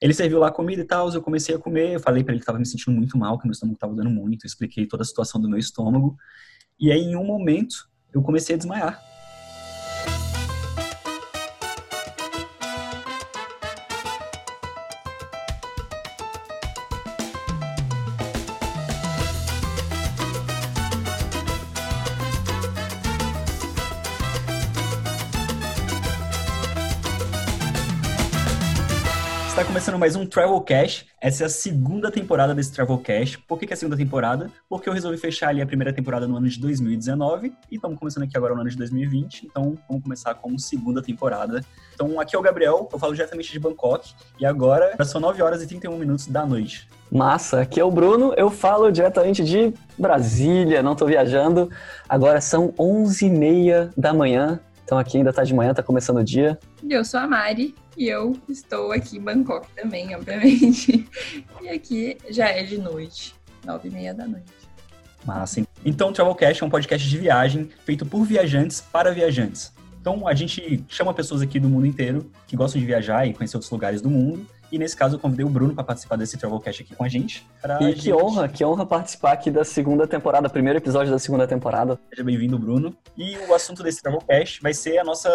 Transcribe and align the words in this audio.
Ele 0.00 0.12
serviu 0.12 0.38
lá 0.38 0.50
comida 0.50 0.82
e 0.82 0.84
tal, 0.84 1.12
eu 1.12 1.22
comecei 1.22 1.54
a 1.54 1.58
comer, 1.58 1.94
eu 1.94 2.00
falei 2.00 2.22
para 2.22 2.32
ele 2.32 2.40
que 2.40 2.44
estava 2.44 2.58
me 2.58 2.66
sentindo 2.66 2.94
muito 2.94 3.16
mal, 3.16 3.38
que 3.38 3.46
meu 3.46 3.52
estômago 3.52 3.76
estava 3.76 3.94
dando 3.94 4.10
muito, 4.10 4.46
expliquei 4.46 4.86
toda 4.86 5.02
a 5.02 5.06
situação 5.06 5.40
do 5.40 5.48
meu 5.48 5.58
estômago. 5.58 6.16
E 6.78 6.92
aí, 6.92 7.00
em 7.00 7.16
um 7.16 7.24
momento, 7.24 7.88
eu 8.12 8.22
comecei 8.22 8.54
a 8.54 8.58
desmaiar. 8.58 9.15
Começando 29.96 29.98
mais 29.98 30.16
um 30.16 30.26
Travelcast. 30.26 31.06
Essa 31.20 31.44
é 31.44 31.46
a 31.46 31.48
segunda 31.48 32.10
temporada 32.10 32.54
desse 32.54 32.72
Travelcast. 32.72 33.38
Por 33.38 33.58
que, 33.58 33.66
que 33.66 33.72
é 33.72 33.74
a 33.74 33.76
segunda 33.76 33.96
temporada? 33.96 34.50
Porque 34.68 34.88
eu 34.88 34.92
resolvi 34.92 35.16
fechar 35.16 35.48
ali 35.48 35.62
a 35.62 35.66
primeira 35.66 35.92
temporada 35.92 36.26
no 36.28 36.36
ano 36.36 36.48
de 36.48 36.60
2019 36.60 37.52
e 37.70 37.76
estamos 37.76 37.98
começando 37.98 38.24
aqui 38.24 38.36
agora 38.36 38.54
no 38.54 38.60
ano 38.60 38.70
de 38.70 38.76
2020. 38.76 39.46
Então 39.46 39.76
vamos 39.88 40.02
começar 40.02 40.34
com 40.34 40.56
segunda 40.58 41.02
temporada. 41.02 41.64
Então 41.94 42.20
aqui 42.20 42.36
é 42.36 42.38
o 42.38 42.42
Gabriel, 42.42 42.88
eu 42.92 42.98
falo 42.98 43.14
diretamente 43.14 43.50
de 43.50 43.58
Bangkok 43.58 44.12
e 44.38 44.46
agora 44.46 44.96
são 45.04 45.20
9 45.20 45.42
horas 45.42 45.62
e 45.62 45.66
31 45.66 45.96
minutos 45.96 46.26
da 46.26 46.44
noite. 46.44 46.88
Massa, 47.10 47.60
aqui 47.60 47.80
é 47.80 47.84
o 47.84 47.90
Bruno, 47.90 48.34
eu 48.36 48.50
falo 48.50 48.90
diretamente 48.90 49.42
de 49.44 49.72
Brasília, 49.98 50.82
não 50.82 50.92
estou 50.92 51.08
viajando. 51.08 51.70
Agora 52.08 52.40
são 52.40 52.72
11h30 52.72 53.92
da 53.96 54.12
manhã, 54.12 54.60
então 54.84 54.98
aqui 54.98 55.16
ainda 55.18 55.32
tá 55.32 55.42
de 55.42 55.54
manhã, 55.54 55.74
tá 55.74 55.82
começando 55.82 56.18
o 56.18 56.24
dia. 56.24 56.58
Eu 56.88 57.04
sou 57.04 57.18
a 57.18 57.26
Mari 57.26 57.74
e 57.96 58.06
eu 58.06 58.38
estou 58.48 58.92
aqui 58.92 59.16
em 59.16 59.20
Bangkok 59.20 59.68
também, 59.74 60.14
obviamente. 60.14 61.08
E 61.60 61.68
aqui 61.68 62.16
já 62.30 62.48
é 62.48 62.62
de 62.62 62.78
noite, 62.78 63.34
nove 63.64 63.88
e 63.88 63.90
meia 63.90 64.14
da 64.14 64.26
noite. 64.26 64.52
Massa. 65.24 65.66
Então, 65.84 66.10
o 66.10 66.12
Travelcast 66.12 66.62
é 66.62 66.66
um 66.66 66.70
podcast 66.70 67.08
de 67.08 67.18
viagem 67.18 67.68
feito 67.84 68.06
por 68.06 68.24
viajantes 68.24 68.80
para 68.80 69.12
viajantes. 69.12 69.72
Então, 70.00 70.28
a 70.28 70.34
gente 70.34 70.84
chama 70.88 71.12
pessoas 71.12 71.42
aqui 71.42 71.58
do 71.58 71.68
mundo 71.68 71.86
inteiro 71.86 72.30
que 72.46 72.54
gostam 72.54 72.80
de 72.80 72.86
viajar 72.86 73.26
e 73.26 73.34
conhecer 73.34 73.56
outros 73.56 73.72
lugares 73.72 74.00
do 74.00 74.08
mundo 74.08 74.46
e 74.70 74.78
nesse 74.78 74.96
caso 74.96 75.16
eu 75.16 75.20
convidei 75.20 75.44
o 75.44 75.48
Bruno 75.48 75.74
para 75.74 75.84
participar 75.84 76.16
desse 76.16 76.36
Travelcast 76.36 76.82
aqui 76.82 76.94
com 76.94 77.04
a 77.04 77.08
gente. 77.08 77.46
E 77.80 77.84
gente... 77.86 78.02
que 78.02 78.12
honra, 78.12 78.48
que 78.48 78.64
honra 78.64 78.86
participar 78.86 79.32
aqui 79.32 79.50
da 79.50 79.64
segunda 79.64 80.06
temporada, 80.06 80.48
primeiro 80.48 80.78
episódio 80.78 81.12
da 81.12 81.18
segunda 81.18 81.46
temporada. 81.46 81.98
Seja 82.10 82.24
bem-vindo, 82.24 82.58
Bruno. 82.58 82.96
E 83.16 83.36
o 83.48 83.54
assunto 83.54 83.82
desse 83.82 84.02
Travelcast 84.02 84.60
vai 84.60 84.74
ser 84.74 84.98
a 84.98 85.04
nossa 85.04 85.28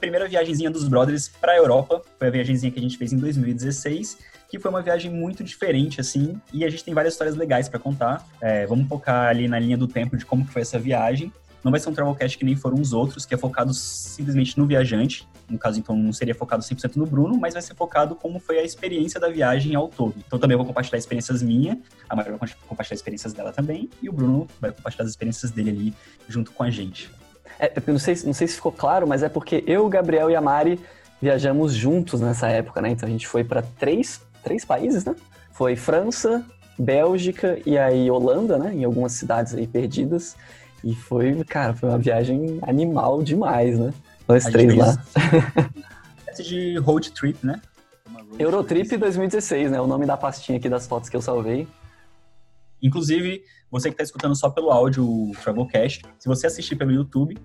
primeira 0.00 0.28
viagemzinha 0.28 0.70
dos 0.70 0.88
brothers 0.88 1.28
para 1.28 1.52
a 1.52 1.56
Europa. 1.56 2.02
Foi 2.18 2.28
a 2.28 2.30
viagemzinha 2.30 2.70
que 2.72 2.78
a 2.78 2.82
gente 2.82 2.98
fez 2.98 3.12
em 3.12 3.18
2016 3.18 4.36
que 4.48 4.60
foi 4.60 4.70
uma 4.70 4.80
viagem 4.80 5.10
muito 5.10 5.42
diferente, 5.42 6.00
assim, 6.00 6.40
e 6.52 6.64
a 6.64 6.70
gente 6.70 6.84
tem 6.84 6.94
várias 6.94 7.14
histórias 7.14 7.34
legais 7.34 7.68
para 7.68 7.80
contar. 7.80 8.24
É, 8.40 8.64
vamos 8.66 8.88
focar 8.88 9.28
ali 9.28 9.48
na 9.48 9.58
linha 9.58 9.76
do 9.76 9.88
tempo 9.88 10.16
de 10.16 10.24
como 10.24 10.44
foi 10.44 10.62
essa 10.62 10.78
viagem. 10.78 11.32
Não 11.66 11.72
vai 11.72 11.80
ser 11.80 11.88
um 11.88 11.92
Travelcast 11.92 12.38
que 12.38 12.44
nem 12.44 12.54
foram 12.54 12.80
os 12.80 12.92
outros, 12.92 13.26
que 13.26 13.34
é 13.34 13.36
focado 13.36 13.74
simplesmente 13.74 14.56
no 14.56 14.66
viajante. 14.66 15.26
No 15.50 15.58
caso, 15.58 15.80
então, 15.80 15.96
não 15.96 16.12
seria 16.12 16.32
focado 16.32 16.62
100% 16.62 16.94
no 16.94 17.04
Bruno, 17.04 17.36
mas 17.40 17.54
vai 17.54 17.62
ser 17.62 17.74
focado 17.74 18.14
como 18.14 18.38
foi 18.38 18.60
a 18.60 18.62
experiência 18.62 19.18
da 19.18 19.28
viagem 19.28 19.74
ao 19.74 19.88
todo. 19.88 20.14
Então, 20.24 20.38
também 20.38 20.56
vou 20.56 20.64
compartilhar 20.64 20.96
experiências 20.96 21.42
minhas, 21.42 21.76
a 22.08 22.14
Maria 22.14 22.36
vai 22.36 22.48
compartilhar 22.68 22.94
experiências 22.94 23.32
dela 23.32 23.52
também, 23.52 23.90
e 24.00 24.08
o 24.08 24.12
Bruno 24.12 24.46
vai 24.60 24.70
compartilhar 24.70 25.06
as 25.06 25.10
experiências 25.10 25.50
dele 25.50 25.70
ali 25.70 25.94
junto 26.28 26.52
com 26.52 26.62
a 26.62 26.70
gente. 26.70 27.10
É, 27.58 27.72
não 27.84 27.98
sei, 27.98 28.14
não 28.24 28.32
sei 28.32 28.46
se 28.46 28.54
ficou 28.54 28.70
claro, 28.70 29.04
mas 29.04 29.24
é 29.24 29.28
porque 29.28 29.64
eu, 29.66 29.86
o 29.86 29.88
Gabriel 29.88 30.30
e 30.30 30.36
a 30.36 30.40
Mari 30.40 30.78
viajamos 31.20 31.74
juntos 31.74 32.20
nessa 32.20 32.46
época, 32.46 32.80
né? 32.80 32.90
Então, 32.90 33.08
a 33.08 33.10
gente 33.10 33.26
foi 33.26 33.42
para 33.42 33.62
três, 33.62 34.20
três 34.44 34.64
países, 34.64 35.04
né? 35.04 35.16
Foi 35.50 35.74
França, 35.74 36.46
Bélgica 36.78 37.58
e 37.66 37.76
aí 37.76 38.08
Holanda, 38.08 38.56
né? 38.56 38.72
Em 38.72 38.84
algumas 38.84 39.14
cidades 39.14 39.52
aí 39.52 39.66
perdidas. 39.66 40.36
E 40.84 40.94
foi, 40.94 41.42
cara, 41.44 41.74
foi 41.74 41.88
uma 41.88 41.98
viagem 41.98 42.58
animal 42.62 43.22
demais, 43.22 43.78
né? 43.78 43.92
Nós 44.28 44.44
três 44.44 44.74
lá. 44.76 44.96
De 46.36 46.76
road 46.78 47.12
trip, 47.12 47.44
né? 47.46 47.60
Eurotrip 48.38 48.96
2016, 48.96 49.70
né? 49.70 49.80
O 49.80 49.86
nome 49.86 50.04
da 50.04 50.16
pastinha 50.16 50.58
aqui 50.58 50.68
das 50.68 50.86
fotos 50.86 51.08
que 51.08 51.16
eu 51.16 51.22
salvei. 51.22 51.66
Inclusive, 52.82 53.42
você 53.70 53.88
que 53.88 53.94
está 53.94 54.04
escutando 54.04 54.36
só 54.36 54.50
pelo 54.50 54.70
áudio 54.70 55.04
o 55.04 55.32
Travelcast, 55.42 56.02
se 56.18 56.28
você 56.28 56.46
assistir 56.46 56.76
pelo 56.76 56.92
YouTube, 56.92 57.38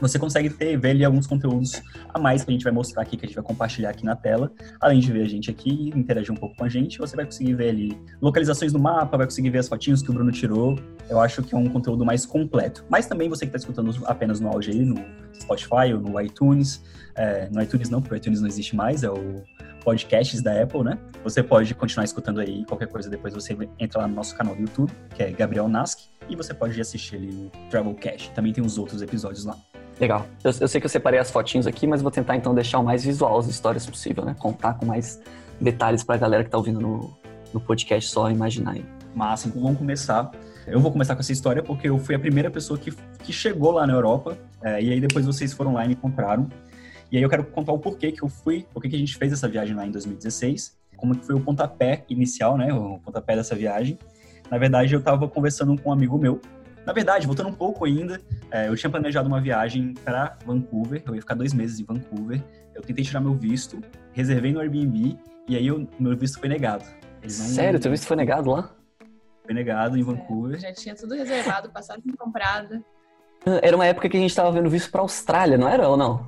você 0.00 0.18
consegue 0.18 0.50
ter, 0.50 0.76
ver 0.78 0.90
ali 0.90 1.04
alguns 1.04 1.26
conteúdos 1.26 1.82
a 2.12 2.18
mais 2.18 2.44
que 2.44 2.50
a 2.50 2.52
gente 2.52 2.64
vai 2.64 2.72
mostrar 2.72 3.02
aqui, 3.02 3.16
que 3.16 3.24
a 3.24 3.28
gente 3.28 3.36
vai 3.36 3.44
compartilhar 3.44 3.90
aqui 3.90 4.04
na 4.04 4.16
tela. 4.16 4.52
Além 4.80 5.00
de 5.00 5.12
ver 5.12 5.22
a 5.22 5.28
gente 5.28 5.50
aqui, 5.50 5.92
interagir 5.94 6.32
um 6.32 6.36
pouco 6.36 6.56
com 6.56 6.64
a 6.64 6.68
gente, 6.68 6.98
você 6.98 7.16
vai 7.16 7.24
conseguir 7.24 7.54
ver 7.54 7.70
ali 7.70 7.98
localizações 8.20 8.72
do 8.72 8.78
mapa, 8.78 9.16
vai 9.16 9.26
conseguir 9.26 9.50
ver 9.50 9.58
as 9.58 9.68
fotinhos 9.68 10.02
que 10.02 10.10
o 10.10 10.12
Bruno 10.12 10.32
tirou. 10.32 10.78
Eu 11.08 11.20
acho 11.20 11.42
que 11.42 11.54
é 11.54 11.58
um 11.58 11.68
conteúdo 11.68 12.04
mais 12.04 12.24
completo. 12.24 12.84
Mas 12.88 13.06
também 13.06 13.28
você 13.28 13.44
que 13.44 13.48
está 13.48 13.58
escutando 13.58 13.94
apenas 14.06 14.40
no 14.40 14.48
áudio 14.48 14.72
aí, 14.72 14.84
no 14.84 14.96
Spotify 15.40 15.92
ou 15.94 16.00
no 16.00 16.20
iTunes. 16.20 16.82
É, 17.14 17.48
no 17.50 17.60
iTunes 17.62 17.90
não, 17.90 18.00
porque 18.00 18.14
o 18.14 18.16
iTunes 18.16 18.40
não 18.40 18.48
existe 18.48 18.74
mais, 18.74 19.02
é 19.02 19.10
o 19.10 19.42
podcasts 19.84 20.42
da 20.42 20.62
Apple, 20.62 20.84
né? 20.84 20.98
Você 21.24 21.42
pode 21.42 21.74
continuar 21.74 22.04
escutando 22.04 22.40
aí, 22.40 22.64
qualquer 22.66 22.88
coisa 22.88 23.10
depois 23.10 23.34
você 23.34 23.56
entra 23.78 24.00
lá 24.00 24.08
no 24.08 24.14
nosso 24.14 24.36
canal 24.36 24.54
do 24.54 24.62
YouTube, 24.62 24.92
que 25.14 25.22
é 25.22 25.30
Gabriel 25.30 25.68
Nask, 25.68 25.98
e 26.28 26.36
você 26.36 26.54
pode 26.54 26.80
assistir 26.80 27.16
ali 27.16 27.30
o 27.30 27.50
Travelcast. 27.70 28.30
Também 28.32 28.52
tem 28.52 28.64
os 28.64 28.78
outros 28.78 29.02
episódios 29.02 29.44
lá. 29.44 29.56
Legal. 30.00 30.26
Eu, 30.42 30.50
eu, 30.60 30.66
sei 30.66 30.80
que 30.80 30.86
eu 30.86 30.90
separei 30.90 31.20
as 31.20 31.30
fotinhos 31.30 31.66
aqui, 31.66 31.86
mas 31.86 32.00
vou 32.00 32.10
tentar 32.10 32.34
então 32.34 32.54
deixar 32.54 32.78
o 32.78 32.84
mais 32.84 33.04
visual 33.04 33.38
as 33.38 33.46
histórias 33.46 33.84
possível, 33.86 34.24
né? 34.24 34.34
Contar 34.38 34.74
com 34.74 34.86
mais 34.86 35.20
detalhes 35.60 36.02
para 36.02 36.14
a 36.14 36.18
galera 36.18 36.42
que 36.42 36.48
está 36.48 36.56
ouvindo 36.56 36.80
no, 36.80 37.14
no 37.52 37.60
podcast 37.60 38.10
só 38.10 38.30
imaginar 38.30 38.72
aí. 38.72 38.84
Massa, 39.14 39.48
então 39.48 39.60
vamos 39.60 39.76
começar. 39.76 40.30
Eu 40.66 40.80
vou 40.80 40.90
começar 40.90 41.14
com 41.14 41.20
essa 41.20 41.32
história 41.32 41.62
porque 41.62 41.90
eu 41.90 41.98
fui 41.98 42.14
a 42.14 42.18
primeira 42.18 42.50
pessoa 42.50 42.78
que, 42.78 42.92
que 43.22 43.32
chegou 43.32 43.72
lá 43.72 43.86
na 43.86 43.92
Europa, 43.92 44.38
é, 44.62 44.82
e 44.82 44.90
aí 44.90 45.00
depois 45.00 45.26
vocês 45.26 45.52
foram 45.52 45.74
lá 45.74 45.84
e 45.84 45.88
me 45.88 45.94
encontraram. 45.94 46.48
E 47.12 47.18
aí 47.18 47.22
eu 47.22 47.28
quero 47.28 47.44
contar 47.44 47.72
o 47.72 47.78
porquê 47.78 48.10
que 48.10 48.22
eu 48.22 48.28
fui, 48.28 48.66
porquê 48.72 48.88
que 48.88 48.96
a 48.96 48.98
gente 48.98 49.16
fez 49.16 49.32
essa 49.34 49.48
viagem 49.48 49.76
lá 49.76 49.86
em 49.86 49.90
2016, 49.90 50.78
como 50.96 51.14
que 51.14 51.26
foi 51.26 51.34
o 51.34 51.40
pontapé 51.40 52.04
inicial, 52.08 52.56
né? 52.56 52.72
O 52.72 52.98
pontapé 53.00 53.36
dessa 53.36 53.54
viagem. 53.54 53.98
Na 54.50 54.56
verdade, 54.56 54.94
eu 54.94 55.00
estava 55.00 55.28
conversando 55.28 55.76
com 55.80 55.90
um 55.90 55.92
amigo 55.92 56.16
meu, 56.16 56.40
na 56.90 56.94
verdade, 56.94 57.24
voltando 57.24 57.48
um 57.48 57.54
pouco 57.54 57.84
ainda, 57.84 58.20
é, 58.50 58.66
eu 58.66 58.76
tinha 58.76 58.90
planejado 58.90 59.28
uma 59.28 59.40
viagem 59.40 59.94
para 60.04 60.36
Vancouver, 60.44 61.00
eu 61.06 61.14
ia 61.14 61.20
ficar 61.20 61.36
dois 61.36 61.54
meses 61.54 61.78
em 61.78 61.84
Vancouver. 61.84 62.42
Eu 62.74 62.82
tentei 62.82 63.04
tirar 63.04 63.20
meu 63.20 63.32
visto, 63.32 63.80
reservei 64.12 64.52
no 64.52 64.58
Airbnb 64.58 65.16
e 65.46 65.56
aí 65.56 65.70
o 65.70 65.88
meu 66.00 66.16
visto 66.16 66.40
foi 66.40 66.48
negado. 66.48 66.84
Não... 67.22 67.30
Sério? 67.30 67.78
Teu 67.78 67.92
visto 67.92 68.08
foi 68.08 68.16
negado 68.16 68.50
lá? 68.50 68.74
Foi 69.44 69.54
negado 69.54 69.96
em 69.96 70.02
Vancouver. 70.02 70.56
É, 70.56 70.58
já 70.58 70.72
tinha 70.72 70.96
tudo 70.96 71.14
reservado, 71.14 71.70
passagem 71.70 72.02
comprada. 72.18 72.82
Era 73.62 73.76
uma 73.76 73.86
época 73.86 74.08
que 74.08 74.16
a 74.16 74.20
gente 74.20 74.34
tava 74.34 74.50
vendo 74.50 74.68
visto 74.68 74.90
pra 74.90 75.00
Austrália, 75.00 75.56
não 75.56 75.68
era 75.68 75.88
ou 75.88 75.96
não? 75.96 76.26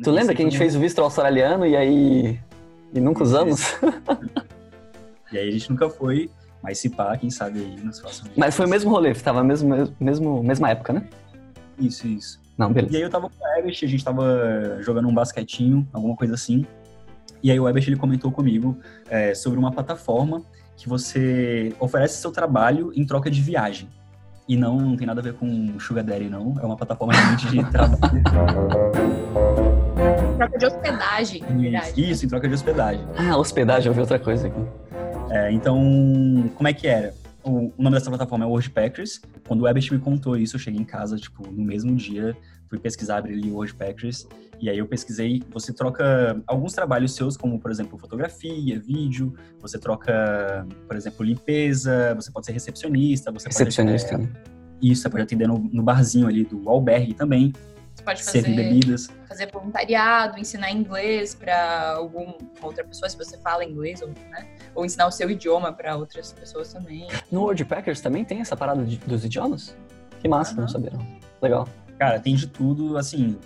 Tu 0.00 0.10
não 0.10 0.12
lembra 0.12 0.32
que 0.32 0.42
a 0.42 0.44
gente 0.44 0.58
fez 0.58 0.76
o 0.76 0.78
visto 0.78 1.00
australiano 1.00 1.66
e 1.66 1.76
aí. 1.76 2.40
e 2.94 3.00
nunca 3.00 3.24
usamos? 3.24 3.76
e 5.32 5.38
aí 5.38 5.48
a 5.48 5.50
gente 5.50 5.68
nunca 5.70 5.90
foi. 5.90 6.30
Mas 6.62 6.78
se 6.78 6.88
pá, 6.88 7.16
quem 7.16 7.28
sabe 7.28 7.60
aí 7.60 7.84
nos 7.84 8.00
próximos 8.00 8.30
Mas 8.36 8.54
foi 8.54 8.66
o 8.66 8.68
mesmo 8.68 8.90
rolê, 8.90 9.12
tava 9.14 9.42
mesmo, 9.42 9.92
mesmo, 9.98 10.42
mesma 10.42 10.70
época, 10.70 10.92
né? 10.92 11.08
Isso, 11.78 12.06
isso. 12.06 12.40
Não, 12.56 12.72
beleza. 12.72 12.92
E 12.94 12.96
aí 12.96 13.02
eu 13.02 13.10
tava 13.10 13.28
com 13.28 13.44
o 13.44 13.58
Ebert, 13.58 13.80
a 13.82 13.86
gente 13.86 14.04
tava 14.04 14.78
jogando 14.80 15.08
um 15.08 15.14
basquetinho, 15.14 15.86
alguma 15.92 16.14
coisa 16.14 16.34
assim. 16.34 16.64
E 17.42 17.50
aí 17.50 17.58
o 17.58 17.68
Ebert, 17.68 17.88
ele 17.88 17.96
comentou 17.96 18.30
comigo 18.30 18.78
é, 19.10 19.34
sobre 19.34 19.58
uma 19.58 19.72
plataforma 19.72 20.42
que 20.76 20.88
você 20.88 21.74
oferece 21.80 22.20
seu 22.20 22.30
trabalho 22.30 22.92
em 22.94 23.04
troca 23.04 23.30
de 23.30 23.40
viagem. 23.40 23.88
E 24.48 24.56
não, 24.56 24.76
não 24.78 24.96
tem 24.96 25.06
nada 25.06 25.20
a 25.20 25.22
ver 25.22 25.34
com 25.34 25.78
Sugar 25.78 26.04
Daddy, 26.04 26.28
não. 26.28 26.56
É 26.60 26.66
uma 26.66 26.76
plataforma 26.76 27.12
realmente 27.12 27.48
de 27.48 27.64
trabalho. 27.70 28.18
Em 30.32 30.36
troca 30.36 30.58
de 30.58 30.66
hospedagem, 30.66 31.42
verdade. 31.42 32.10
Isso, 32.10 32.26
em 32.26 32.28
troca 32.28 32.48
de 32.48 32.54
hospedagem. 32.54 33.04
Ah, 33.16 33.36
hospedagem, 33.36 33.88
eu 33.88 33.94
vi 33.94 34.00
outra 34.00 34.18
coisa 34.18 34.48
aqui. 34.48 34.60
É, 35.32 35.50
então, 35.50 35.80
como 36.54 36.68
é 36.68 36.74
que 36.74 36.86
era? 36.86 37.14
O, 37.42 37.72
nome 37.78 37.96
dessa 37.96 38.10
plataforma 38.10 38.44
é 38.44 38.48
WordPackers. 38.48 39.22
Quando 39.48 39.62
o 39.62 39.68
Ebert 39.68 39.90
me 39.90 39.98
contou 39.98 40.36
isso, 40.36 40.56
eu 40.56 40.60
cheguei 40.60 40.78
em 40.78 40.84
casa, 40.84 41.16
tipo, 41.16 41.50
no 41.50 41.64
mesmo 41.64 41.96
dia, 41.96 42.36
fui 42.68 42.78
pesquisar, 42.78 43.16
abri 43.16 43.32
ali 43.32 43.50
o 43.50 43.54
WordPackers, 43.54 44.28
e 44.60 44.68
aí 44.68 44.76
eu 44.76 44.86
pesquisei, 44.86 45.42
você 45.50 45.72
troca 45.72 46.40
alguns 46.46 46.74
trabalhos 46.74 47.14
seus, 47.14 47.36
como, 47.36 47.58
por 47.58 47.70
exemplo, 47.70 47.98
fotografia, 47.98 48.78
vídeo, 48.78 49.34
você 49.58 49.78
troca, 49.78 50.66
por 50.86 50.96
exemplo, 50.96 51.24
limpeza, 51.24 52.14
você 52.14 52.30
pode 52.30 52.44
ser 52.46 52.52
recepcionista, 52.52 53.32
você 53.32 53.48
recepcionista. 53.48 54.10
pode... 54.10 54.22
Recepcionista. 54.22 54.62
Isso, 54.82 55.02
você 55.02 55.08
pode 55.08 55.22
atender 55.22 55.48
no, 55.48 55.58
no 55.58 55.82
barzinho 55.82 56.26
ali 56.26 56.44
do 56.44 56.68
albergue 56.68 57.14
também. 57.14 57.52
Você 57.94 58.02
pode 58.02 58.22
fazer, 58.22 58.42
bebidas. 58.42 59.08
fazer 59.28 59.50
voluntariado, 59.52 60.38
ensinar 60.38 60.70
inglês 60.70 61.34
para 61.34 61.92
alguma 61.92 62.36
outra 62.60 62.82
pessoa, 62.84 63.08
se 63.08 63.16
você 63.16 63.36
fala 63.38 63.64
inglês, 63.64 64.00
ou, 64.00 64.08
né? 64.08 64.48
ou 64.74 64.84
ensinar 64.84 65.06
o 65.06 65.10
seu 65.10 65.30
idioma 65.30 65.72
para 65.72 65.96
outras 65.96 66.32
pessoas 66.32 66.72
também. 66.72 67.06
No 67.30 67.42
Wordpackers 67.42 68.00
também 68.00 68.24
tem 68.24 68.40
essa 68.40 68.56
parada 68.56 68.82
de, 68.84 68.96
dos 68.96 69.24
idiomas? 69.24 69.76
Que 70.20 70.28
massa, 70.28 70.54
uhum. 70.54 70.62
não 70.62 70.68
sabia. 70.68 70.92
Legal. 71.40 71.68
Cara, 71.98 72.18
tem 72.18 72.34
de 72.34 72.46
tudo, 72.46 72.96
assim, 72.96 73.38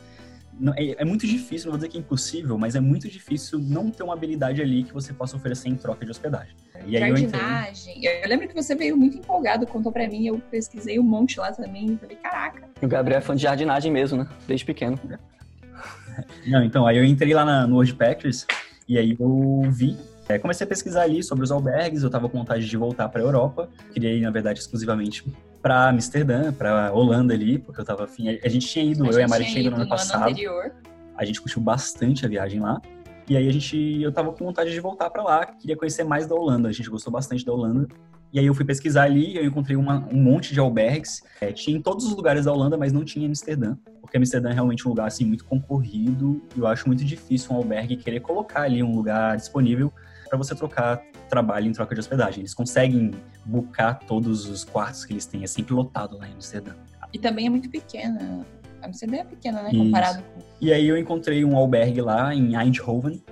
é, 0.76 1.02
é, 1.02 1.04
muito 1.04 1.26
difícil, 1.26 1.66
não 1.66 1.72
vou 1.72 1.78
dizer 1.78 1.88
que 1.88 1.96
é 1.96 2.00
impossível, 2.00 2.56
mas 2.56 2.74
é 2.74 2.80
muito 2.80 3.08
difícil 3.08 3.58
não 3.58 3.90
ter 3.90 4.02
uma 4.02 4.14
habilidade 4.14 4.62
ali 4.62 4.84
que 4.84 4.92
você 4.92 5.12
possa 5.12 5.36
oferecer 5.36 5.68
em 5.68 5.74
troca 5.74 6.04
de 6.04 6.10
hospedagem. 6.10 6.54
E 6.86 6.96
aí 6.96 7.08
Jardinagem. 7.08 8.04
Eu, 8.04 8.12
eu, 8.12 8.28
lembro 8.28 8.48
que 8.48 8.54
você 8.54 8.74
veio 8.74 8.96
muito 8.96 9.18
empolgado, 9.18 9.66
contou 9.66 9.92
pra 9.92 10.08
mim, 10.08 10.26
eu 10.26 10.38
pesquisei 10.50 10.98
um 10.98 11.02
monte 11.02 11.38
lá 11.38 11.52
também, 11.52 11.92
e 11.92 11.96
falei, 11.96 12.16
caraca. 12.16 12.68
O 12.80 12.88
Gabriel 12.88 13.18
é 13.18 13.20
fã 13.20 13.34
de 13.34 13.42
jardinagem 13.42 13.92
mesmo, 13.92 14.18
né? 14.18 14.28
Desde 14.46 14.64
pequeno. 14.64 14.98
Não, 16.46 16.64
então, 16.64 16.86
aí 16.86 16.96
eu 16.96 17.04
entrei 17.04 17.34
lá 17.34 17.44
na, 17.44 17.66
no 17.66 17.74
Worldpackers 17.76 18.46
e 18.88 18.96
aí 18.98 19.16
eu 19.18 19.62
vi 19.70 19.96
é, 20.28 20.38
comecei 20.38 20.64
a 20.64 20.68
pesquisar 20.68 21.02
ali 21.02 21.22
sobre 21.22 21.44
os 21.44 21.52
albergues, 21.52 22.02
eu 22.02 22.08
estava 22.08 22.28
com 22.28 22.38
vontade 22.38 22.68
de 22.68 22.76
voltar 22.76 23.08
para 23.08 23.20
a 23.20 23.24
Europa. 23.24 23.68
Queria 23.92 24.12
ir, 24.12 24.20
na 24.22 24.30
verdade, 24.30 24.58
exclusivamente 24.58 25.24
para 25.66 25.88
Amsterdã, 25.88 26.52
para 26.52 26.92
Holanda 26.92 27.34
ali, 27.34 27.58
porque 27.58 27.80
eu 27.80 27.82
estava 27.82 28.04
afim. 28.04 28.28
A 28.28 28.48
gente 28.48 28.68
tinha 28.68 28.84
ido, 28.84 29.02
a 29.02 29.08
eu 29.08 29.18
e 29.18 29.22
a 29.24 29.26
Mari 29.26 29.46
tinha 29.46 29.62
ido 29.62 29.70
no 29.70 29.78
ano 29.78 29.88
passado. 29.88 30.30
Ano 30.30 30.72
a 31.18 31.24
gente 31.24 31.40
curtiu 31.40 31.60
bastante 31.60 32.24
a 32.24 32.28
viagem 32.28 32.60
lá. 32.60 32.80
E 33.28 33.36
aí 33.36 33.48
a 33.48 33.52
gente, 33.52 34.00
eu 34.00 34.12
tava 34.12 34.32
com 34.32 34.44
vontade 34.44 34.70
de 34.70 34.78
voltar 34.78 35.10
para 35.10 35.24
lá, 35.24 35.44
queria 35.44 35.76
conhecer 35.76 36.04
mais 36.04 36.24
da 36.24 36.36
Holanda. 36.36 36.68
A 36.68 36.72
gente 36.72 36.88
gostou 36.88 37.12
bastante 37.12 37.44
da 37.44 37.52
Holanda. 37.52 37.88
E 38.32 38.38
aí 38.38 38.46
eu 38.46 38.54
fui 38.54 38.64
pesquisar 38.64 39.02
ali, 39.02 39.36
eu 39.36 39.44
encontrei 39.44 39.76
uma, 39.76 40.06
um 40.12 40.22
monte 40.22 40.54
de 40.54 40.60
albergues. 40.60 41.20
É, 41.40 41.50
tinha 41.50 41.76
em 41.76 41.82
todos 41.82 42.04
os 42.04 42.14
lugares 42.14 42.44
da 42.44 42.52
Holanda, 42.52 42.76
mas 42.76 42.92
não 42.92 43.04
tinha 43.04 43.24
em 43.24 43.28
Amsterdã, 43.28 43.76
porque 44.00 44.16
Amsterdã 44.16 44.50
é 44.50 44.52
realmente 44.52 44.86
um 44.86 44.90
lugar 44.90 45.08
assim 45.08 45.24
muito 45.24 45.44
concorrido. 45.44 46.40
E 46.54 46.60
eu 46.60 46.66
acho 46.68 46.86
muito 46.86 47.04
difícil 47.04 47.52
um 47.52 47.56
albergue 47.56 47.96
querer 47.96 48.20
colocar 48.20 48.62
ali 48.62 48.84
um 48.84 48.94
lugar 48.94 49.36
disponível 49.36 49.92
para 50.28 50.38
você 50.38 50.54
trocar 50.54 51.02
trabalho 51.28 51.66
em 51.66 51.72
troca 51.72 51.94
de 51.94 52.00
hospedagem. 52.00 52.40
Eles 52.40 52.54
conseguem 52.54 53.12
bucar 53.44 53.98
todos 54.00 54.48
os 54.48 54.64
quartos 54.64 55.04
que 55.04 55.12
eles 55.12 55.26
têm, 55.26 55.42
é 55.42 55.46
sempre 55.46 55.74
lotado 55.74 56.18
lá 56.18 56.28
em 56.28 56.32
Amsterdã. 56.32 56.72
E 57.12 57.18
também 57.18 57.46
é 57.46 57.50
muito 57.50 57.70
pequena. 57.70 58.44
Amsterdã 58.82 59.16
é 59.16 59.24
pequena, 59.24 59.62
né? 59.62 59.70
Isso. 59.72 59.78
Comparado 59.78 60.22
com. 60.22 60.40
E 60.60 60.72
aí 60.72 60.86
eu 60.86 60.96
encontrei 60.96 61.44
um 61.44 61.56
albergue 61.56 62.00
lá 62.00 62.34
em 62.34 62.56
Eindhoven, 62.56 63.22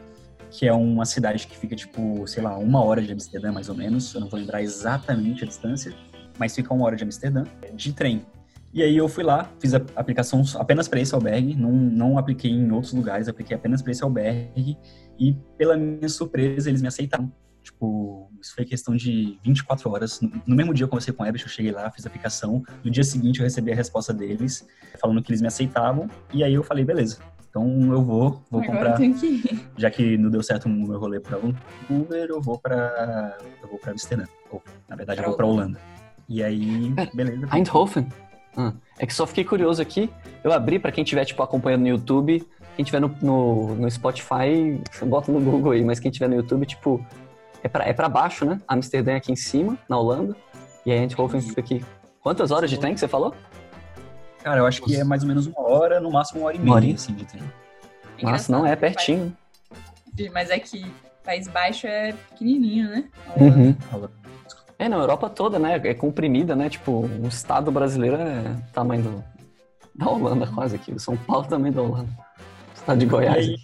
que 0.51 0.67
é 0.67 0.73
uma 0.73 1.05
cidade 1.05 1.47
que 1.47 1.57
fica, 1.57 1.75
tipo, 1.75 2.27
sei 2.27 2.43
lá, 2.43 2.57
uma 2.57 2.83
hora 2.83 3.03
de 3.03 3.13
Amsterdã, 3.13 3.53
mais 3.53 3.69
ou 3.69 3.75
menos. 3.75 4.15
Eu 4.15 4.21
não 4.21 4.29
vou 4.29 4.39
lembrar 4.39 4.63
exatamente 4.63 5.45
a 5.45 5.47
distância, 5.47 5.93
mas 6.39 6.55
fica 6.55 6.73
uma 6.73 6.85
hora 6.87 6.97
de 6.97 7.05
Amsterdã, 7.05 7.45
de 7.75 7.93
trem. 7.93 8.25
E 8.75 8.83
aí 8.83 8.97
eu 8.97 9.09
fui 9.09 9.23
lá, 9.23 9.49
fiz 9.61 9.73
a 9.73 9.77
aplicação 9.95 10.43
apenas 10.57 10.89
para 10.89 11.01
esse 11.01 11.15
albergue, 11.15 11.55
não, 11.55 11.71
não 11.71 12.19
apliquei 12.19 12.51
em 12.51 12.73
outros 12.73 12.93
lugares, 12.93 13.29
apliquei 13.29 13.57
apenas 13.57 13.81
para 13.81 13.93
esse 13.93 14.03
albergue. 14.03 14.77
E 15.17 15.33
pela 15.57 15.77
minha 15.77 16.09
surpresa, 16.09 16.69
eles 16.69 16.83
me 16.83 16.89
aceitaram. 16.89 17.33
Tipo, 17.63 18.29
isso 18.43 18.53
foi 18.53 18.65
questão 18.65 18.97
de 18.97 19.39
24 19.45 19.89
horas. 19.91 20.21
No 20.45 20.57
mesmo 20.57 20.75
dia 20.75 20.85
eu 20.85 20.89
conversei 20.89 21.15
com 21.15 21.23
o 21.23 21.27
Ebert, 21.27 21.43
eu 21.43 21.49
cheguei 21.49 21.71
lá, 21.71 21.89
fiz 21.93 22.05
a 22.05 22.09
aplicação. 22.09 22.65
No 22.83 22.91
dia 22.91 23.05
seguinte 23.05 23.39
eu 23.39 23.45
recebi 23.45 23.71
a 23.71 23.77
resposta 23.77 24.13
deles, 24.13 24.67
falando 25.01 25.23
que 25.23 25.31
eles 25.31 25.41
me 25.41 25.47
aceitavam. 25.47 26.11
E 26.33 26.43
aí 26.43 26.53
eu 26.53 26.65
falei, 26.65 26.85
beleza, 26.85 27.21
então 27.49 27.93
eu 27.93 28.03
vou, 28.03 28.43
vou 28.51 28.61
Agora 28.61 28.67
comprar. 28.67 28.99
Que 28.99 29.65
já 29.79 29.89
que 29.89 30.19
não 30.19 30.29
deu 30.29 30.43
certo 30.43 30.67
o 30.67 30.69
meu 30.69 30.99
rolê 30.99 31.21
para 31.21 31.39
Vancouver, 31.39 32.27
eu 32.29 32.43
vou 32.43 32.59
para 32.59 33.39
eu 33.63 33.69
vou 33.69 33.79
para 33.79 33.93
Amsterdã. 33.93 34.25
Ou, 34.51 34.61
na 34.89 34.97
verdade, 34.97 35.21
pra 35.21 35.27
eu 35.27 35.31
vou 35.31 35.37
para 35.37 35.47
Holanda. 35.47 35.81
E 36.29 36.43
aí, 36.43 36.93
beleza. 37.15 37.47
Eindhoven. 37.53 38.09
Ah, 38.57 38.73
é 38.99 39.07
que 39.07 39.15
só 39.15 39.27
fiquei 39.27 39.45
curioso 39.45 39.81
aqui. 39.83 40.11
Eu 40.43 40.53
abri 40.53 40.79
para 40.79 40.93
quem 40.93 41.03
estiver 41.03 41.25
tipo 41.25 41.43
acompanhando 41.43 41.83
no 41.83 41.89
YouTube, 41.89 42.47
quem 42.77 42.83
estiver 42.83 43.01
no, 43.01 43.15
no, 43.21 43.75
no, 43.77 43.91
Spotify, 43.91 44.81
bota 45.07 45.31
no 45.31 45.41
Google 45.41 45.73
aí, 45.73 45.85
mas 45.85 46.01
quem 46.01 46.11
estiver 46.11 46.29
no 46.29 46.37
YouTube, 46.37 46.67
tipo, 46.67 47.05
é 47.63 47.69
para 47.69 47.85
é 47.85 47.93
pra 47.93 48.09
baixo, 48.09 48.45
né? 48.45 48.61
Amsterdã 48.67 49.13
é 49.13 49.17
aqui 49.17 49.33
em 49.33 49.37
cima, 49.37 49.79
na 49.89 49.99
Holanda, 49.99 50.37
e 50.85 50.93
a 50.93 50.97
Eindhoven 50.97 51.41
fica 51.41 51.61
aqui. 51.61 51.85
Quantas 52.21 52.51
horas 52.51 52.71
de 52.71 52.79
trem 52.79 52.95
que 52.95 53.01
você 53.01 53.09
falou? 53.09 53.35
Cara, 54.43 54.61
eu 54.61 54.67
acho 54.67 54.83
que 54.83 54.97
é 54.97 55.05
mais 55.05 55.23
ou 55.23 55.29
menos 55.29 55.47
uma 55.47 55.61
hora, 55.61 56.01
no 56.01 56.11
máximo 56.11 56.41
uma 56.41 56.49
hora 56.49 56.57
e 56.57 56.61
meia, 56.61 56.75
hora? 56.75 56.87
assim, 56.93 57.15
de 57.15 57.25
trem. 57.25 57.43
Nossa, 58.23 58.53
não 58.53 58.67
é 58.67 58.77
pertinho. 58.77 59.37
Mas 60.33 60.51
é 60.51 60.59
que 60.59 60.85
País 61.25 61.49
Baixo 61.49 61.87
é 61.87 62.13
pequenininho, 62.31 62.89
né? 62.89 63.05
Uhum. 63.37 63.77
É, 64.85 64.89
na 64.89 64.97
Europa 64.97 65.31
toda, 65.31 65.59
né? 65.59 65.81
É 65.83 65.95
comprimida, 65.95 66.55
né? 66.55 66.69
Tipo, 66.69 67.07
o 67.07 67.27
estado 67.27 67.73
brasileiro 67.73 68.17
é 68.17 68.55
tamanho 68.71 69.03
do, 69.03 69.25
da 69.95 70.07
Holanda 70.07 70.47
quase 70.47 70.77
aqui. 70.77 70.93
O 70.93 71.01
São 71.01 71.17
Paulo 71.17 71.47
também 71.47 71.73
da 71.73 71.81
Holanda. 71.81 72.11
Estado 72.75 72.99
de 72.99 73.07
Goiás. 73.07 73.47
E 73.47 73.51
aí, 73.51 73.57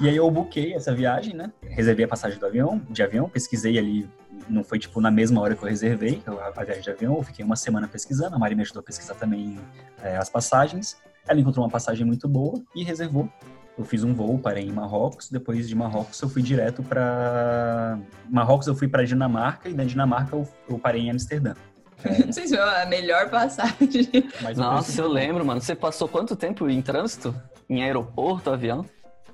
e 0.00 0.08
aí 0.08 0.16
eu 0.16 0.30
buquei 0.30 0.72
essa 0.72 0.94
viagem, 0.94 1.34
né? 1.34 1.52
Reservei 1.62 2.06
a 2.06 2.08
passagem 2.08 2.38
do 2.38 2.46
avião, 2.46 2.80
de 2.88 3.02
avião, 3.02 3.28
pesquisei 3.28 3.78
ali. 3.78 4.08
Não 4.48 4.64
foi, 4.64 4.78
tipo, 4.78 5.02
na 5.02 5.10
mesma 5.10 5.38
hora 5.38 5.54
que 5.54 5.62
eu 5.62 5.68
reservei 5.68 6.22
a, 6.26 6.64
viagem 6.64 6.82
de 6.82 6.90
avião. 6.90 7.18
Eu 7.18 7.22
fiquei 7.22 7.44
uma 7.44 7.56
semana 7.56 7.86
pesquisando. 7.86 8.34
A 8.34 8.38
Mari 8.38 8.54
me 8.54 8.62
ajudou 8.62 8.80
a 8.80 8.82
pesquisar 8.82 9.16
também 9.16 9.60
é, 10.02 10.16
as 10.16 10.30
passagens. 10.30 10.96
Ela 11.28 11.40
encontrou 11.40 11.62
uma 11.62 11.70
passagem 11.70 12.06
muito 12.06 12.26
boa 12.26 12.58
e 12.74 12.82
reservou 12.82 13.28
eu 13.80 13.84
fiz 13.84 14.04
um 14.04 14.12
voo, 14.12 14.38
parei 14.38 14.64
em 14.64 14.72
Marrocos, 14.72 15.30
depois 15.30 15.66
de 15.66 15.74
Marrocos 15.74 16.20
eu 16.20 16.28
fui 16.28 16.42
direto 16.42 16.82
para 16.82 17.98
Marrocos 18.28 18.66
eu 18.66 18.74
fui 18.74 18.86
para 18.86 19.04
Dinamarca 19.04 19.70
e 19.70 19.72
da 19.72 19.84
Dinamarca 19.84 20.36
eu, 20.36 20.46
eu 20.68 20.78
parei 20.78 21.00
em 21.00 21.10
Amsterdã. 21.10 21.54
É. 22.04 22.26
Não 22.26 22.32
sei 22.32 22.46
se 22.46 22.56
foi 22.56 22.82
a 22.82 22.86
melhor 22.86 23.30
passagem. 23.30 24.08
Mas 24.42 24.56
Nossa, 24.56 25.00
eu 25.00 25.08
lembro, 25.08 25.44
mano. 25.44 25.60
Você 25.60 25.74
passou 25.74 26.08
quanto 26.08 26.34
tempo 26.34 26.68
em 26.68 26.80
trânsito? 26.80 27.34
Em 27.68 27.82
aeroporto, 27.82 28.50
avião? 28.50 28.86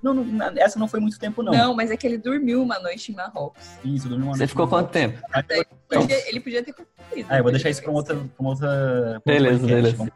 Não, 0.03 0.13
não, 0.13 0.47
essa 0.57 0.79
não 0.79 0.89
foi 0.89 0.99
muito 1.01 1.19
tempo, 1.19 1.43
não. 1.43 1.53
Não, 1.53 1.75
mas 1.75 1.91
é 1.91 1.97
que 1.97 2.07
ele 2.07 2.19
dormiu 2.19 2.63
uma 2.63 2.79
noite 2.81 3.13
em 3.13 3.15
Marrocos. 3.15 3.65
Isso, 3.85 4.09
dormiu 4.09 4.29
uma 4.29 4.37
Você 4.37 4.47
ficou 4.47 4.67
quanto 4.67 4.91
tempo? 4.91 5.19
Ele 5.49 5.67
podia, 5.89 6.29
ele 6.29 6.41
podia 6.41 6.63
ter 6.63 6.73
cumprido. 6.73 7.29
Ah, 7.31 7.39
eu 7.39 7.43
vou 7.43 7.53
deixar 7.53 7.71
isso 7.71 7.83
para 7.83 7.93
outra, 7.93 8.17
pra 8.17 8.47
outra. 8.47 9.23
Beleza, 9.25 9.67
beleza. 9.67 10.13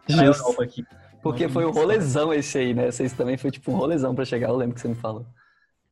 Aqui. 0.61 0.85
Porque 1.23 1.49
foi 1.49 1.67
um 1.67 1.71
rolezão 1.71 2.33
esse 2.33 2.59
aí, 2.59 2.75
né? 2.75 2.89
Esse 2.89 3.15
também 3.15 3.37
foi 3.37 3.51
tipo 3.51 3.71
um 3.71 3.77
rolezão 3.77 4.15
pra 4.15 4.25
chegar, 4.25 4.49
eu 4.49 4.57
lembro 4.57 4.75
que 4.75 4.81
você 4.81 4.89
me 4.89 4.95
falou. 4.95 5.27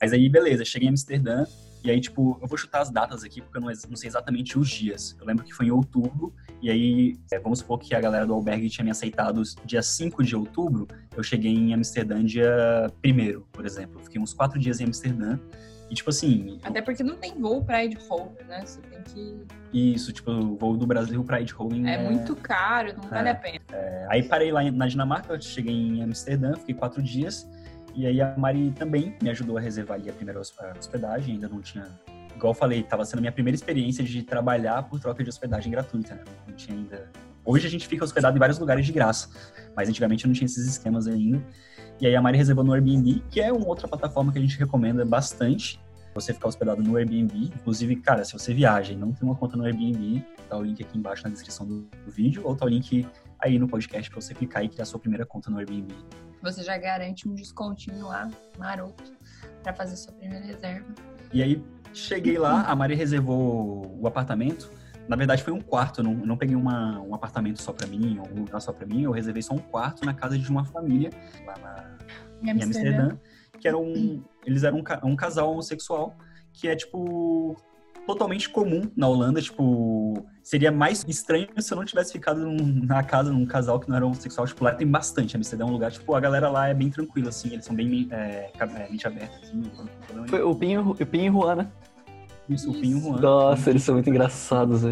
Mas 0.00 0.12
aí, 0.12 0.28
beleza, 0.28 0.64
cheguei 0.64 0.88
em 0.88 0.90
Amsterdã, 0.90 1.44
e 1.84 1.90
aí, 1.90 2.00
tipo, 2.00 2.38
eu 2.40 2.48
vou 2.48 2.58
chutar 2.58 2.80
as 2.80 2.90
datas 2.90 3.22
aqui, 3.22 3.40
porque 3.40 3.58
eu 3.58 3.60
não, 3.60 3.68
não 3.68 3.96
sei 3.96 4.08
exatamente 4.08 4.58
os 4.58 4.68
dias. 4.68 5.16
Eu 5.20 5.26
lembro 5.26 5.44
que 5.44 5.52
foi 5.52 5.66
em 5.66 5.70
outubro, 5.70 6.32
e 6.60 6.70
aí, 6.70 7.16
é, 7.30 7.38
vamos 7.38 7.60
supor 7.60 7.78
que 7.78 7.94
a 7.94 8.00
galera 8.00 8.26
do 8.26 8.32
albergue 8.32 8.68
tinha 8.68 8.84
me 8.84 8.90
aceitado 8.90 9.42
dia 9.64 9.82
5 9.82 10.24
de 10.24 10.34
outubro, 10.34 10.88
eu 11.16 11.22
cheguei 11.22 11.52
em 11.52 11.72
Amsterdã 11.72 12.24
dia 12.24 12.90
1 13.04 13.40
por 13.52 13.64
exemplo. 13.64 14.00
fiquei 14.02 14.20
uns 14.20 14.32
quatro 14.34 14.58
dias 14.58 14.80
em 14.80 14.84
Amsterdã, 14.84 15.38
e, 15.90 15.94
tipo 15.94 16.10
assim. 16.10 16.58
Até 16.62 16.82
porque 16.82 17.02
não 17.02 17.16
tem 17.16 17.34
voo 17.34 17.64
pra 17.64 17.82
Eindhoven, 17.82 18.44
né? 18.46 18.62
Você 18.64 18.80
tem 18.82 19.02
que. 19.02 19.46
Isso, 19.72 20.12
tipo, 20.12 20.30
o 20.30 20.56
voo 20.56 20.76
do 20.76 20.86
Brasil 20.86 21.22
pra 21.24 21.40
Eindhoven. 21.40 21.88
É, 21.88 21.94
é... 21.94 22.10
muito 22.10 22.36
caro, 22.36 22.94
não 22.96 23.04
é, 23.04 23.08
vale 23.08 23.28
a 23.30 23.34
pena. 23.34 23.60
É... 23.72 24.06
Aí 24.10 24.22
parei 24.22 24.52
lá 24.52 24.62
na 24.70 24.86
Dinamarca, 24.86 25.40
cheguei 25.40 25.74
em 25.74 26.02
Amsterdã, 26.02 26.54
fiquei 26.54 26.74
quatro 26.74 27.02
dias. 27.02 27.48
E 27.94 28.06
aí 28.06 28.20
a 28.20 28.36
Mari 28.36 28.70
também 28.72 29.16
me 29.20 29.30
ajudou 29.30 29.56
a 29.56 29.60
reservar 29.60 29.98
ali 29.98 30.08
a 30.08 30.12
primeira 30.12 30.38
hospedagem, 30.38 31.34
ainda 31.34 31.48
não 31.48 31.60
tinha. 31.60 31.86
Igual 32.36 32.52
eu 32.52 32.54
falei, 32.54 32.80
estava 32.80 33.04
sendo 33.04 33.18
a 33.18 33.20
minha 33.22 33.32
primeira 33.32 33.56
experiência 33.56 34.04
de 34.04 34.22
trabalhar 34.22 34.84
por 34.84 35.00
troca 35.00 35.24
de 35.24 35.28
hospedagem 35.28 35.72
gratuita, 35.72 36.14
né? 36.14 36.22
Não 36.46 36.54
tinha 36.54 36.76
ainda. 36.78 37.10
Hoje 37.44 37.66
a 37.66 37.70
gente 37.70 37.88
fica 37.88 38.04
hospedado 38.04 38.36
em 38.36 38.38
vários 38.38 38.58
lugares 38.58 38.86
de 38.86 38.92
graça, 38.92 39.28
mas 39.74 39.88
antigamente 39.88 40.26
não 40.26 40.34
tinha 40.34 40.46
esses 40.46 40.64
esquemas 40.64 41.08
ainda. 41.08 41.42
E 42.00 42.06
aí 42.06 42.14
a 42.14 42.22
Mari 42.22 42.38
reservou 42.38 42.62
no 42.62 42.72
Airbnb, 42.72 43.24
que 43.28 43.40
é 43.40 43.52
uma 43.52 43.66
outra 43.66 43.88
plataforma 43.88 44.32
que 44.32 44.38
a 44.38 44.40
gente 44.40 44.56
recomenda 44.58 45.04
bastante. 45.04 45.80
Você 46.14 46.32
ficar 46.32 46.48
hospedado 46.48 46.82
no 46.82 46.96
Airbnb. 46.96 47.52
Inclusive, 47.54 47.96
cara, 47.96 48.24
se 48.24 48.32
você 48.32 48.54
viaja 48.54 48.92
e 48.92 48.96
não 48.96 49.12
tem 49.12 49.28
uma 49.28 49.36
conta 49.36 49.56
no 49.56 49.64
Airbnb, 49.64 50.24
tá 50.48 50.56
o 50.56 50.62
link 50.62 50.82
aqui 50.82 50.96
embaixo 50.96 51.24
na 51.24 51.30
descrição 51.30 51.66
do, 51.66 51.82
do 51.82 52.10
vídeo, 52.10 52.42
ou 52.44 52.56
tá 52.56 52.64
o 52.64 52.68
link 52.68 53.06
aí 53.40 53.58
no 53.58 53.68
podcast 53.68 54.10
para 54.10 54.20
você 54.20 54.34
clicar 54.34 54.64
e 54.64 54.68
criar 54.68 54.84
sua 54.84 54.98
primeira 54.98 55.26
conta 55.26 55.50
no 55.50 55.58
Airbnb. 55.58 55.94
Você 56.42 56.62
já 56.62 56.76
garante 56.78 57.28
um 57.28 57.34
descontinho 57.34 58.06
lá, 58.06 58.30
maroto, 58.58 59.12
para 59.62 59.72
fazer 59.72 59.96
sua 59.96 60.12
primeira 60.12 60.44
reserva. 60.44 60.86
E 61.32 61.42
aí, 61.42 61.62
cheguei 61.92 62.38
lá, 62.38 62.62
a 62.62 62.76
Maria 62.76 62.96
reservou 62.96 63.98
o 64.00 64.06
apartamento. 64.06 64.70
Na 65.08 65.16
verdade, 65.16 65.42
foi 65.42 65.52
um 65.52 65.60
quarto. 65.60 66.00
Eu 66.00 66.04
não, 66.04 66.12
eu 66.12 66.26
não 66.26 66.36
peguei 66.36 66.54
uma, 66.54 67.00
um 67.00 67.14
apartamento 67.14 67.62
só 67.62 67.72
para 67.72 67.86
mim, 67.86 68.18
ou 68.18 68.28
um 68.28 68.40
lugar 68.42 68.60
só 68.60 68.72
para 68.72 68.86
mim. 68.86 69.02
Eu 69.02 69.10
reservei 69.10 69.42
só 69.42 69.54
um 69.54 69.58
quarto 69.58 70.04
na 70.04 70.14
casa 70.14 70.38
de 70.38 70.48
uma 70.50 70.64
família 70.64 71.10
lá 71.46 71.54
na, 71.58 71.98
em 72.42 72.50
Amsterdã. 72.50 72.60
Em 72.60 72.62
Amsterdã 72.64 73.18
que 73.58 73.68
era 73.68 73.76
um, 73.76 74.22
eles 74.46 74.62
eram 74.62 74.78
um, 74.78 75.08
um 75.08 75.16
casal 75.16 75.50
homossexual 75.50 76.16
que 76.52 76.68
é 76.68 76.76
tipo 76.76 77.56
totalmente 78.06 78.48
comum 78.48 78.90
na 78.96 79.06
Holanda, 79.06 79.42
tipo, 79.42 80.26
seria 80.42 80.72
mais 80.72 81.04
estranho 81.06 81.46
se 81.58 81.70
eu 81.70 81.76
não 81.76 81.84
tivesse 81.84 82.10
ficado 82.10 82.40
num, 82.40 82.86
na 82.86 83.02
casa 83.02 83.30
num 83.30 83.44
casal 83.44 83.78
que 83.78 83.86
não 83.86 83.96
era 83.96 84.06
homossexual, 84.06 84.46
tipo, 84.46 84.64
lá 84.64 84.74
tem 84.74 84.86
bastante, 84.86 85.36
Amsterdã 85.36 85.64
é 85.64 85.66
um 85.66 85.72
lugar, 85.72 85.92
tipo, 85.92 86.14
a 86.14 86.20
galera 86.20 86.48
lá 86.48 86.68
é 86.68 86.72
bem 86.72 86.88
tranquila, 86.88 87.28
assim, 87.28 87.52
eles 87.52 87.66
são 87.66 87.76
bem 87.76 88.08
é, 88.10 88.50
é, 88.58 88.90
mente 88.90 89.06
aberta, 89.06 89.38
assim. 89.42 89.62
Foi 90.26 90.40
o 90.40 90.54
Pinho, 90.54 90.90
o 90.90 90.94
Pinho 90.94 91.26
e 91.26 91.30
Juan, 91.30 91.70
Isso, 92.48 92.70
o 92.70 92.76
e 92.76 92.92
Juan. 92.92 93.20
Nossa, 93.20 93.70
eles 93.70 93.82
são 93.82 93.94
muito 93.94 94.08
engraçados. 94.08 94.82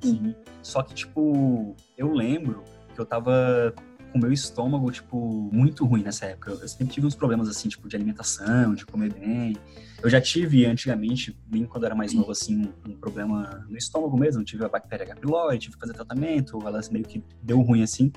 Sim, 0.00 0.34
só 0.62 0.82
que, 0.82 0.94
tipo, 0.94 1.74
eu 1.96 2.12
lembro 2.12 2.62
que 2.94 3.00
eu 3.00 3.06
tava 3.06 3.74
com 4.12 4.18
o 4.18 4.20
meu 4.20 4.32
estômago, 4.32 4.90
tipo, 4.90 5.50
muito 5.52 5.84
ruim 5.84 6.02
nessa 6.02 6.26
época. 6.26 6.50
Eu 6.50 6.68
sempre 6.68 6.94
tive 6.94 7.06
uns 7.06 7.14
problemas, 7.14 7.48
assim, 7.48 7.68
tipo, 7.68 7.88
de 7.88 7.96
alimentação, 7.96 8.74
de 8.74 8.86
comer 8.86 9.12
bem. 9.12 9.56
Eu 10.02 10.08
já 10.08 10.20
tive, 10.20 10.64
antigamente, 10.66 11.36
bem 11.46 11.64
quando 11.64 11.84
eu 11.84 11.86
era 11.88 11.94
mais 11.94 12.12
novo, 12.12 12.30
assim, 12.30 12.56
um, 12.56 12.90
um 12.90 12.96
problema 12.96 13.66
no 13.68 13.76
estômago 13.76 14.18
mesmo. 14.18 14.40
Eu 14.40 14.44
tive 14.44 14.64
a 14.64 14.68
bactéria 14.68 15.04
H. 15.04 15.16
pylori, 15.16 15.58
tive 15.58 15.74
que 15.74 15.80
fazer 15.80 15.92
tratamento, 15.92 16.58
elas 16.66 16.88
meio 16.88 17.04
que 17.04 17.22
deu 17.42 17.60
ruim, 17.60 17.82
assim. 17.82 18.12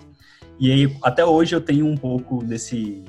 E 0.59 0.71
aí, 0.71 0.97
até 1.01 1.25
hoje 1.25 1.55
eu 1.55 1.61
tenho 1.61 1.85
um 1.85 1.97
pouco 1.97 2.43
desse 2.43 3.03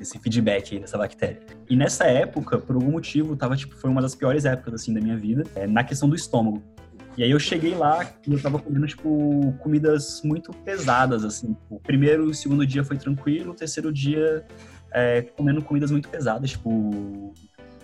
esse 0.00 0.18
feedback 0.18 0.74
aí 0.74 0.80
dessa 0.80 0.98
bactéria. 0.98 1.40
E 1.68 1.76
nessa 1.76 2.04
época, 2.04 2.58
por 2.58 2.76
algum 2.76 2.92
motivo, 2.92 3.36
tava, 3.36 3.56
tipo, 3.56 3.76
foi 3.76 3.90
uma 3.90 4.02
das 4.02 4.14
piores 4.14 4.44
épocas, 4.44 4.74
assim, 4.74 4.92
da 4.92 5.00
minha 5.00 5.16
vida, 5.16 5.44
é, 5.54 5.66
na 5.66 5.84
questão 5.84 6.08
do 6.08 6.14
estômago. 6.14 6.62
E 7.16 7.22
aí 7.22 7.30
eu 7.30 7.38
cheguei 7.38 7.74
lá 7.74 8.04
e 8.26 8.32
eu 8.32 8.42
tava 8.42 8.58
comendo, 8.58 8.86
tipo, 8.86 9.54
comidas 9.60 10.20
muito 10.24 10.52
pesadas, 10.52 11.24
assim. 11.24 11.56
O 11.70 11.78
primeiro 11.78 12.30
e 12.30 12.34
segundo 12.34 12.66
dia 12.66 12.82
foi 12.82 12.96
tranquilo, 12.96 13.52
o 13.52 13.54
terceiro 13.54 13.92
dia 13.92 14.44
é, 14.92 15.22
comendo 15.22 15.62
comidas 15.62 15.90
muito 15.90 16.08
pesadas, 16.08 16.50
tipo... 16.50 17.32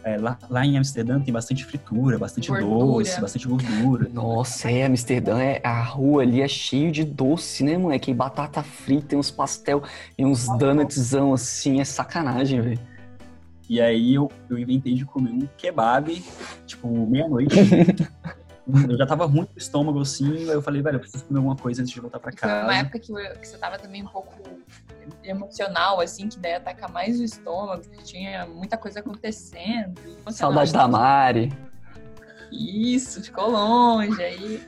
É, 0.03 0.17
lá, 0.17 0.39
lá, 0.49 0.65
em 0.65 0.79
Amsterdã 0.79 1.21
tem 1.21 1.33
bastante 1.33 1.65
fritura, 1.65 2.19
bastante 2.19 2.49
gordura. 2.49 2.87
doce, 2.87 3.21
bastante 3.21 3.47
gordura. 3.47 4.09
Nossa, 4.13 4.71
é, 4.71 4.87
Amsterdã, 4.87 5.39
é, 5.39 5.61
a 5.63 5.83
rua 5.83 6.23
ali 6.23 6.41
é 6.41 6.49
cheio 6.49 6.91
de 6.91 7.05
doce, 7.05 7.63
né, 7.63 7.77
moleque? 7.77 8.07
Tem 8.07 8.15
batata 8.15 8.63
frita, 8.63 9.09
tem 9.09 9.19
uns 9.19 9.31
pastel 9.31 9.83
e 10.17 10.25
uns 10.25 10.47
donutzão 10.59 11.35
assim, 11.35 11.81
é 11.81 11.85
sacanagem, 11.85 12.61
velho. 12.61 12.81
E 13.69 13.81
aí 13.81 14.15
eu, 14.15 14.31
eu 14.49 14.59
inventei 14.59 14.95
de 14.95 15.05
comer 15.05 15.31
um 15.31 15.47
kebab, 15.57 16.23
tipo, 16.67 16.89
meia-noite. 17.07 17.55
eu 18.89 18.97
já 18.97 19.07
tava 19.07 19.27
ruim 19.27 19.41
no 19.41 19.49
estômago, 19.57 20.01
assim, 20.01 20.49
aí 20.49 20.55
eu 20.55 20.63
falei, 20.63 20.83
velho, 20.83 20.97
eu 20.97 21.01
preciso 21.01 21.25
comer 21.25 21.39
alguma 21.39 21.57
coisa 21.57 21.83
antes 21.83 21.93
de 21.93 22.01
voltar 22.01 22.19
pra 22.19 22.33
casa. 22.33 22.55
Foi 22.55 22.65
uma 22.65 22.77
época 22.77 22.99
que, 22.99 23.13
que 23.13 23.49
você 23.49 23.59
tava 23.59 23.79
também 23.79 24.03
um 24.03 24.09
pouco 24.09 24.35
emocional, 25.23 26.01
assim, 26.01 26.29
que 26.29 26.39
daí 26.39 26.55
atacar 26.55 26.91
mais 26.91 27.21
o 27.21 27.25
estômago, 27.25 27.83
que 27.83 28.03
tinha 28.05 28.47
muita 28.47 28.77
coisa 28.77 29.01
acontecendo. 29.01 30.01
Saudade 30.31 30.73
da 30.73 30.87
Mari. 30.87 31.53
Isso, 32.53 33.23
ficou 33.23 33.51
longe, 33.51 34.23
aí... 34.23 34.63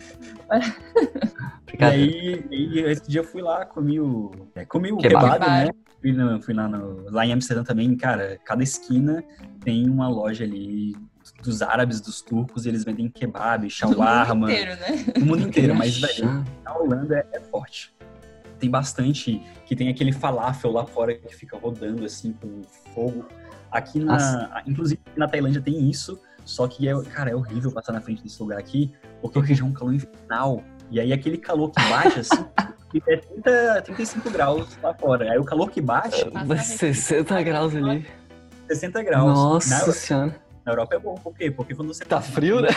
e 1.78 1.84
aí, 1.84 2.46
aí, 2.50 2.78
esse 2.90 3.08
dia 3.08 3.20
eu 3.20 3.24
fui 3.24 3.42
lá, 3.42 3.64
comi 3.64 3.98
o, 3.98 4.30
é, 4.54 4.64
comi 4.64 4.92
o 4.92 4.98
kebab, 4.98 5.32
kebab 5.32 5.50
né? 5.50 5.70
Fui, 6.00 6.12
no, 6.12 6.42
fui 6.42 6.54
lá, 6.54 6.68
no, 6.68 7.10
lá 7.10 7.26
em 7.26 7.32
Amsterdã 7.32 7.64
também, 7.64 7.96
cara, 7.96 8.38
cada 8.44 8.62
esquina 8.62 9.24
tem 9.64 9.88
uma 9.88 10.08
loja 10.08 10.44
ali 10.44 10.94
dos 11.42 11.60
árabes, 11.60 12.00
dos 12.00 12.22
turcos, 12.22 12.64
eles 12.66 12.84
vendem 12.84 13.08
kebab, 13.08 13.68
shawarma. 13.70 14.34
No 14.34 14.36
mundo 14.46 14.52
inteiro, 14.52 14.76
né? 14.76 15.04
No 15.18 15.26
mundo 15.26 15.42
inteiro, 15.42 15.74
mas 15.74 15.98
velho, 15.98 16.44
na 16.64 16.76
Holanda 16.76 17.26
é, 17.32 17.36
é, 17.36 17.40
forte. 17.40 17.94
Tem 18.58 18.70
bastante, 18.70 19.42
que 19.66 19.74
tem 19.74 19.88
aquele 19.88 20.12
falafel 20.12 20.70
lá 20.70 20.86
fora 20.86 21.14
que 21.14 21.34
fica 21.34 21.58
rodando 21.58 22.04
assim 22.04 22.32
com 22.32 22.62
fogo. 22.94 23.26
Aqui 23.70 23.98
na, 23.98 24.12
Nossa. 24.12 24.62
inclusive 24.66 25.00
na 25.16 25.26
Tailândia 25.26 25.60
tem 25.60 25.90
isso, 25.90 26.20
só 26.44 26.68
que 26.68 26.88
é, 26.88 27.02
cara, 27.04 27.30
é 27.30 27.34
horrível 27.34 27.72
passar 27.72 27.92
na 27.92 28.00
frente 28.00 28.22
desse 28.22 28.40
lugar 28.40 28.58
aqui, 28.58 28.92
porque 29.20 29.38
o 29.38 29.42
região 29.42 29.66
é 29.66 29.70
um 29.70 29.72
calor 29.72 29.94
infernal. 29.94 30.62
E 30.90 31.00
aí 31.00 31.12
aquele 31.12 31.38
calor 31.38 31.70
que 31.70 31.82
bate 31.88 32.20
assim, 32.20 32.44
que 32.90 33.02
é 33.10 33.16
30, 33.16 33.82
35 33.82 34.30
graus 34.30 34.68
lá 34.82 34.94
fora. 34.94 35.32
Aí 35.32 35.38
o 35.38 35.44
calor 35.44 35.70
que 35.70 35.80
bate. 35.80 36.24
60 36.56 37.42
graus 37.42 37.74
ali. 37.74 38.06
60 38.68 39.02
graus. 39.02 39.24
Nossa 39.24 39.86
na, 39.86 39.92
senhora. 39.92 40.41
Na 40.64 40.72
Europa 40.72 40.94
é 40.94 40.98
bom, 40.98 41.14
por 41.14 41.34
quê? 41.34 41.50
Porque 41.50 41.74
quando 41.74 41.92
você 41.92 42.04
tá 42.04 42.20
frio, 42.20 42.60
né? 42.60 42.68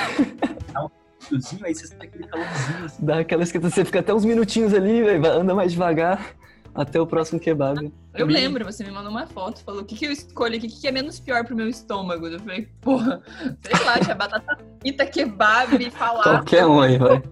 Dá 0.73 0.85
um 0.85 0.89
friozinho, 1.19 1.65
aí 1.65 1.75
você 1.75 1.87
sente 1.87 2.05
aquele 2.05 2.27
calorzinho. 2.27 2.85
Assim. 2.85 3.05
Dá 3.05 3.19
aquela 3.19 3.43
esquenta, 3.43 3.69
você 3.69 3.85
fica 3.85 3.99
até 3.99 4.13
uns 4.13 4.25
minutinhos 4.25 4.73
ali, 4.73 5.03
véio, 5.03 5.25
anda 5.25 5.53
mais 5.53 5.71
devagar 5.71 6.35
até 6.73 6.99
o 6.99 7.07
próximo 7.07 7.39
kebab. 7.39 7.91
Eu 8.13 8.25
lembro, 8.25 8.65
você 8.65 8.83
me 8.83 8.91
mandou 8.91 9.09
uma 9.09 9.25
foto, 9.25 9.63
falou 9.63 9.81
o 9.81 9.85
que, 9.85 9.95
que 9.95 10.05
eu 10.05 10.11
escolho 10.11 10.57
aqui, 10.57 10.67
o 10.67 10.69
que, 10.69 10.81
que 10.81 10.87
é 10.87 10.91
menos 10.91 11.19
pior 11.19 11.45
pro 11.45 11.55
meu 11.55 11.69
estômago. 11.69 12.27
Eu 12.27 12.39
falei, 12.39 12.67
porra, 12.81 13.21
sei 13.61 13.85
lá, 13.85 13.99
tinha 13.99 14.15
batata 14.15 14.57
frita, 14.81 15.05
kebab, 15.05 15.89
falar. 15.91 16.23
Qualquer 16.23 16.65
um 16.65 16.81
aí, 16.81 16.97
vai. 16.97 17.23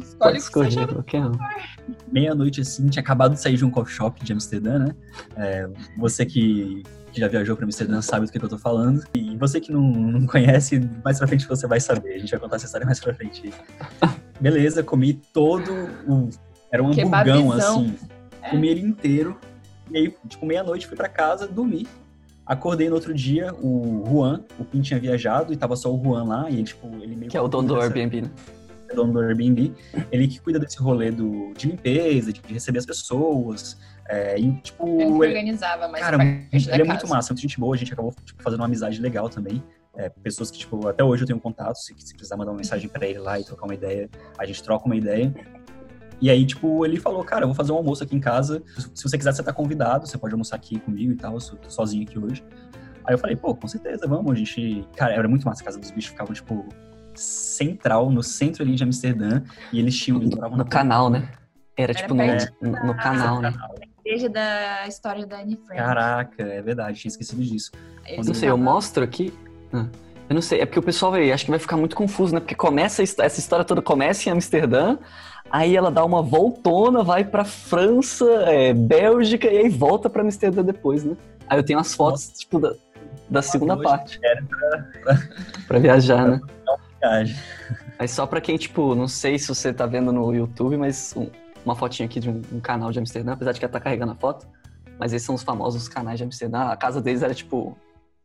Escolhe 0.00 0.16
Pode 0.18 0.38
escolher 0.38 0.88
qualquer 0.88 1.26
um. 1.26 1.32
Meia-noite, 2.10 2.62
assim, 2.62 2.88
tinha 2.88 3.02
acabado 3.02 3.34
de 3.34 3.40
sair 3.40 3.56
de 3.56 3.64
um 3.64 3.70
coffee 3.70 3.94
shop 3.94 4.24
de 4.24 4.32
Amsterdã, 4.32 4.78
né? 4.78 4.94
É, 5.36 5.68
você 5.98 6.24
que 6.24 6.82
que 7.14 7.20
já 7.20 7.28
viajou 7.28 7.56
para 7.56 7.64
Amsterdã 7.64 8.02
sabe 8.02 8.26
do 8.26 8.32
que, 8.32 8.44
eu 8.44 8.48
tô 8.48 8.58
falando. 8.58 9.04
E 9.14 9.36
você 9.36 9.60
que 9.60 9.72
não, 9.72 9.80
não 9.80 10.26
conhece, 10.26 10.80
mais 11.04 11.16
pra 11.18 11.28
frente 11.28 11.46
você 11.46 11.66
vai 11.66 11.80
saber. 11.80 12.14
A 12.14 12.18
gente 12.18 12.30
vai 12.30 12.40
contar 12.40 12.56
essa 12.56 12.66
história 12.66 12.84
mais 12.84 12.98
pra 12.98 13.14
frente. 13.14 13.54
Beleza, 14.40 14.82
comi 14.82 15.14
todo 15.32 15.72
o. 16.06 16.28
Era 16.70 16.82
um 16.82 16.90
hamburgão, 16.90 17.52
assim. 17.52 17.94
É. 18.42 18.50
Comi 18.50 18.68
ele 18.68 18.80
inteiro. 18.80 19.38
E 19.90 19.96
aí, 19.96 20.14
tipo, 20.28 20.44
meia-noite 20.44 20.86
fui 20.88 20.96
para 20.96 21.08
casa, 21.08 21.46
dormi. 21.46 21.86
Acordei 22.44 22.88
no 22.88 22.96
outro 22.96 23.14
dia, 23.14 23.54
o 23.54 24.04
Juan, 24.06 24.42
o 24.58 24.64
Pin 24.64 24.82
tinha 24.82 24.98
viajado 24.98 25.52
e 25.52 25.56
tava 25.56 25.76
só 25.76 25.94
o 25.94 26.02
Juan 26.02 26.24
lá, 26.24 26.50
e 26.50 26.54
ele, 26.54 26.64
tipo, 26.64 26.86
ele 27.00 27.16
meio 27.16 27.30
que. 27.30 27.36
é 27.36 27.40
o 27.40 27.48
dono 27.48 27.68
do 27.68 27.80
Airbnb, 27.80 28.22
né? 28.22 28.30
É 28.90 28.94
dono 28.94 29.12
do 29.12 29.20
Airbnb. 29.20 29.72
Ele 30.12 30.28
que 30.28 30.40
cuida 30.40 30.58
desse 30.58 30.78
rolê 30.78 31.10
do, 31.10 31.54
de 31.56 31.68
limpeza, 31.68 32.32
de 32.32 32.42
receber 32.48 32.80
as 32.80 32.86
pessoas, 32.86 33.78
é, 34.08 34.38
e, 34.38 34.52
tipo, 34.60 34.86
ele, 35.00 35.12
organizava 35.12 35.88
mais 35.88 36.04
Cara, 36.04 36.22
ele 36.22 36.82
é 36.82 36.84
muito 36.84 37.08
massa, 37.08 37.32
muito 37.32 37.40
gente 37.40 37.58
boa, 37.58 37.74
a 37.74 37.78
gente 37.78 37.92
acabou 37.92 38.14
tipo, 38.24 38.42
fazendo 38.42 38.60
uma 38.60 38.66
amizade 38.66 39.00
legal 39.00 39.28
também. 39.28 39.62
É, 39.96 40.08
pessoas 40.08 40.50
que, 40.50 40.58
tipo, 40.58 40.88
até 40.88 41.02
hoje 41.02 41.22
eu 41.22 41.26
tenho 41.26 41.40
contato, 41.40 41.76
se, 41.76 41.94
se 41.96 42.14
precisar 42.14 42.36
mandar 42.36 42.50
uma 42.50 42.56
mensagem 42.58 42.88
para 42.88 43.06
ele 43.06 43.18
lá 43.18 43.38
e 43.38 43.44
trocar 43.44 43.64
uma 43.64 43.74
ideia, 43.74 44.10
a 44.36 44.44
gente 44.44 44.62
troca 44.62 44.84
uma 44.86 44.96
ideia. 44.96 45.32
E 46.20 46.30
aí, 46.30 46.44
tipo, 46.44 46.84
ele 46.84 46.98
falou, 46.98 47.24
cara, 47.24 47.42
eu 47.42 47.48
vou 47.48 47.54
fazer 47.54 47.72
um 47.72 47.76
almoço 47.76 48.02
aqui 48.02 48.14
em 48.14 48.20
casa. 48.20 48.62
Se 48.94 49.02
você 49.02 49.16
quiser, 49.16 49.32
você 49.32 49.42
tá 49.42 49.52
convidado, 49.52 50.06
você 50.06 50.18
pode 50.18 50.34
almoçar 50.34 50.56
aqui 50.56 50.78
comigo 50.80 51.12
e 51.12 51.16
tal, 51.16 51.34
eu 51.34 51.56
tô 51.56 51.70
sozinho 51.70 52.02
aqui 52.02 52.18
hoje. 52.18 52.44
Aí 53.04 53.14
eu 53.14 53.18
falei, 53.18 53.36
pô, 53.36 53.54
com 53.54 53.68
certeza, 53.68 54.06
vamos. 54.06 54.32
A 54.32 54.34
gente. 54.34 54.86
Cara, 54.96 55.14
era 55.14 55.28
muito 55.28 55.46
massa, 55.46 55.62
a 55.62 55.64
casa 55.64 55.78
dos 55.78 55.90
bichos 55.90 56.10
ficava, 56.10 56.32
tipo, 56.32 56.66
central, 57.14 58.10
no 58.10 58.22
centro 58.22 58.62
ali 58.62 58.74
de 58.74 58.82
Amsterdã. 58.82 59.42
E 59.72 59.78
eles 59.78 59.96
tinham. 59.96 60.18
no, 60.18 60.56
no 60.56 60.64
canal, 60.64 61.10
né? 61.10 61.28
Era, 61.76 61.92
era 61.92 62.00
tipo, 62.00 62.14
no, 62.14 62.24
no, 62.70 62.86
no, 62.86 62.96
canal, 62.96 63.40
né? 63.40 63.52
Igreja 64.04 64.28
da 64.28 64.86
história 64.86 65.26
da 65.26 65.40
Anne 65.40 65.56
Frank. 65.56 65.80
Caraca, 65.80 66.42
é 66.42 66.60
verdade, 66.60 67.00
tinha 67.00 67.08
esquecido 67.10 67.42
disso. 67.42 67.72
Eu 68.06 68.22
não 68.22 68.34
sei, 68.34 68.50
eu 68.50 68.58
mostro 68.58 69.02
aqui. 69.02 69.32
Ah, 69.72 69.86
eu 70.28 70.34
não 70.34 70.42
sei, 70.42 70.60
é 70.60 70.66
porque 70.66 70.78
o 70.78 70.82
pessoal 70.82 71.12
vai, 71.12 71.32
acho 71.32 71.44
que 71.44 71.50
vai 71.50 71.58
ficar 71.58 71.76
muito 71.76 71.96
confuso, 71.96 72.34
né? 72.34 72.40
Porque 72.40 72.54
começa 72.54 73.02
essa 73.02 73.38
história 73.38 73.64
toda 73.64 73.82
começa 73.82 74.28
em 74.28 74.32
Amsterdã, 74.32 74.98
aí 75.50 75.76
ela 75.76 75.90
dá 75.90 76.04
uma 76.04 76.22
voltona, 76.22 77.02
vai 77.02 77.24
para 77.24 77.44
França, 77.44 78.24
é, 78.46 78.72
Bélgica 78.72 79.48
e 79.50 79.58
aí 79.58 79.68
volta 79.68 80.08
para 80.08 80.22
Amsterdã 80.22 80.62
depois, 80.62 81.04
né? 81.04 81.16
Aí 81.48 81.58
eu 81.58 81.64
tenho 81.64 81.78
as 81.78 81.94
fotos 81.94 82.28
Nossa. 82.28 82.38
tipo 82.38 82.58
da, 82.58 82.74
da 83.28 83.42
segunda 83.42 83.76
parte. 83.76 84.20
Pra 85.66 85.78
viajar, 85.78 86.28
né? 86.28 86.40
Aí 87.98 88.08
só 88.08 88.26
pra 88.26 88.40
quem, 88.40 88.56
tipo, 88.56 88.94
não 88.94 89.06
sei 89.06 89.38
se 89.38 89.48
você 89.48 89.72
tá 89.72 89.86
vendo 89.86 90.10
no 90.10 90.34
YouTube, 90.34 90.76
mas 90.76 91.14
uma 91.64 91.74
fotinha 91.74 92.06
aqui 92.06 92.20
de 92.20 92.30
um, 92.30 92.42
um, 92.52 92.60
canal 92.60 92.92
de 92.92 92.98
Amsterdã, 92.98 93.32
apesar 93.32 93.52
de 93.52 93.58
que 93.58 93.64
ela 93.64 93.72
tá 93.72 93.80
carregando 93.80 94.12
a 94.12 94.14
foto. 94.14 94.46
Mas 94.98 95.12
esses 95.12 95.26
são 95.26 95.34
os 95.34 95.42
famosos 95.42 95.88
canais 95.88 96.18
de 96.18 96.24
Amsterdã. 96.24 96.64
A 96.64 96.76
casa 96.76 97.00
deles 97.00 97.22
era 97.22 97.34
tipo 97.34 97.76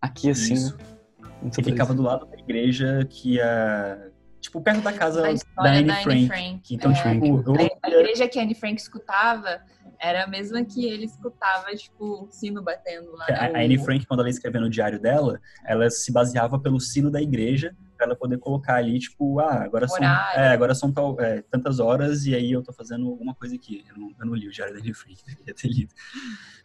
aqui 0.02 0.30
assim. 0.30 0.54
Isso. 0.54 0.78
Né? 0.78 1.50
E 1.58 1.64
ficava 1.64 1.94
do 1.94 2.02
lado 2.02 2.26
da 2.26 2.38
igreja 2.38 3.08
que 3.10 3.40
é 3.40 4.12
tipo 4.40 4.62
perto 4.62 4.82
da 4.82 4.94
casa 4.94 5.22
da 5.22 5.72
Anne, 5.72 5.84
da 5.88 5.96
Frank. 5.96 6.28
Frank. 6.28 6.76
Então, 6.76 6.92
é, 6.92 6.96
tipo, 6.96 7.26
eu... 7.26 7.70
a 7.82 7.90
igreja 7.90 8.28
que 8.28 8.40
a 8.40 8.44
Anne 8.44 8.56
Frank 8.56 8.80
escutava 8.80 9.62
era 10.00 10.24
a 10.24 10.28
mesma 10.28 10.64
que 10.64 10.86
ele 10.86 11.06
escutava, 11.06 11.76
tipo, 11.76 12.24
o 12.24 12.28
sino 12.30 12.62
batendo 12.62 13.12
lá. 13.14 13.26
A, 13.30 13.58
a 13.58 13.62
Anne 13.64 13.78
Frank, 13.78 14.06
quando 14.06 14.22
ela 14.22 14.30
escreveu 14.30 14.62
no 14.62 14.70
diário 14.70 15.00
dela, 15.00 15.40
ela 15.66 15.90
se 15.90 16.12
baseava 16.12 16.58
pelo 16.58 16.80
sino 16.80 17.12
da 17.12 17.22
igreja 17.22 17.76
para 18.00 18.08
ela 18.08 18.16
poder 18.16 18.40
colocar 18.40 18.76
ali, 18.76 18.98
tipo, 18.98 19.42
ah, 19.42 19.62
agora 19.62 19.86
são, 19.86 20.02
é, 20.02 20.54
agora 20.54 20.74
são 20.74 20.90
tal, 20.90 21.20
é, 21.20 21.42
tantas 21.42 21.82
horas 21.82 22.26
e 22.26 22.34
aí 22.34 22.50
eu 22.50 22.64
tô 22.64 22.72
fazendo 22.72 23.06
alguma 23.10 23.36
coisa 23.36 23.56
aqui. 23.56 23.84
Eu 23.90 23.98
não, 23.98 24.12
eu 24.18 24.26
não 24.26 24.36
li 24.36 24.48
o 24.48 24.52
diário 24.52 24.74
da 24.74 24.80
Anne 24.80 24.94
Frank, 24.94 25.18
devia 25.28 25.54
ter 25.54 25.68
lido. 25.68 25.94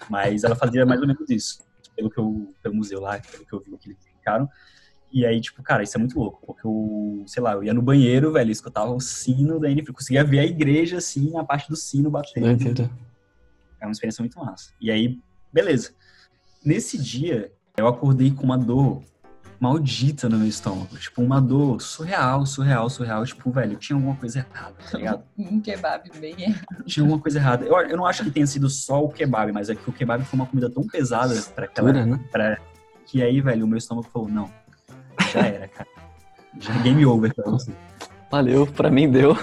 Mas 0.09 0.45
ela 0.45 0.55
fazia 0.55 0.87
mais 0.87 1.00
ou 1.00 1.09
menos 1.09 1.29
isso, 1.29 1.59
pelo 1.97 2.09
que 2.09 2.19
eu, 2.19 2.55
pelo 2.62 2.76
museu 2.76 3.00
lá, 3.00 3.19
pelo 3.19 3.45
que 3.45 3.53
eu 3.53 3.59
vi 3.59 3.76
que 3.76 3.88
eles 3.88 3.99
explicaram. 3.99 4.49
E 5.12 5.26
aí, 5.26 5.41
tipo, 5.41 5.61
cara, 5.61 5.83
isso 5.83 5.97
é 5.97 5.99
muito 5.99 6.17
louco, 6.17 6.41
porque 6.47 6.64
eu, 6.64 7.25
sei 7.26 7.43
lá, 7.43 7.55
eu 7.55 7.64
ia 7.64 7.75
no 7.75 7.83
banheiro, 7.83 8.33
velho, 8.33 8.50
escutava 8.50 8.93
o 8.93 9.00
sino 9.00 9.59
da 9.59 9.67
Anne 9.67 9.83
Frank, 9.83 9.93
conseguia 9.93 10.23
ver 10.23 10.38
a 10.38 10.47
igreja, 10.47 10.99
assim, 10.99 11.33
na 11.33 11.43
parte 11.43 11.69
do 11.69 11.76
sino 11.76 12.11
batendo. 12.11 12.88
É 13.81 13.87
uma 13.87 13.93
experiência 13.93 14.23
muito 14.23 14.38
massa. 14.38 14.73
E 14.81 14.88
aí, 14.88 15.19
beleza. 15.53 15.95
Nesse 16.64 16.97
dia, 16.97 17.53
eu 17.76 17.88
acordei 17.88 18.31
com 18.31 18.45
uma 18.45 18.57
dor 18.57 19.03
maldita 19.64 20.28
no 20.28 20.37
meu 20.37 20.47
estômago. 20.47 20.94
Tipo, 20.99 21.23
uma 21.23 21.40
dor 21.40 21.80
surreal, 21.80 22.44
surreal, 22.44 22.90
surreal. 22.90 23.25
Tipo, 23.25 23.50
velho, 23.50 23.76
tinha 23.76 23.97
alguma 23.97 24.14
coisa 24.14 24.40
errada, 24.40 24.75
tá 24.90 24.99
ligado? 24.99 25.23
um 25.38 25.61
kebab 25.61 26.11
bem 26.18 26.35
errado. 26.38 26.85
Tinha 26.85 27.02
alguma 27.02 27.18
coisa 27.18 27.38
errada. 27.38 27.64
Eu, 27.64 27.75
eu 27.76 27.97
não 27.97 28.04
acho 28.04 28.23
que 28.23 28.30
tenha 28.30 28.47
sido 28.47 28.68
só 28.68 29.02
o 29.02 29.09
kebab, 29.09 29.50
mas 29.52 29.71
é 29.71 29.75
que 29.75 29.88
o 29.88 29.92
kebab 29.92 30.23
foi 30.25 30.38
uma 30.38 30.47
comida 30.47 30.68
tão 30.68 30.87
pesada 30.87 31.35
pra 31.54 31.64
aquela... 31.64 31.92
né? 31.92 32.21
Pra, 32.30 32.59
que 33.06 33.23
aí, 33.23 33.40
velho, 33.40 33.64
o 33.64 33.68
meu 33.68 33.78
estômago 33.78 34.09
falou, 34.12 34.28
não, 34.28 34.50
já 35.33 35.40
era, 35.40 35.68
cara. 35.68 35.88
Já 36.61 36.75
é 36.75 36.83
game 36.83 37.06
over 37.06 37.35
pra 37.35 37.50
você. 37.50 37.73
Valeu, 38.30 38.66
pra 38.66 38.90
mim 38.90 39.11
deu. 39.11 39.37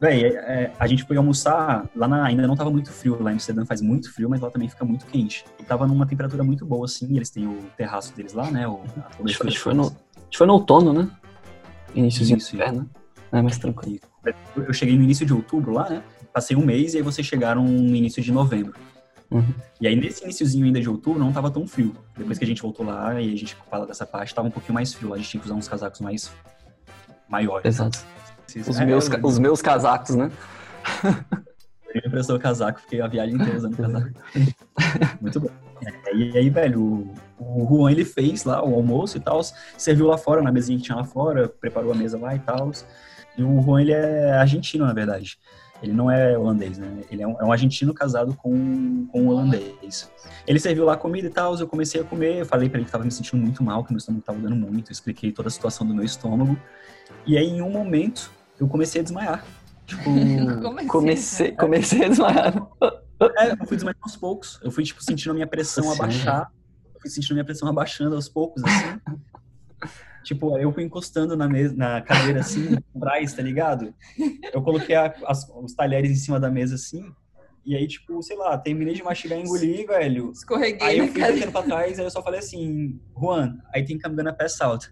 Véi, 0.00 0.24
é, 0.24 0.28
é, 0.28 0.72
a 0.78 0.86
gente 0.86 1.04
foi 1.04 1.16
almoçar, 1.16 1.88
lá 1.96 2.06
na, 2.06 2.24
ainda 2.24 2.46
não 2.46 2.54
tava 2.54 2.70
muito 2.70 2.92
frio, 2.92 3.22
lá 3.22 3.30
em 3.30 3.34
Amsterdã 3.34 3.64
faz 3.64 3.80
muito 3.80 4.12
frio, 4.12 4.28
mas 4.28 4.40
lá 4.40 4.50
também 4.50 4.68
fica 4.68 4.84
muito 4.84 5.06
quente. 5.06 5.44
E 5.58 5.64
tava 5.64 5.86
numa 5.86 6.06
temperatura 6.06 6.44
muito 6.44 6.66
boa, 6.66 6.84
assim, 6.84 7.16
eles 7.16 7.30
têm 7.30 7.46
o 7.46 7.58
terraço 7.76 8.14
deles 8.14 8.34
lá, 8.34 8.50
né? 8.50 8.68
O, 8.68 8.82
a, 8.96 9.24
acho, 9.24 9.46
acho, 9.46 9.60
foi 9.60 9.72
no, 9.72 9.86
acho 9.86 10.38
foi 10.38 10.46
no 10.46 10.52
outono, 10.52 10.92
né? 10.92 11.10
Iníciozinho 11.94 12.38
de 12.38 12.54
inverno, 12.54 12.80
né? 13.32 13.38
É 13.38 13.42
mais 13.42 13.58
tranquilo. 13.58 14.00
Eu 14.56 14.72
cheguei 14.72 14.96
no 14.96 15.02
início 15.02 15.24
de 15.24 15.32
outubro 15.32 15.72
lá, 15.72 15.88
né? 15.88 16.02
Passei 16.32 16.56
um 16.56 16.64
mês 16.64 16.92
e 16.92 16.98
aí 16.98 17.02
vocês 17.02 17.26
chegaram 17.26 17.64
no 17.64 17.96
início 17.96 18.22
de 18.22 18.30
novembro. 18.30 18.74
Uhum. 19.30 19.54
E 19.80 19.86
aí, 19.86 19.96
nesse 19.96 20.22
iníciozinho 20.22 20.66
ainda 20.66 20.80
de 20.80 20.88
outubro, 20.88 21.18
não 21.18 21.32
tava 21.32 21.50
tão 21.50 21.66
frio. 21.66 21.94
Depois 22.16 22.38
que 22.38 22.44
a 22.44 22.46
gente 22.46 22.62
voltou 22.62 22.84
lá 22.84 23.20
e 23.20 23.32
a 23.32 23.36
gente 23.36 23.56
fala 23.70 23.86
dessa 23.86 24.06
parte, 24.06 24.34
tava 24.34 24.48
um 24.48 24.50
pouquinho 24.50 24.74
mais 24.74 24.92
frio. 24.92 25.14
A 25.14 25.16
gente 25.16 25.30
tinha 25.30 25.40
que 25.40 25.46
usar 25.46 25.54
uns 25.54 25.68
casacos 25.68 26.00
mais 26.00 26.30
maiores. 27.28 27.66
Exato. 27.66 28.04
Os, 28.68 28.80
é, 28.80 28.84
meus, 28.84 29.08
eu... 29.08 29.20
os 29.22 29.38
meus 29.38 29.62
casacos, 29.62 30.14
né? 30.14 30.30
Ele 31.88 32.00
me 32.02 32.08
emprestou 32.08 32.36
o 32.36 32.40
casaco, 32.40 32.80
fiquei 32.80 33.00
a 33.00 33.06
viagem 33.06 33.36
inteira 33.36 33.56
usando 33.56 33.74
o 33.74 33.76
casaco. 33.76 34.10
Muito 35.20 35.40
bom. 35.40 35.48
É, 35.84 36.14
e 36.14 36.38
aí, 36.38 36.50
velho, 36.50 36.80
o, 36.80 37.14
o 37.38 37.66
Juan, 37.68 37.90
ele 37.90 38.04
fez 38.04 38.44
lá 38.44 38.64
o 38.64 38.74
almoço 38.74 39.16
e 39.16 39.20
tal, 39.20 39.40
serviu 39.76 40.06
lá 40.06 40.16
fora, 40.16 40.42
na 40.42 40.52
mesinha 40.52 40.78
que 40.78 40.84
tinha 40.84 40.96
lá 40.96 41.04
fora, 41.04 41.48
preparou 41.48 41.92
a 41.92 41.94
mesa 41.94 42.18
lá 42.18 42.34
e 42.34 42.38
tal. 42.38 42.70
E 43.36 43.42
o 43.42 43.62
Juan, 43.62 43.82
ele 43.82 43.92
é 43.92 44.32
argentino, 44.34 44.86
na 44.86 44.92
verdade. 44.92 45.38
Ele 45.82 45.92
não 45.92 46.10
é 46.10 46.36
holandês, 46.38 46.78
né? 46.78 47.02
Ele 47.10 47.22
é 47.22 47.26
um, 47.26 47.40
é 47.40 47.44
um 47.44 47.52
argentino 47.52 47.92
casado 47.92 48.34
com, 48.34 49.06
com 49.06 49.22
um 49.22 49.28
holandês. 49.28 50.10
Ele 50.46 50.58
serviu 50.58 50.84
lá 50.84 50.96
comida 50.96 51.26
e 51.26 51.30
tal, 51.30 51.54
eu 51.58 51.66
comecei 51.66 52.00
a 52.00 52.04
comer, 52.04 52.40
eu 52.40 52.46
falei 52.46 52.68
para 52.68 52.78
ele 52.78 52.86
que 52.86 52.92
tava 52.92 53.04
me 53.04 53.10
sentindo 53.10 53.40
muito 53.40 53.62
mal, 53.62 53.84
que 53.84 53.92
meu 53.92 53.98
estômago 53.98 54.24
tava 54.24 54.38
dando 54.38 54.56
muito, 54.56 54.90
eu 54.90 54.92
expliquei 54.92 55.32
toda 55.32 55.48
a 55.48 55.50
situação 55.50 55.86
do 55.86 55.94
meu 55.94 56.04
estômago. 56.04 56.58
E 57.26 57.36
aí, 57.36 57.46
em 57.46 57.60
um 57.60 57.70
momento, 57.70 58.30
eu 58.58 58.68
comecei 58.68 59.00
a 59.00 59.04
desmaiar. 59.04 59.44
Tipo, 59.86 60.10
comecei, 60.88 61.52
comecei 61.52 62.04
a 62.04 62.08
desmaiar. 62.08 62.54
É, 63.38 63.52
eu 63.52 63.66
fui 63.66 63.76
desmaiando 63.76 64.00
aos 64.02 64.16
poucos. 64.16 64.60
Eu 64.62 64.70
fui, 64.70 64.84
tipo, 64.84 65.02
sentindo 65.02 65.30
a 65.30 65.34
minha 65.34 65.46
pressão 65.46 65.90
abaixar. 65.90 66.50
Eu 66.94 67.00
fui 67.00 67.10
sentindo 67.10 67.32
a 67.32 67.34
minha 67.34 67.44
pressão 67.44 67.68
abaixando 67.68 68.14
aos 68.14 68.28
poucos, 68.28 68.62
assim. 68.64 69.00
tipo, 70.24 70.58
eu 70.58 70.72
fui 70.72 70.82
encostando 70.82 71.36
na, 71.36 71.48
mesa, 71.48 71.74
na 71.76 72.02
cadeira, 72.02 72.40
assim, 72.40 72.76
atrás, 72.94 73.32
tá 73.32 73.42
ligado? 73.42 73.94
Eu 74.52 74.62
coloquei 74.62 74.96
a, 74.96 75.14
as, 75.26 75.48
os 75.48 75.74
talheres 75.74 76.10
em 76.10 76.16
cima 76.16 76.40
da 76.40 76.50
mesa, 76.50 76.74
assim. 76.74 77.12
E 77.64 77.74
aí, 77.74 77.86
tipo, 77.86 78.22
sei 78.22 78.36
lá, 78.36 78.56
terminei 78.56 78.94
de 78.94 79.02
mastigar 79.02 79.38
e 79.38 79.42
engolir, 79.42 79.86
velho. 79.86 80.30
Escorreguei 80.30 80.86
Aí 80.86 80.98
eu 80.98 81.08
fui 81.08 81.20
ficando 81.20 81.52
pra 81.52 81.62
trás, 81.62 81.98
aí 81.98 82.04
eu 82.04 82.10
só 82.10 82.22
falei 82.22 82.38
assim, 82.38 83.00
Juan, 83.18 83.58
I 83.74 83.84
think 83.84 84.06
I'm 84.06 84.14
gonna 84.14 84.32
pass 84.32 84.60
out. 84.60 84.88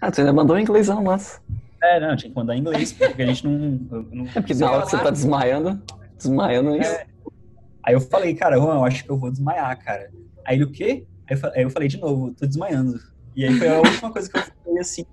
Ah, 0.00 0.10
tu 0.10 0.20
ainda 0.20 0.32
mandou 0.32 0.58
em 0.58 0.62
inglêsão, 0.62 1.02
mas... 1.02 1.40
É, 1.86 2.00
não, 2.00 2.16
tinha 2.16 2.30
que 2.30 2.36
mandar 2.36 2.56
em 2.56 2.60
inglês, 2.60 2.92
porque 2.92 3.22
a 3.22 3.26
gente 3.26 3.44
não... 3.44 3.58
não 4.12 4.26
é 4.26 4.32
porque 4.32 4.54
na 4.54 4.70
hora 4.70 4.82
que 4.82 4.90
você 4.90 4.98
tá 4.98 5.10
desmaiando, 5.10 5.82
desmaiando 6.16 6.74
é 6.74 6.78
isso. 6.78 6.90
É. 6.90 7.06
Aí 7.82 7.94
eu 7.94 8.00
falei, 8.00 8.34
cara, 8.34 8.56
Juan, 8.56 8.74
eu 8.74 8.84
acho 8.84 9.04
que 9.04 9.10
eu 9.10 9.16
vou 9.16 9.30
desmaiar, 9.30 9.78
cara. 9.84 10.10
Aí 10.44 10.56
ele, 10.56 10.64
o 10.64 10.70
quê? 10.70 11.06
Aí 11.54 11.62
eu 11.62 11.70
falei 11.70 11.88
de 11.88 11.98
novo, 11.98 12.34
tô 12.34 12.46
desmaiando. 12.46 12.98
E 13.34 13.44
aí 13.44 13.52
foi 13.54 13.68
a 13.68 13.78
última 13.78 14.10
coisa 14.10 14.30
que 14.30 14.38
eu 14.38 14.42
falei 14.64 14.80
assim. 14.80 15.04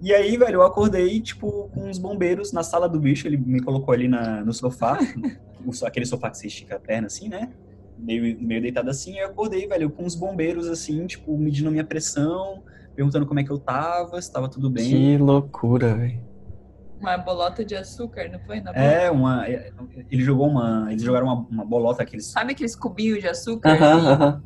E 0.00 0.14
aí, 0.14 0.36
velho, 0.36 0.56
eu 0.56 0.62
acordei, 0.62 1.20
tipo, 1.20 1.68
com 1.74 1.88
uns 1.88 1.98
bombeiros 1.98 2.52
na 2.52 2.62
sala 2.62 2.88
do 2.88 3.00
bicho. 3.00 3.26
Ele 3.26 3.36
me 3.36 3.60
colocou 3.60 3.92
ali 3.92 4.06
na, 4.06 4.44
no 4.44 4.52
sofá, 4.52 4.98
aquele 5.84 6.06
sofá 6.06 6.30
que 6.30 6.38
você 6.38 6.46
estica 6.46 6.76
a 6.76 6.78
perna 6.78 7.08
assim, 7.08 7.28
né? 7.28 7.50
Meio, 7.98 8.40
meio 8.40 8.62
deitado 8.62 8.88
assim. 8.90 9.14
E 9.14 9.18
eu 9.18 9.26
acordei, 9.26 9.66
velho, 9.66 9.90
com 9.90 10.04
uns 10.04 10.14
bombeiros 10.14 10.68
assim, 10.68 11.04
tipo, 11.06 11.36
medindo 11.36 11.68
a 11.68 11.72
minha 11.72 11.84
pressão, 11.84 12.62
perguntando 12.98 13.26
como 13.26 13.38
é 13.38 13.44
que 13.44 13.50
eu 13.52 13.58
tava, 13.58 14.20
se 14.20 14.32
tava 14.32 14.48
tudo 14.48 14.68
bem. 14.68 14.90
Que 14.90 15.18
loucura, 15.18 15.94
velho. 15.94 16.20
Uma 17.00 17.16
bolota 17.16 17.64
de 17.64 17.76
açúcar, 17.76 18.28
não 18.28 18.40
foi? 18.40 18.60
Na 18.60 18.72
é, 18.72 19.08
uma. 19.08 19.46
Ele 19.48 20.24
jogou 20.24 20.48
uma. 20.48 20.88
Eles 20.90 21.04
jogaram 21.04 21.28
uma, 21.28 21.46
uma 21.48 21.64
bolota 21.64 22.02
aqueles. 22.02 22.26
Sabe 22.26 22.54
aqueles 22.54 22.74
cubinhos 22.74 23.20
de 23.20 23.28
açúcar? 23.28 23.70
Aham, 23.70 23.78
uh 23.78 24.08
aham. 24.08 24.16
-huh, 24.16 24.34
uh 24.34 24.40
-huh. 24.40 24.42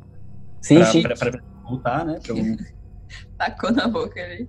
Sim, 0.61 0.75
pra, 0.75 0.85
sim. 0.85 1.01
Pra, 1.01 1.15
pra, 1.15 1.31
pra 1.31 1.41
voltar, 1.63 2.05
né? 2.05 2.19
Eu... 2.27 2.35
Tacou 3.39 3.71
na 3.71 3.87
boca 3.87 4.21
ali. 4.21 4.47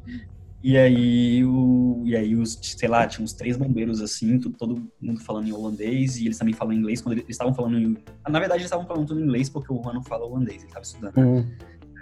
E 0.62 0.78
aí, 0.78 1.44
o, 1.44 2.02
e 2.06 2.16
aí 2.16 2.34
os, 2.34 2.58
sei 2.62 2.88
lá, 2.88 3.06
tinha 3.06 3.23
uns 3.23 3.34
três 3.34 3.54
bombeiros 3.54 4.00
assim, 4.00 4.38
tudo, 4.38 4.56
todo 4.56 4.90
mundo 5.00 5.20
falando 5.20 5.46
em 5.46 5.52
holandês, 5.52 6.16
e 6.16 6.25
eles 6.25 6.38
também 6.38 6.54
falam 6.54 6.73
inglês. 6.73 7.02
Quando 7.02 7.18
eles 7.18 7.26
estavam 7.28 7.52
falando 7.52 7.78
em, 7.78 7.96
Na 8.26 8.38
verdade, 8.38 8.61
eles 8.61 8.66
estavam 8.66 8.87
falando 8.87 9.06
tudo 9.06 9.20
em 9.20 9.25
inglês 9.25 9.50
porque 9.50 9.70
o 9.70 9.82
Juan 9.82 9.94
não 9.94 10.02
fala 10.02 10.25
holandês, 10.25 10.58
ele 10.58 10.66
estava 10.66 10.82
estudando. 10.82 11.16
Uhum. 11.18 11.46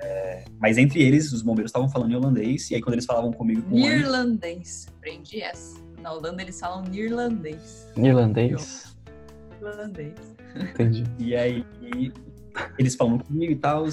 É, 0.02 0.44
mas 0.58 0.78
entre 0.78 1.00
eles, 1.00 1.32
os 1.32 1.42
bombeiros 1.42 1.70
estavam 1.70 1.88
falando 1.88 2.12
em 2.12 2.16
holandês, 2.16 2.70
e 2.70 2.74
aí 2.74 2.80
quando 2.80 2.94
eles 2.94 3.06
falavam 3.06 3.32
comigo 3.32 3.62
com 3.62 3.76
Irlandês. 3.76 4.86
Aprendi 4.98 5.40
essa. 5.40 5.80
Na 6.00 6.12
Holanda 6.12 6.42
eles 6.42 6.58
falam 6.58 6.84
irlandês. 6.92 7.88
Irlandês? 7.96 8.96
Irlandês. 9.60 10.14
Entendi. 10.56 11.04
E 11.20 11.36
aí 11.36 11.64
eles 12.78 12.94
falam 12.96 13.18
comigo 13.18 13.52
e 13.52 13.56
tal. 13.56 13.84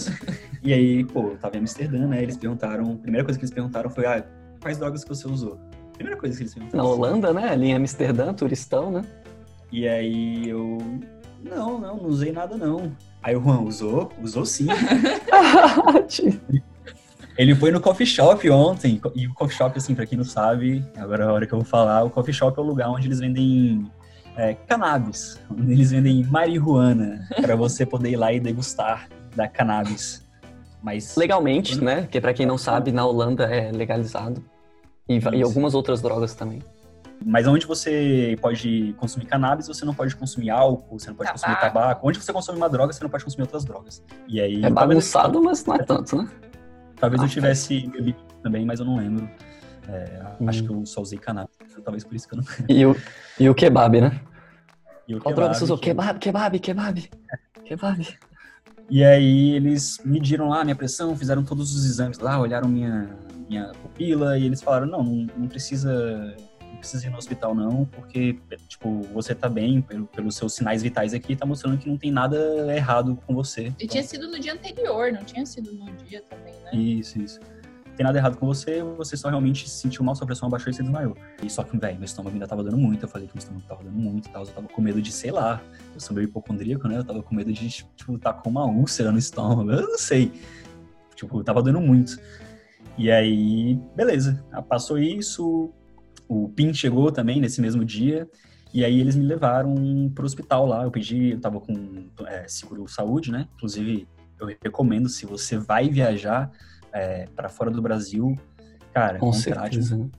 e 0.63 0.73
aí, 0.73 1.05
pô, 1.05 1.29
eu 1.29 1.37
tava 1.37 1.55
em 1.55 1.59
Amsterdã, 1.59 2.07
né? 2.07 2.23
Eles 2.23 2.37
perguntaram, 2.37 2.93
a 2.93 2.95
primeira 2.95 3.23
coisa 3.23 3.37
que 3.37 3.45
eles 3.45 3.53
perguntaram 3.53 3.89
foi, 3.89 4.05
ah, 4.05 4.25
quais 4.59 4.77
drogas 4.77 5.03
que 5.03 5.09
você 5.09 5.27
usou? 5.27 5.59
Primeira 5.93 6.19
coisa 6.19 6.35
que 6.35 6.43
eles 6.43 6.53
perguntaram. 6.53 6.83
Na 6.83 6.89
Holanda, 6.89 7.33
né? 7.33 7.49
Ali 7.49 7.67
em 7.67 7.75
Amsterdã, 7.75 8.33
turistão, 8.33 8.91
né? 8.91 9.05
E 9.71 9.87
aí 9.87 10.49
eu, 10.49 10.79
não, 11.43 11.79
não, 11.79 11.97
não 11.97 12.05
usei 12.05 12.31
nada 12.31 12.57
não. 12.57 12.91
Aí 13.21 13.35
o 13.35 13.41
Juan, 13.41 13.61
usou? 13.61 14.11
Usou 14.21 14.45
sim. 14.45 14.67
Ele 17.37 17.55
foi 17.55 17.71
no 17.71 17.79
coffee 17.79 18.05
shop 18.05 18.49
ontem, 18.49 18.99
e 19.15 19.25
o 19.25 19.33
coffee 19.33 19.55
shop, 19.55 19.77
assim, 19.77 19.95
pra 19.95 20.05
quem 20.05 20.17
não 20.17 20.25
sabe, 20.25 20.85
agora 20.97 21.23
é 21.23 21.27
a 21.27 21.31
hora 21.31 21.47
que 21.47 21.53
eu 21.53 21.59
vou 21.59 21.65
falar, 21.65 22.03
o 22.03 22.09
coffee 22.09 22.33
shop 22.33 22.59
é 22.59 22.61
o 22.61 22.65
lugar 22.65 22.89
onde 22.89 23.07
eles 23.07 23.19
vendem 23.19 23.89
é, 24.35 24.53
cannabis, 24.53 25.39
onde 25.49 25.71
eles 25.71 25.91
vendem 25.91 26.23
marihuana, 26.25 27.25
para 27.41 27.55
você 27.55 27.85
poder 27.85 28.09
ir 28.09 28.15
lá 28.17 28.33
e 28.33 28.41
degustar 28.41 29.07
da 29.35 29.47
cannabis. 29.47 30.27
Mas 30.81 31.15
legalmente, 31.15 31.75
quando... 31.75 31.83
né? 31.83 32.07
Que 32.09 32.19
para 32.19 32.33
quem 32.33 32.45
não 32.45 32.57
sabe, 32.57 32.91
na 32.91 33.05
Holanda 33.05 33.45
é 33.45 33.71
legalizado. 33.71 34.43
E, 35.07 35.19
e, 35.33 35.41
algumas 35.41 35.73
outras 35.73 36.01
drogas 36.01 36.35
também. 36.35 36.61
Mas 37.25 37.47
onde 37.47 37.65
você 37.65 38.37
pode 38.41 38.95
consumir 38.97 39.25
cannabis, 39.25 39.67
você 39.67 39.83
não 39.83 39.93
pode 39.93 40.15
consumir 40.15 40.49
álcool, 40.49 40.99
você 40.99 41.09
não 41.09 41.15
pode 41.15 41.27
tabaco. 41.27 41.45
consumir 41.45 41.59
tabaco. 41.59 42.07
Onde 42.07 42.21
você 42.21 42.31
consome 42.31 42.57
uma 42.57 42.69
droga, 42.69 42.93
você 42.93 43.03
não 43.03 43.09
pode 43.09 43.23
consumir 43.25 43.43
outras 43.43 43.65
drogas. 43.65 44.03
E 44.27 44.39
aí, 44.39 44.63
é 44.63 44.69
bagunçado, 44.69 45.33
talvez... 45.33 45.63
mas 45.63 45.65
não 45.65 45.75
é 45.75 45.85
tanto, 45.85 46.15
né? 46.15 46.29
Talvez 46.95 47.21
ah, 47.21 47.25
eu 47.25 47.29
tivesse 47.29 47.87
bebido 47.87 48.19
também, 48.41 48.65
mas 48.65 48.79
eu 48.79 48.85
não 48.85 48.95
lembro. 48.95 49.29
É, 49.87 50.21
hum. 50.39 50.47
Acho 50.47 50.63
que 50.63 50.69
eu 50.69 50.85
só 50.85 51.01
usei 51.01 51.19
cannabis, 51.19 51.55
talvez 51.83 52.03
por 52.03 52.15
isso 52.15 52.27
que 52.27 52.35
eu 52.35 52.37
não 52.37 52.45
lembro. 52.45 52.65
E 52.69 52.85
o, 52.85 52.95
e 53.39 53.49
o 53.49 53.55
kebab, 53.55 53.99
né? 53.99 54.21
E 55.07 55.15
o 55.15 55.19
Qual 55.19 55.33
droga 55.33 55.53
você 55.53 55.63
usou? 55.63 55.77
Kebab, 55.77 56.19
kebab, 56.19 56.59
kebab. 56.59 57.09
Kebab. 57.65 58.17
E 58.89 59.03
aí 59.03 59.51
eles 59.51 59.99
mediram 60.05 60.49
lá 60.49 60.61
a 60.61 60.63
minha 60.63 60.75
pressão, 60.75 61.15
fizeram 61.15 61.43
todos 61.43 61.75
os 61.75 61.85
exames 61.85 62.17
lá, 62.19 62.39
olharam 62.39 62.67
minha, 62.67 63.09
minha 63.47 63.71
pupila 63.81 64.37
e 64.37 64.45
eles 64.45 64.61
falaram, 64.61 64.87
não, 64.87 65.03
não, 65.03 65.27
não 65.37 65.47
precisa 65.47 66.35
não 66.69 66.77
precisa 66.77 67.07
ir 67.07 67.09
no 67.09 67.17
hospital 67.17 67.53
não, 67.53 67.85
porque, 67.85 68.39
tipo, 68.67 69.01
você 69.13 69.35
tá 69.35 69.49
bem, 69.49 69.81
pelo, 69.81 70.05
pelos 70.07 70.35
seus 70.35 70.53
sinais 70.53 70.81
vitais 70.81 71.13
aqui, 71.13 71.35
tá 71.35 71.45
mostrando 71.45 71.77
que 71.77 71.89
não 71.89 71.97
tem 71.97 72.11
nada 72.11 72.37
errado 72.75 73.17
com 73.25 73.33
você. 73.33 73.63
E 73.63 73.67
então, 73.67 73.87
tinha 73.87 74.03
sido 74.03 74.27
no 74.29 74.39
dia 74.39 74.53
anterior, 74.53 75.11
não 75.11 75.23
tinha 75.23 75.45
sido 75.45 75.73
no 75.73 75.91
dia 75.97 76.21
também, 76.21 76.53
né? 76.63 76.75
Isso, 76.75 77.19
isso 77.19 77.39
tem 77.99 78.05
nada 78.05 78.17
errado 78.17 78.37
com 78.37 78.45
você, 78.45 78.81
você 78.81 79.17
só 79.17 79.27
realmente 79.27 79.67
se 79.67 79.75
sentiu 79.75 80.05
mal, 80.05 80.15
sua 80.15 80.25
pressão 80.25 80.47
abaixou 80.47 80.71
e 80.71 80.73
você 80.73 80.81
desmaiou. 80.81 81.17
E 81.43 81.49
só 81.49 81.65
que, 81.65 81.77
velho, 81.77 81.97
meu 81.97 82.05
estômago 82.05 82.33
ainda 82.33 82.47
tava 82.47 82.63
dando 82.63 82.77
muito, 82.77 83.03
eu 83.03 83.09
falei 83.09 83.27
que 83.27 83.33
meu 83.35 83.39
estômago 83.39 83.65
tava 83.67 83.83
dando 83.83 83.97
muito 83.97 84.29
e 84.29 84.31
tal, 84.31 84.45
eu 84.45 84.47
tava 84.47 84.69
com 84.69 84.81
medo 84.81 85.01
de, 85.01 85.11
sei 85.11 85.31
lá, 85.31 85.61
eu 85.93 85.99
sou 85.99 86.15
meio 86.15 86.23
hipocondríaco, 86.23 86.87
né, 86.87 86.99
eu 86.99 87.03
tava 87.03 87.21
com 87.21 87.35
medo 87.35 87.51
de, 87.51 87.67
tipo, 87.67 88.17
tá 88.17 88.31
com 88.31 88.49
uma 88.49 88.65
úlcera 88.65 89.11
no 89.11 89.17
estômago, 89.17 89.69
eu 89.75 89.81
não 89.81 89.97
sei. 89.97 90.31
Tipo, 91.13 91.43
tava 91.43 91.61
dando 91.61 91.81
muito. 91.81 92.17
E 92.97 93.11
aí, 93.11 93.77
beleza, 93.97 94.45
passou 94.69 94.97
isso, 94.97 95.73
o 96.29 96.47
PIN 96.47 96.73
chegou 96.73 97.11
também 97.11 97.41
nesse 97.41 97.59
mesmo 97.59 97.83
dia, 97.83 98.29
e 98.71 98.85
aí 98.85 98.99
eles 98.99 99.15
me 99.15 99.25
levaram 99.25 99.75
pro 100.13 100.25
hospital 100.25 100.67
lá, 100.67 100.83
eu 100.83 100.91
pedi, 100.91 101.31
eu 101.31 101.41
tava 101.41 101.59
com 101.59 102.07
é, 102.27 102.47
seguro 102.47 102.87
saúde, 102.87 103.31
né, 103.31 103.47
inclusive 103.55 104.07
eu 104.39 104.47
recomendo, 104.63 105.09
se 105.09 105.25
você 105.25 105.57
vai 105.57 105.89
viajar, 105.89 106.51
é, 106.93 107.27
para 107.35 107.49
fora 107.49 107.71
do 107.71 107.81
Brasil, 107.81 108.37
cara, 108.93 109.19
com 109.19 109.33
certeza. 109.33 109.97
Né? 109.97 110.09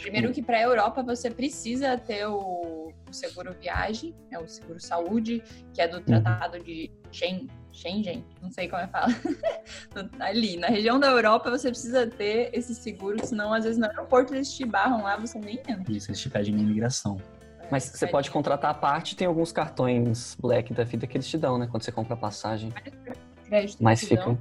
Primeiro 0.00 0.32
que 0.32 0.42
para 0.42 0.58
a 0.58 0.62
Europa 0.62 1.02
você 1.02 1.30
precisa 1.30 1.96
ter 1.98 2.26
o, 2.26 2.92
o, 3.08 3.12
seguro 3.12 3.52
viagem, 3.60 4.14
é 4.30 4.38
o 4.38 4.46
seguro 4.46 4.78
saúde, 4.78 5.42
que 5.74 5.80
é 5.80 5.88
do 5.88 5.96
uhum. 5.96 6.02
tratado 6.04 6.58
uhum. 6.58 6.62
de 6.62 6.90
Schengen, 7.10 7.48
Schengen, 7.72 8.24
não 8.42 8.50
sei 8.50 8.68
como 8.68 8.82
é 8.82 8.86
que 8.86 8.92
fala. 8.92 9.14
Ali, 10.20 10.56
na 10.56 10.68
região 10.68 10.98
da 10.98 11.08
Europa 11.08 11.50
você 11.50 11.68
precisa 11.70 12.06
ter 12.06 12.50
esse 12.52 12.74
seguro, 12.74 13.24
senão 13.24 13.52
às 13.52 13.64
vezes 13.64 13.78
no 13.78 13.86
aeroporto 13.86 14.34
eles 14.34 14.52
te 14.52 14.64
barram 14.64 15.02
lá, 15.02 15.16
você 15.16 15.38
nem 15.38 15.58
entra. 15.68 15.84
Isso, 15.92 16.10
eles 16.10 16.20
te 16.20 16.28
pedem 16.28 16.54
imigração. 16.58 17.18
Mas 17.70 17.84
você 17.84 18.06
é, 18.06 18.08
pode 18.08 18.30
contratar 18.30 18.70
a 18.70 18.74
parte, 18.74 19.14
tem 19.14 19.26
alguns 19.26 19.52
cartões 19.52 20.36
black 20.40 20.72
da 20.72 20.84
vida 20.84 21.06
que 21.06 21.16
eles 21.16 21.28
te 21.28 21.36
dão, 21.36 21.58
né? 21.58 21.66
Quando 21.70 21.82
você 21.82 21.92
compra 21.92 22.14
a 22.14 22.16
passagem. 22.16 22.72
Crédito 23.44 23.82
Mas 23.82 24.00
ficam. 24.00 24.38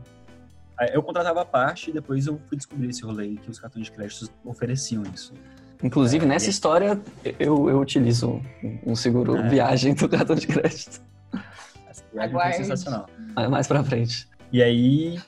Eu 0.93 1.01
contratava 1.03 1.41
a 1.41 1.45
parte 1.45 1.89
e 1.89 1.93
depois 1.93 2.27
eu 2.27 2.39
fui 2.47 2.55
descobrir 2.55 2.89
esse 2.89 3.01
rolê 3.03 3.35
que 3.35 3.49
os 3.49 3.59
cartões 3.59 3.85
de 3.85 3.91
crédito 3.91 4.29
ofereciam 4.45 5.03
isso. 5.13 5.33
Inclusive, 5.83 6.23
É, 6.25 6.27
nessa 6.27 6.47
e- 6.47 6.49
história, 6.49 6.99
eu, 7.39 7.69
eu 7.69 7.79
utilizo 7.79 8.41
um 8.85 8.95
seguro 8.95 9.37
É. 9.37 9.49
viagem 9.49 9.93
do 9.93 10.07
cartão 10.07 10.35
de 10.35 10.47
crédito. 10.47 11.01
Foi 12.11 12.21
Aguarde. 12.21 12.57
sensacional. 12.57 13.07
Mas 13.35 13.49
mais 13.49 13.67
pra 13.67 13.83
frente. 13.83 14.27
E 14.51 14.63
aí, 14.63 15.19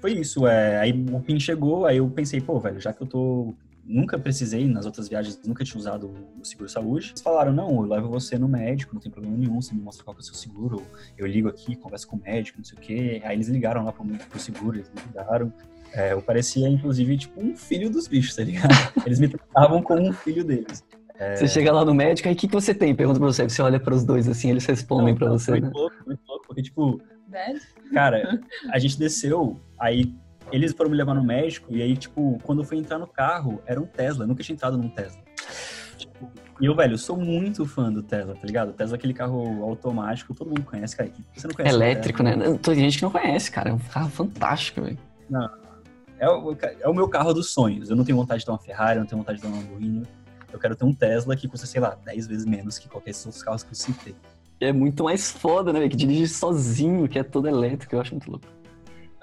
foi 0.00 0.12
isso. 0.12 0.46
É, 0.46 0.78
aí 0.78 0.92
o 1.12 1.20
PIN 1.20 1.38
chegou, 1.38 1.86
aí 1.86 1.98
eu 1.98 2.08
pensei, 2.08 2.40
pô, 2.40 2.58
velho, 2.58 2.80
já 2.80 2.92
que 2.92 3.02
eu 3.02 3.06
tô. 3.06 3.54
Nunca 3.84 4.16
precisei, 4.16 4.64
nas 4.68 4.86
outras 4.86 5.08
viagens, 5.08 5.40
nunca 5.44 5.64
tinha 5.64 5.76
usado 5.78 6.14
o 6.40 6.44
seguro 6.44 6.68
saúde. 6.68 7.08
Eles 7.10 7.20
falaram, 7.20 7.52
não, 7.52 7.68
eu 7.68 7.82
levo 7.82 8.08
você 8.08 8.38
no 8.38 8.46
médico, 8.46 8.94
não 8.94 9.00
tem 9.00 9.10
problema 9.10 9.36
nenhum, 9.36 9.60
você 9.60 9.74
me 9.74 9.80
mostra 9.80 10.04
qual 10.04 10.14
que 10.14 10.20
é 10.20 10.22
o 10.22 10.24
seu 10.24 10.34
seguro. 10.34 10.86
Eu 11.18 11.26
ligo 11.26 11.48
aqui, 11.48 11.74
converso 11.74 12.06
com 12.06 12.16
o 12.16 12.20
médico, 12.20 12.58
não 12.58 12.64
sei 12.64 12.78
o 12.78 12.80
quê. 12.80 13.20
Aí 13.24 13.36
eles 13.36 13.48
ligaram 13.48 13.84
lá 13.84 13.92
pro, 13.92 14.04
pro 14.04 14.38
seguro, 14.38 14.76
eles 14.76 14.88
me 14.94 15.02
ligaram. 15.08 15.52
É, 15.92 16.12
eu 16.12 16.22
parecia, 16.22 16.68
inclusive, 16.68 17.18
tipo, 17.18 17.40
um 17.42 17.56
filho 17.56 17.90
dos 17.90 18.06
bichos, 18.06 18.36
tá 18.36 18.44
ligado? 18.44 18.72
Eles 19.04 19.18
me 19.18 19.28
tratavam 19.28 19.82
como 19.82 20.08
um 20.08 20.12
filho 20.12 20.44
deles. 20.44 20.84
Você 21.36 21.46
chega 21.46 21.72
lá 21.72 21.84
no 21.84 21.94
médico, 21.94 22.28
aí 22.28 22.34
o 22.34 22.36
que, 22.36 22.48
que 22.48 22.54
você 22.54 22.74
tem? 22.74 22.94
Pergunta 22.94 23.18
pra 23.18 23.28
você. 23.28 23.48
Você 23.48 23.62
olha 23.62 23.78
pros 23.78 24.04
dois 24.04 24.28
assim, 24.28 24.50
eles 24.50 24.64
respondem 24.66 25.12
Não, 25.12 25.18
pra 25.18 25.28
não, 25.28 25.38
você, 25.38 25.52
foi 25.52 25.60
né? 25.60 25.70
louco, 25.72 25.96
muito 26.06 26.20
louco, 26.26 26.46
porque, 26.46 26.62
tipo, 26.62 27.00
Né? 27.28 27.58
Cara, 27.92 28.40
a 28.72 28.78
gente 28.78 28.98
desceu, 28.98 29.60
aí 29.78 30.14
eles 30.50 30.72
foram 30.72 30.90
me 30.90 30.96
levar 30.96 31.14
no 31.14 31.24
médico, 31.24 31.74
e 31.74 31.80
aí, 31.80 31.96
tipo, 31.96 32.38
quando 32.42 32.62
eu 32.62 32.64
fui 32.64 32.76
entrar 32.76 32.98
no 32.98 33.06
carro, 33.06 33.62
era 33.66 33.80
um 33.80 33.86
Tesla. 33.86 34.24
Eu 34.24 34.28
nunca 34.28 34.42
tinha 34.42 34.54
entrado 34.54 34.76
num 34.76 34.88
Tesla. 34.88 35.20
Tipo, 35.96 36.30
e 36.60 36.66
eu, 36.66 36.74
velho, 36.74 36.94
eu 36.94 36.98
sou 36.98 37.16
muito 37.16 37.64
fã 37.64 37.92
do 37.92 38.02
Tesla, 38.02 38.34
tá 38.34 38.46
ligado? 38.46 38.70
O 38.70 38.72
Tesla 38.72 38.96
é 38.96 38.98
aquele 38.98 39.14
carro 39.14 39.62
automático, 39.62 40.34
todo 40.34 40.48
mundo 40.48 40.62
conhece, 40.62 40.96
cara. 40.96 41.10
Você 41.34 41.46
não 41.46 41.54
conhece 41.54 41.74
Elétrico, 41.74 42.22
né? 42.22 42.36
Não, 42.36 42.56
Tem 42.58 42.74
gente 42.74 42.98
que 42.98 43.02
não 43.02 43.10
conhece, 43.10 43.50
cara. 43.50 43.70
É 43.70 43.72
um 43.72 43.78
carro 43.78 44.10
fantástico, 44.10 44.82
velho. 44.82 44.98
Tesla? 45.30 45.62
É 46.18 46.28
o, 46.28 46.56
é 46.82 46.88
o 46.88 46.94
meu 46.94 47.08
carro 47.08 47.32
dos 47.34 47.50
sonhos. 47.52 47.90
Eu 47.90 47.96
não 47.96 48.04
tenho 48.04 48.16
vontade 48.16 48.40
de 48.40 48.46
ter 48.46 48.52
uma 48.52 48.58
Ferrari, 48.58 48.96
eu 48.96 49.00
não 49.00 49.06
tenho 49.06 49.18
vontade 49.20 49.38
de 49.38 49.42
ter 49.42 49.48
uma 49.48 49.56
Lamborghini. 49.56 50.02
Eu 50.52 50.58
quero 50.58 50.76
ter 50.76 50.84
um 50.84 50.92
Tesla 50.92 51.34
que 51.34 51.48
custa, 51.48 51.66
sei 51.66 51.80
lá, 51.80 51.96
10 52.04 52.26
vezes 52.26 52.44
menos 52.44 52.78
que 52.78 52.88
qualquer 52.88 53.12
outros 53.24 53.42
carros 53.42 53.62
que 53.62 53.70
eu 53.70 53.74
citei. 53.74 54.14
É 54.60 54.72
muito 54.72 55.02
mais 55.04 55.32
foda, 55.32 55.72
né, 55.72 55.80
velho? 55.80 55.90
Que 55.90 55.96
dirige 55.96 56.28
sozinho, 56.28 57.08
que 57.08 57.18
é 57.18 57.22
todo 57.22 57.48
elétrico. 57.48 57.96
Eu 57.96 58.00
acho 58.00 58.12
muito 58.12 58.30
louco. 58.30 58.46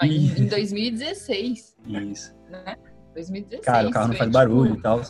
Em, 0.01 0.27
em 0.27 0.47
2016, 0.47 1.75
Isso. 1.87 2.33
né? 2.49 2.75
2016. 3.13 3.65
Cara, 3.65 3.87
o 3.87 3.91
carro 3.91 4.07
não 4.07 4.15
faz 4.15 4.29
tipo, 4.29 4.33
barulho 4.33 4.75
e 4.75 4.81
tal. 4.81 5.01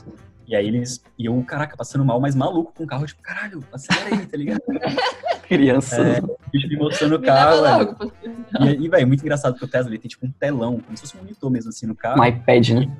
E 0.48 0.56
aí 0.56 0.68
eles. 0.68 1.04
E 1.18 1.26
eu, 1.26 1.44
caraca, 1.44 1.78
passando 1.78 2.04
mal, 2.04 2.20
mas 2.20 2.36
maluco 2.36 2.74
com 2.74 2.84
o 2.84 2.88
carro, 2.88 3.06
tipo, 3.06 3.22
caralho, 3.22 3.64
acelera 3.72 4.16
aí, 4.16 4.26
tá 4.26 4.38
ligado? 4.38 4.62
Criança. 5.48 6.02
É, 6.02 6.20
o 6.20 6.38
bicho 6.52 6.68
me 6.68 6.76
mostrando 6.76 7.16
o 7.16 7.22
carro, 7.22 7.62
velho. 7.62 7.78
logo. 7.78 8.14
E, 8.62 8.86
e 8.86 8.90
velho, 8.90 9.08
muito 9.08 9.22
engraçado 9.22 9.54
porque 9.54 9.66
o 9.66 9.68
Tesla 9.68 9.92
ele 9.92 10.00
tem 10.00 10.10
tipo 10.10 10.26
um 10.26 10.32
telão, 10.32 10.80
como 10.80 10.98
se 10.98 11.02
fosse 11.02 11.16
um 11.18 11.20
monitor 11.22 11.50
mesmo 11.50 11.70
assim 11.70 11.86
no 11.88 11.96
carro. 11.96 12.22
Um 12.22 12.26
iPad, 12.26 12.70
né? 12.70 12.98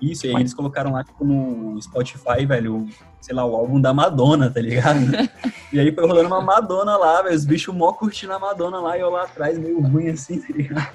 Isso, 0.00 0.26
e 0.26 0.30
aí 0.30 0.36
eles 0.36 0.54
colocaram 0.54 0.92
lá, 0.92 1.04
tipo, 1.04 1.24
no 1.24 1.80
Spotify, 1.80 2.46
velho, 2.46 2.88
sei 3.20 3.34
lá, 3.34 3.44
o 3.44 3.54
álbum 3.54 3.80
da 3.80 3.92
Madonna, 3.92 4.50
tá 4.50 4.60
ligado? 4.60 5.00
e 5.72 5.78
aí 5.78 5.94
foi 5.94 6.06
rolando 6.06 6.28
uma 6.28 6.40
Madonna 6.40 6.96
lá, 6.96 7.22
velho, 7.22 7.36
os 7.36 7.44
bichos 7.44 7.74
mó 7.74 7.92
curtindo 7.92 8.32
a 8.32 8.38
Madonna 8.38 8.80
lá 8.80 8.96
e 8.96 9.00
eu 9.00 9.10
lá 9.10 9.24
atrás, 9.24 9.58
meio 9.58 9.80
ruim 9.80 10.08
assim, 10.08 10.40
tá 10.40 10.52
ligado? 10.52 10.90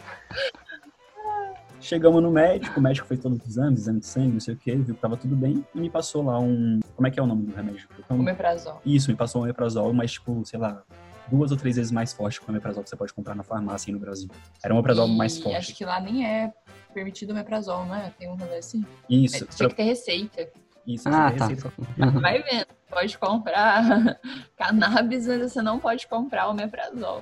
Chegamos 1.80 2.24
no 2.24 2.32
médico, 2.32 2.80
o 2.80 2.84
médico 2.84 3.08
fez 3.08 3.20
todos 3.20 3.38
os 3.38 3.48
exames, 3.48 3.82
exame 3.82 4.00
de 4.00 4.08
sangue, 4.08 4.34
não 4.34 4.40
sei 4.40 4.56
o 4.56 4.58
que, 4.58 4.76
viu 4.76 4.96
que 4.96 5.02
tava 5.02 5.16
tudo 5.16 5.36
bem, 5.36 5.64
e 5.74 5.80
me 5.80 5.88
passou 5.88 6.24
lá 6.24 6.40
um. 6.40 6.80
Como 6.96 7.08
é 7.08 7.12
que 7.12 7.20
é 7.20 7.24
o 7.24 7.28
nome 7.28 7.46
do 7.46 7.56
remédio? 7.56 7.88
Então, 8.00 8.20
Omeprazol. 8.20 8.82
isso, 8.84 9.12
me 9.12 9.16
passou 9.16 9.42
um 9.42 9.44
omeprazol, 9.44 9.94
mas, 9.94 10.14
tipo, 10.14 10.44
sei 10.46 10.58
lá, 10.60 10.82
duas 11.30 11.52
ou 11.52 11.58
três 11.58 11.76
vezes 11.76 11.92
mais 11.92 12.12
forte 12.12 12.40
que 12.42 12.48
o 12.48 12.50
omeprazol 12.50 12.84
que 12.84 12.90
você 12.90 12.96
pode 12.96 13.14
comprar 13.14 13.36
na 13.36 13.44
farmácia 13.44 13.92
aí 13.92 13.94
no 13.94 14.00
Brasil. 14.00 14.28
Era 14.64 14.74
um 14.74 14.78
omeprazol 14.78 15.08
mais 15.08 15.38
forte. 15.38 15.58
Acho 15.58 15.76
que 15.76 15.86
lá 15.86 16.00
nem 16.00 16.26
é 16.26 16.52
permitido 16.96 17.32
omeprazol, 17.32 17.86
não 17.86 17.94
é? 17.96 18.10
Tem 18.18 18.30
um 18.30 18.36
rolê 18.36 18.58
assim. 18.58 18.84
Isso, 19.10 19.44
É, 19.44 19.48
Tinha 19.48 19.70
que 19.70 19.76
ter 19.76 19.84
receita. 19.84 20.50
isso, 20.88 21.08
Ah, 21.10 21.12
tá. 21.32 21.48
receita. 21.48 21.74
Aham. 22.02 22.22
Vai 22.22 22.42
vendo. 22.42 22.68
Pode 22.90 23.18
comprar 23.18 23.84
cannabis, 24.58 25.28
mas 25.28 25.52
você 25.52 25.62
não 25.62 25.78
pode 25.78 26.08
comprar 26.08 26.48
omeprazol. 26.48 27.22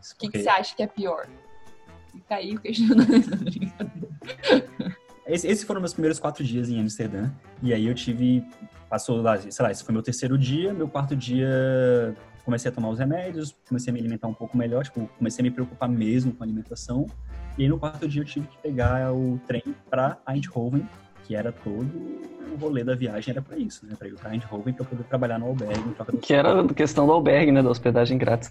Isso, 0.00 0.14
O 0.14 0.18
que, 0.18 0.26
que 0.26 0.26
porque 0.26 0.42
você 0.42 0.48
acha 0.48 0.74
que 0.74 0.82
é 0.82 0.86
pior? 0.88 1.26
Fica 2.10 2.34
aí 2.34 2.54
o 2.56 2.60
questionamento. 2.60 3.30
esse- 5.26 5.46
esses 5.46 5.64
foram 5.64 5.80
meus 5.80 5.92
primeiros 5.92 6.18
quatro 6.18 6.42
dias 6.42 6.68
em 6.68 6.80
Amsterdã. 6.80 7.30
E 7.62 7.72
aí 7.72 7.86
eu 7.86 7.94
tive. 7.94 8.44
Passou 8.88 9.20
lá, 9.20 9.36
sei 9.38 9.62
lá, 9.64 9.70
esse 9.70 9.82
foi 9.84 9.92
meu 9.92 10.02
terceiro 10.02 10.36
dia. 10.38 10.72
Meu 10.72 10.88
quarto 10.88 11.14
dia, 11.16 11.48
comecei 12.44 12.70
a 12.70 12.74
tomar 12.74 12.88
os 12.88 12.98
remédios, 12.98 13.54
comecei 13.68 13.90
a 13.90 13.94
me 13.94 13.98
alimentar 14.00 14.28
um 14.28 14.34
pouco 14.34 14.56
melhor. 14.56 14.84
Tipo, 14.84 15.06
comecei 15.18 15.42
a 15.42 15.44
me 15.44 15.50
preocupar 15.50 15.88
mesmo 15.88 16.32
com 16.32 16.42
a 16.42 16.46
alimentação. 16.46 17.06
E 17.58 17.62
aí 17.62 17.68
no 17.68 17.78
quarto 17.78 18.06
dia 18.08 18.22
eu 18.22 18.26
tive 18.26 18.46
que 18.46 18.58
pegar 18.58 19.12
o 19.14 19.40
trem 19.46 19.62
pra 19.88 20.18
Eindhoven, 20.28 20.86
que 21.24 21.34
era 21.34 21.50
todo 21.52 21.86
o 22.52 22.56
rolê 22.60 22.84
da 22.84 22.94
viagem, 22.94 23.32
era 23.32 23.42
pra 23.42 23.56
isso, 23.58 23.84
né? 23.86 23.94
Pra 23.98 24.08
ir 24.08 24.14
pra 24.14 24.32
Eindhoven 24.34 24.72
pra 24.74 24.84
eu 24.84 24.88
poder 24.88 25.04
trabalhar 25.04 25.38
no 25.38 25.46
albergue. 25.46 25.80
em 25.88 25.92
troca 25.92 26.12
do- 26.12 26.18
Que 26.18 26.34
era 26.34 26.60
a 26.60 26.74
questão 26.74 27.06
do 27.06 27.12
albergue, 27.12 27.50
né? 27.52 27.62
Da 27.62 27.70
hospedagem 27.70 28.16
grátis. 28.18 28.50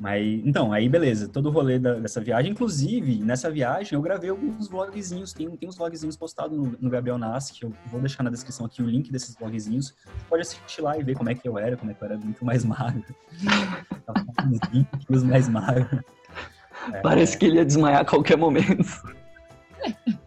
Mas, 0.00 0.22
então, 0.46 0.72
aí 0.72 0.88
beleza, 0.88 1.28
todo 1.28 1.46
o 1.46 1.50
rolê 1.52 1.76
da- 1.76 1.94
dessa 1.94 2.20
viagem. 2.20 2.52
Inclusive, 2.52 3.16
nessa 3.18 3.50
viagem 3.50 3.94
eu 3.96 4.00
gravei 4.00 4.30
alguns 4.30 4.68
vlogzinhos, 4.68 5.32
tem, 5.32 5.50
tem 5.56 5.68
uns 5.68 5.76
vlogzinhos 5.76 6.16
postados 6.16 6.56
no, 6.56 6.76
no 6.80 6.88
Gabriel 6.88 7.18
Nassi, 7.18 7.52
que 7.52 7.64
eu 7.64 7.72
vou 7.86 8.00
deixar 8.00 8.22
na 8.22 8.30
descrição 8.30 8.64
aqui 8.64 8.80
o 8.80 8.86
link 8.86 9.10
desses 9.10 9.34
vlogzinhos. 9.34 9.88
Você 9.88 10.24
pode 10.28 10.42
assistir 10.42 10.80
lá 10.82 10.96
e 10.96 11.02
ver 11.02 11.16
como 11.16 11.28
é 11.30 11.34
que 11.34 11.48
eu 11.48 11.58
era, 11.58 11.76
como 11.76 11.90
é 11.90 11.94
que 11.94 12.00
eu 12.02 12.06
era 12.06 12.16
muito 12.16 12.44
mais 12.44 12.64
magro. 12.64 13.02
Tava 14.06 14.24
com 14.24 14.42
uns 14.48 14.58
20 14.70 14.88
quilos 15.04 15.24
mais 15.24 15.48
magro. 15.48 16.02
É, 16.92 17.00
Parece 17.00 17.36
que 17.36 17.46
ele 17.46 17.56
ia 17.56 17.64
desmaiar 17.64 18.00
a 18.00 18.04
qualquer 18.04 18.36
momento. 18.36 19.02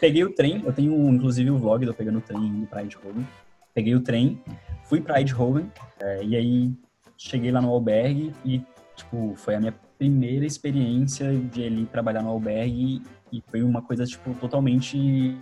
Peguei 0.00 0.24
o 0.24 0.32
trem, 0.32 0.62
eu 0.64 0.72
tenho 0.72 0.92
inclusive 1.08 1.50
o 1.50 1.58
vlog 1.58 1.80
de 1.80 1.90
eu 1.90 1.94
pegando 1.94 2.18
o 2.18 2.20
trem 2.20 2.38
indo 2.38 2.66
pra 2.66 2.82
Eindhoven. 2.82 3.26
Peguei 3.74 3.94
o 3.94 4.00
trem, 4.00 4.40
fui 4.84 5.00
pra 5.00 5.20
Eindhoven, 5.20 5.70
é, 6.00 6.22
e 6.22 6.36
aí 6.36 6.72
cheguei 7.16 7.50
lá 7.50 7.60
no 7.60 7.70
albergue 7.70 8.32
e, 8.44 8.62
tipo, 8.94 9.34
foi 9.36 9.54
a 9.54 9.60
minha 9.60 9.74
primeira 9.98 10.44
experiência 10.44 11.32
de 11.34 11.64
ali 11.64 11.86
trabalhar 11.86 12.22
no 12.22 12.30
albergue 12.30 13.02
e 13.32 13.42
foi 13.50 13.62
uma 13.62 13.82
coisa, 13.82 14.04
tipo, 14.04 14.34
totalmente... 14.34 15.36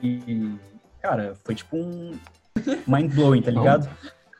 Cara, 1.02 1.34
foi 1.44 1.54
tipo 1.54 1.76
um 1.76 2.12
mind-blowing, 2.86 3.42
tá 3.42 3.50
ligado? 3.50 3.88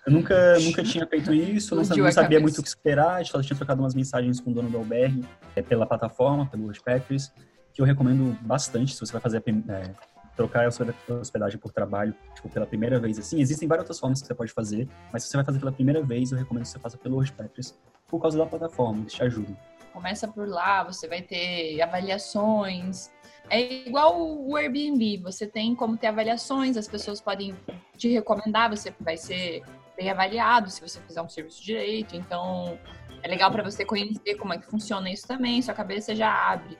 Eu 0.07 0.13
nunca, 0.13 0.59
nunca 0.61 0.83
tinha 0.83 1.07
feito 1.07 1.33
isso, 1.33 1.75
não, 1.75 1.83
não 1.83 2.13
sabia 2.13 2.41
muito 2.41 2.59
o 2.59 2.63
que 2.63 2.69
esperar, 2.69 3.25
só 3.25 3.41
tinha 3.43 3.57
trocado 3.57 3.83
umas 3.83 3.95
mensagens 3.95 4.41
com 4.41 4.51
o 4.51 4.55
dono 4.55 4.71
do 4.71 4.79
albergue 4.79 5.25
é, 5.57 5.63
pela 5.63 5.87
plataforma, 5.87 6.47
pelo 6.47 6.65
Worldpackers, 6.65 7.33
que 7.73 7.81
eu 7.81 7.87
recomendo 7.87 8.37
bastante 8.43 8.95
se 8.95 9.01
você 9.01 9.13
vai 9.13 9.21
fazer 9.21 9.39
a 9.39 9.73
é, 9.73 9.95
trocar 10.37 10.67
a 10.67 10.71
sua 10.71 10.87
hospedagem 11.21 11.59
por 11.59 11.73
trabalho, 11.73 12.15
tipo, 12.35 12.49
pela 12.49 12.67
primeira 12.67 12.99
vez, 12.99 13.19
assim, 13.19 13.41
existem 13.41 13.67
várias 13.67 13.85
outras 13.85 13.99
formas 13.99 14.21
que 14.21 14.27
você 14.27 14.35
pode 14.35 14.53
fazer, 14.53 14.89
mas 15.13 15.23
se 15.23 15.29
você 15.29 15.37
vai 15.37 15.45
fazer 15.45 15.59
pela 15.59 15.73
primeira 15.73 16.03
vez, 16.03 16.33
eu 16.33 16.39
recomendo 16.39 16.65
que 16.65 16.69
você 16.69 16.79
faça 16.79 16.99
pelo 16.99 17.17
Worldpackers, 17.17 17.75
por 18.07 18.21
causa 18.21 18.37
da 18.37 18.47
plataforma, 18.47 19.01
eles 19.01 19.13
te 19.13 19.23
ajudam. 19.23 19.57
Começa 19.93 20.27
por 20.27 20.49
lá, 20.49 20.83
você 20.83 21.07
vai 21.07 21.23
ter 21.23 21.81
avaliações. 21.81 23.11
É 23.49 23.87
igual 23.87 24.21
o 24.21 24.57
Airbnb, 24.57 25.19
você 25.19 25.47
tem 25.47 25.75
como 25.75 25.97
ter 25.97 26.09
avaliações, 26.09 26.77
as 26.77 26.89
pessoas 26.89 27.21
podem 27.21 27.55
te 27.97 28.09
recomendar, 28.09 28.71
você 28.71 28.93
vai 29.01 29.17
ser 29.17 29.63
bem 29.97 30.11
avaliado 30.11 30.71
se 30.71 30.81
você 30.81 31.01
fizer 31.01 31.23
um 31.23 31.29
serviço 31.29 31.63
direito. 31.63 32.17
Então, 32.17 32.79
é 33.23 33.29
legal 33.29 33.51
para 33.51 33.63
você 33.63 33.85
conhecer 33.85 34.35
como 34.37 34.53
é 34.53 34.59
que 34.59 34.67
funciona 34.67 35.11
isso 35.11 35.27
também, 35.27 35.61
sua 35.63 35.75
cabeça 35.75 36.15
já 36.15 36.33
abre. 36.53 36.77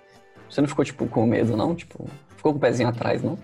Você 0.49 0.61
não 0.61 0.69
ficou, 0.69 0.85
tipo, 0.85 1.07
com 1.07 1.27
medo, 1.27 1.57
não? 1.57 1.75
Tipo, 1.75 2.09
ficou 2.37 2.53
com 2.53 2.59
o 2.59 2.61
pezinho 2.61 2.89
atrás, 2.89 3.23
não? 3.23 3.39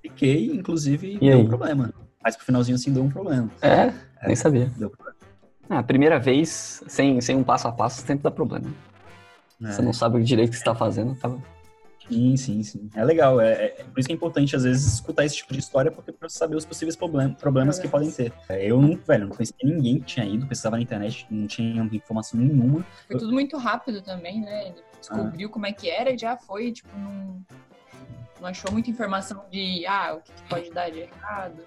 Fiquei, 0.00 0.46
inclusive, 0.46 1.14
E 1.16 1.18
deu 1.18 1.38
aí? 1.38 1.42
um 1.44 1.46
problema. 1.48 1.92
Mas 2.22 2.36
pro 2.36 2.46
finalzinho, 2.46 2.76
assim, 2.76 2.92
deu 2.92 3.02
um 3.04 3.08
problema. 3.10 3.50
É? 3.62 3.92
Nem 4.26 4.34
sabia. 4.34 4.70
Deu 4.76 4.90
problema. 4.90 5.16
Ah, 5.70 5.78
a 5.80 5.82
primeira 5.82 6.18
vez, 6.18 6.82
sem, 6.88 7.20
sem 7.20 7.36
um 7.36 7.44
passo 7.44 7.68
a 7.68 7.72
passo, 7.72 8.00
sempre 8.00 8.22
dá 8.24 8.30
problema. 8.30 8.72
Você 9.60 9.80
É. 9.80 9.84
não 9.84 9.92
sabe 9.92 10.16
o 10.18 10.24
direito 10.24 10.50
que 10.52 10.56
você 10.56 10.64
tá 10.64 10.74
fazendo. 10.74 11.14
Tá... 11.16 11.30
Sim, 12.08 12.36
sim, 12.36 12.62
sim. 12.62 12.90
É 12.94 13.04
legal. 13.04 13.40
É, 13.40 13.52
é- 13.66 13.84
por 13.84 13.98
isso 14.00 14.06
que 14.08 14.12
é 14.12 14.16
importante, 14.16 14.56
às 14.56 14.64
vezes, 14.64 14.94
escutar 14.94 15.24
esse 15.24 15.36
tipo 15.36 15.52
de 15.52 15.58
história, 15.58 15.90
porque 15.90 16.10
pra 16.10 16.28
saber 16.28 16.56
os 16.56 16.64
possíveis 16.64 16.96
problem- 16.96 17.34
problemas 17.34 17.78
que 17.78 17.86
podem 17.86 18.10
ter. 18.10 18.32
É, 18.48 18.66
Eu 18.70 18.80
não, 18.80 18.96
velho, 18.96 19.26
não 19.28 19.36
conhecia 19.36 19.54
ninguém 19.62 19.98
que 20.00 20.06
tinha 20.06 20.24
ido, 20.26 20.46
precisava 20.46 20.76
na 20.76 20.82
internet, 20.82 21.26
não 21.30 21.46
tinha 21.46 21.82
informação 21.92 22.40
nenhuma. 22.40 22.84
Foi 23.06 23.18
tudo 23.18 23.32
muito 23.32 23.56
rápido 23.58 24.00
também, 24.00 24.40
né? 24.40 24.68
Ele 24.68 24.82
descobriu 24.98 25.50
como 25.50 25.66
é 25.66 25.72
que 25.72 25.88
era 25.90 26.10
e 26.10 26.16
já 26.18 26.36
foi, 26.36 26.72
tipo, 26.72 26.88
não, 26.98 27.42
não 28.40 28.48
achou 28.48 28.72
muita 28.72 28.90
informação 28.90 29.44
de, 29.50 29.84
ah, 29.86 30.14
o 30.14 30.22
que, 30.22 30.32
que 30.32 30.42
pode 30.48 30.70
dar 30.70 30.90
de 30.90 31.00
errado. 31.00 31.62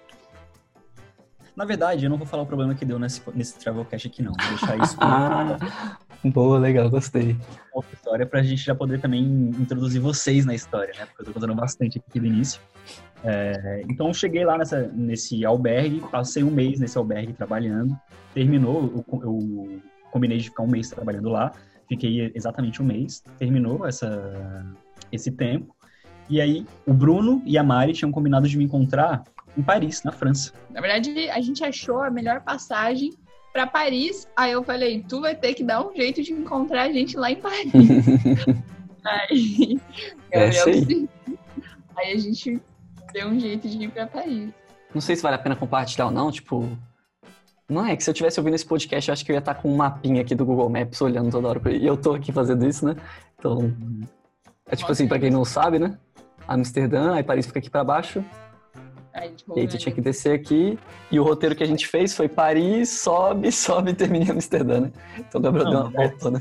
Na 1.55 1.65
verdade, 1.65 2.05
eu 2.05 2.09
não 2.09 2.17
vou 2.17 2.25
falar 2.25 2.43
o 2.43 2.45
problema 2.47 2.73
que 2.73 2.85
deu 2.85 2.97
nesse, 2.97 3.21
nesse 3.35 3.59
Travelcast 3.59 4.07
aqui, 4.07 4.23
não. 4.23 4.31
Vou 4.31 4.49
deixar 4.49 4.77
isso 4.77 4.95
pra 4.97 5.07
Ah, 5.07 5.97
boa, 6.25 6.59
legal, 6.59 6.89
gostei. 6.89 7.35
outra 7.73 7.93
história 7.93 8.25
pra 8.25 8.43
gente 8.43 8.63
já 8.63 8.75
poder 8.75 8.99
também 8.99 9.23
introduzir 9.59 10.01
vocês 10.01 10.45
na 10.45 10.53
história, 10.53 10.93
né? 10.97 11.05
Porque 11.05 11.21
eu 11.21 11.25
tô 11.25 11.33
contando 11.33 11.55
bastante 11.55 11.97
aqui 11.99 12.19
do 12.19 12.25
início. 12.25 12.61
É, 13.23 13.83
então, 13.89 14.07
eu 14.07 14.13
cheguei 14.13 14.43
lá 14.43 14.57
nessa, 14.57 14.87
nesse 14.93 15.45
albergue, 15.45 16.01
passei 16.11 16.43
um 16.43 16.51
mês 16.51 16.79
nesse 16.79 16.97
albergue 16.97 17.33
trabalhando. 17.33 17.97
Terminou, 18.33 19.05
eu, 19.11 19.21
eu 19.21 19.81
combinei 20.11 20.37
de 20.37 20.45
ficar 20.45 20.63
um 20.63 20.67
mês 20.67 20.89
trabalhando 20.89 21.29
lá. 21.29 21.51
Fiquei 21.87 22.31
exatamente 22.35 22.81
um 22.81 22.85
mês. 22.85 23.23
Terminou 23.37 23.85
essa, 23.87 24.65
esse 25.11 25.31
tempo. 25.31 25.75
E 26.29 26.39
aí, 26.39 26.65
o 26.85 26.93
Bruno 26.93 27.41
e 27.45 27.57
a 27.57 27.63
Mari 27.63 27.93
tinham 27.93 28.11
combinado 28.11 28.47
de 28.47 28.57
me 28.57 28.63
encontrar 28.63 29.23
em 29.57 29.61
Paris, 29.61 30.01
na 30.03 30.11
França. 30.11 30.53
Na 30.69 30.79
verdade, 30.79 31.29
a 31.29 31.41
gente 31.41 31.63
achou 31.63 32.01
a 32.01 32.09
melhor 32.09 32.41
passagem 32.41 33.11
para 33.51 33.67
Paris. 33.67 34.27
Aí 34.35 34.51
eu 34.51 34.63
falei, 34.63 35.03
tu 35.07 35.21
vai 35.21 35.35
ter 35.35 35.53
que 35.53 35.63
dar 35.63 35.85
um 35.85 35.95
jeito 35.95 36.21
de 36.21 36.33
encontrar 36.33 36.83
a 36.83 36.91
gente 36.91 37.17
lá 37.17 37.31
em 37.31 37.37
Paris. 37.37 37.71
aí, 39.05 39.79
Gabriel, 40.31 40.67
aí. 40.67 41.09
aí 41.97 42.13
a 42.13 42.17
gente 42.17 42.61
deu 43.13 43.27
um 43.27 43.39
jeito 43.39 43.67
de 43.67 43.83
ir 43.83 43.91
para 43.91 44.07
Paris. 44.07 44.49
Não 44.93 45.01
sei 45.01 45.15
se 45.15 45.21
vale 45.21 45.35
a 45.35 45.39
pena 45.39 45.55
compartilhar 45.55 46.05
ou 46.05 46.11
não, 46.11 46.31
tipo, 46.31 46.67
não 47.71 47.85
é 47.85 47.95
que 47.95 48.03
se 48.03 48.09
eu 48.09 48.13
tivesse 48.13 48.37
ouvindo 48.39 48.55
esse 48.55 48.65
podcast, 48.65 49.09
eu 49.09 49.13
acho 49.13 49.25
que 49.25 49.31
eu 49.31 49.35
ia 49.35 49.39
estar 49.39 49.55
com 49.55 49.71
um 49.71 49.77
mapinha 49.77 50.21
aqui 50.21 50.35
do 50.35 50.45
Google 50.45 50.69
Maps 50.69 50.99
olhando 50.99 51.31
toda 51.31 51.47
hora. 51.47 51.71
E 51.71 51.85
eu 51.85 51.95
tô 51.95 52.13
aqui 52.13 52.31
fazendo 52.31 52.67
isso, 52.67 52.85
né? 52.85 52.95
Então. 53.39 53.73
É 54.65 54.75
tipo 54.75 54.91
assim, 54.91 55.07
pra 55.07 55.17
quem 55.17 55.29
não 55.29 55.45
sabe, 55.45 55.79
né? 55.79 55.97
Amsterdã, 56.47 57.13
aí 57.13 57.23
Paris 57.23 57.45
fica 57.45 57.59
aqui 57.59 57.69
pra 57.69 57.83
baixo. 57.83 58.23
Aí, 59.13 59.33
e 59.55 59.59
aí 59.59 59.67
tu 59.67 59.77
tinha 59.77 59.93
que 59.93 60.01
descer 60.01 60.33
aqui. 60.33 60.79
E 61.11 61.19
o 61.19 61.23
roteiro 61.23 61.55
que 61.55 61.63
a 61.63 61.67
gente 61.67 61.87
fez 61.87 62.15
foi 62.15 62.29
Paris, 62.29 62.89
sobe, 62.89 63.51
sobe 63.53 63.91
e 63.91 63.93
termina 63.93 64.25
em 64.25 64.31
Amsterdã, 64.31 64.81
né? 64.81 64.91
Então 65.17 65.39
o 65.39 65.43
Gabriel 65.43 65.69
deu 65.69 65.79
uma 65.79 65.89
volta, 65.89 66.31
né? 66.31 66.39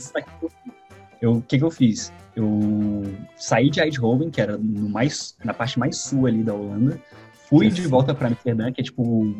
O 1.23 1.41
que, 1.43 1.59
que 1.59 1.65
eu 1.65 1.71
fiz? 1.71 2.13
Eu 2.35 3.03
saí 3.37 3.69
de 3.69 3.81
Eindhoven, 3.81 4.31
que 4.31 4.41
era 4.41 4.57
no 4.57 4.89
mais, 4.89 5.37
na 5.45 5.53
parte 5.53 5.79
mais 5.79 5.99
sul 5.99 6.27
ali 6.27 6.43
da 6.43 6.55
Holanda. 6.55 6.99
Fui 7.49 7.69
de 7.69 7.87
volta 7.87 8.15
para 8.15 8.29
Amsterdã, 8.29 8.73
que 8.73 8.81
é 8.81 8.85
tipo 8.85 9.35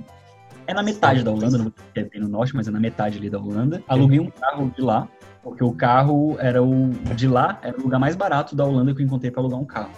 é 0.67 0.75
na 0.75 0.83
metade 0.83 1.25
da 1.25 1.33
Holanda, 1.33 1.59
não 1.59 1.73
é 1.95 2.05
bem 2.05 2.21
no 2.21 2.29
norte, 2.29 2.55
mas 2.55 2.69
é 2.69 2.71
na 2.71 2.79
metade 2.79 3.19
ali 3.19 3.29
da 3.29 3.39
Holanda. 3.39 3.83
Aluguei 3.89 4.21
um 4.21 4.31
carro 4.31 4.71
de 4.71 4.81
lá, 4.81 5.09
porque 5.43 5.65
o 5.65 5.73
carro 5.73 6.37
era 6.39 6.63
o 6.63 6.91
de 7.17 7.27
lá, 7.27 7.59
era 7.63 7.77
o 7.77 7.83
lugar 7.83 7.99
mais 7.99 8.15
barato 8.15 8.55
da 8.55 8.65
Holanda 8.65 8.95
que 8.95 9.03
eu 9.03 9.07
encontrei 9.07 9.31
para 9.31 9.41
alugar 9.41 9.59
um 9.59 9.65
carro. 9.65 9.91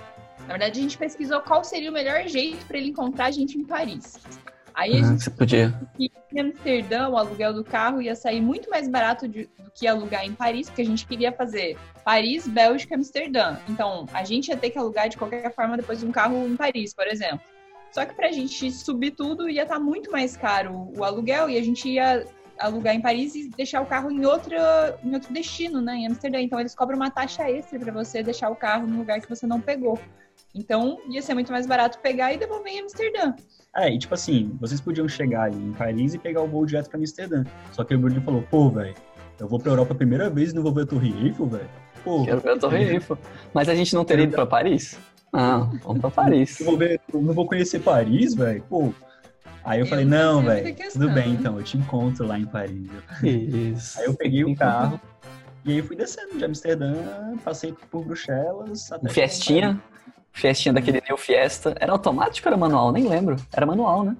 Na 0.52 0.58
verdade, 0.58 0.80
a 0.80 0.82
gente 0.82 0.98
pesquisou 0.98 1.40
qual 1.40 1.64
seria 1.64 1.88
o 1.88 1.92
melhor 1.94 2.28
jeito 2.28 2.66
para 2.66 2.76
ele 2.76 2.90
encontrar 2.90 3.24
a 3.24 3.30
gente 3.30 3.56
em 3.56 3.64
Paris. 3.64 4.18
Aí 4.74 4.96
a 4.96 5.00
ah, 5.00 5.08
gente 5.08 5.22
você 5.22 5.30
podia. 5.30 5.74
em 5.98 6.10
Amsterdã, 6.38 7.08
o 7.08 7.16
aluguel 7.16 7.54
do 7.54 7.64
carro 7.64 8.02
ia 8.02 8.14
sair 8.14 8.42
muito 8.42 8.68
mais 8.68 8.86
barato 8.86 9.26
de, 9.26 9.44
do 9.58 9.70
que 9.74 9.86
alugar 9.86 10.26
em 10.26 10.34
Paris, 10.34 10.68
porque 10.68 10.82
a 10.82 10.84
gente 10.84 11.06
queria 11.06 11.32
fazer 11.32 11.78
Paris, 12.04 12.46
Bélgica, 12.46 12.94
Amsterdã. 12.94 13.56
Então, 13.66 14.04
a 14.12 14.24
gente 14.24 14.48
ia 14.48 14.56
ter 14.56 14.68
que 14.68 14.78
alugar 14.78 15.08
de 15.08 15.16
qualquer 15.16 15.54
forma 15.54 15.74
depois 15.74 16.02
um 16.02 16.12
carro 16.12 16.46
em 16.46 16.54
Paris, 16.54 16.92
por 16.92 17.06
exemplo. 17.06 17.40
Só 17.90 18.04
que 18.04 18.14
para 18.14 18.28
a 18.28 18.32
gente 18.32 18.70
subir 18.72 19.12
tudo 19.12 19.48
ia 19.48 19.62
estar 19.62 19.76
tá 19.76 19.80
muito 19.80 20.12
mais 20.12 20.36
caro 20.36 20.92
o 20.94 21.02
aluguel 21.02 21.48
e 21.48 21.56
a 21.56 21.62
gente 21.62 21.88
ia 21.88 22.26
alugar 22.58 22.94
em 22.94 23.00
Paris 23.00 23.34
e 23.34 23.48
deixar 23.48 23.80
o 23.80 23.86
carro 23.86 24.10
em, 24.10 24.26
outra, 24.26 24.98
em 25.02 25.14
outro 25.14 25.32
destino, 25.32 25.80
né, 25.80 25.94
em 25.94 26.06
Amsterdã. 26.08 26.40
Então 26.40 26.60
eles 26.60 26.74
cobram 26.74 26.96
uma 26.96 27.10
taxa 27.10 27.50
extra 27.50 27.78
para 27.78 27.92
você 27.92 28.22
deixar 28.22 28.50
o 28.50 28.56
carro 28.56 28.86
no 28.86 28.98
lugar 28.98 29.18
que 29.18 29.28
você 29.28 29.46
não 29.46 29.58
pegou. 29.58 29.98
Então 30.54 30.98
ia 31.08 31.22
ser 31.22 31.34
muito 31.34 31.50
mais 31.50 31.66
barato 31.66 31.98
pegar 31.98 32.32
e 32.32 32.36
devolver 32.36 32.72
em 32.72 32.80
Amsterdã. 32.80 33.34
É, 33.74 33.90
e 33.90 33.98
tipo 33.98 34.12
assim, 34.12 34.56
vocês 34.60 34.80
podiam 34.80 35.08
chegar 35.08 35.44
ali 35.44 35.56
em 35.56 35.72
Paris 35.72 36.12
e 36.12 36.18
pegar 36.18 36.42
o 36.42 36.46
voo 36.46 36.66
direto 36.66 36.90
para 36.90 36.98
Amsterdã. 36.98 37.44
Só 37.70 37.82
que 37.84 37.94
o 37.94 37.98
Bruno 37.98 38.20
falou, 38.20 38.42
pô, 38.42 38.68
velho, 38.68 38.94
eu 39.40 39.48
vou 39.48 39.58
pra 39.58 39.72
Europa 39.72 39.94
a 39.94 39.96
primeira 39.96 40.28
vez 40.28 40.52
e 40.52 40.54
não 40.54 40.62
vou 40.62 40.72
ver 40.72 40.82
a 40.82 40.86
Torre 40.86 41.08
Eiffel, 41.24 41.46
velho. 41.46 41.70
Quero 42.24 42.40
ver 42.40 42.50
a 42.50 42.58
Torre 42.58 42.84
Eiffel. 42.84 43.18
Mas 43.54 43.68
a 43.68 43.74
gente 43.74 43.94
não 43.94 44.04
teria 44.04 44.24
ido 44.24 44.34
pra 44.34 44.44
Paris? 44.44 44.98
Não, 45.32 45.70
vamos 45.78 46.00
pra 46.00 46.10
Paris. 46.10 46.60
Eu, 46.60 46.66
vou 46.66 46.76
ver, 46.76 47.00
eu 47.12 47.22
não 47.22 47.32
vou 47.32 47.46
conhecer 47.46 47.80
Paris, 47.80 48.34
velho? 48.34 48.62
Pô. 48.68 48.92
Aí 49.64 49.78
eu, 49.78 49.86
eu 49.86 49.88
falei, 49.88 50.04
não, 50.04 50.42
velho, 50.42 50.76
tudo 50.92 51.08
bem, 51.10 51.32
então, 51.32 51.56
eu 51.56 51.62
te 51.64 51.78
encontro 51.78 52.26
lá 52.26 52.38
em 52.38 52.44
Paris. 52.44 52.90
Isso. 53.22 53.98
Aí 53.98 54.06
eu 54.06 54.14
peguei 54.14 54.44
o 54.44 54.54
carro 54.54 55.00
e 55.64 55.72
aí 55.72 55.82
fui 55.82 55.96
descendo 55.96 56.36
de 56.36 56.44
Amsterdã, 56.44 56.94
passei 57.44 57.72
por 57.90 58.04
Bruxelas. 58.04 58.92
Até 58.92 59.08
Festinha? 59.08 59.80
Festinha 60.32 60.72
daquele 60.72 61.02
New 61.06 61.16
Fiesta. 61.16 61.74
Era 61.78 61.92
automático 61.92 62.48
ou 62.48 62.52
era 62.52 62.58
manual? 62.58 62.90
Nem 62.90 63.06
lembro. 63.06 63.36
Era 63.52 63.66
manual, 63.66 64.04
né? 64.04 64.16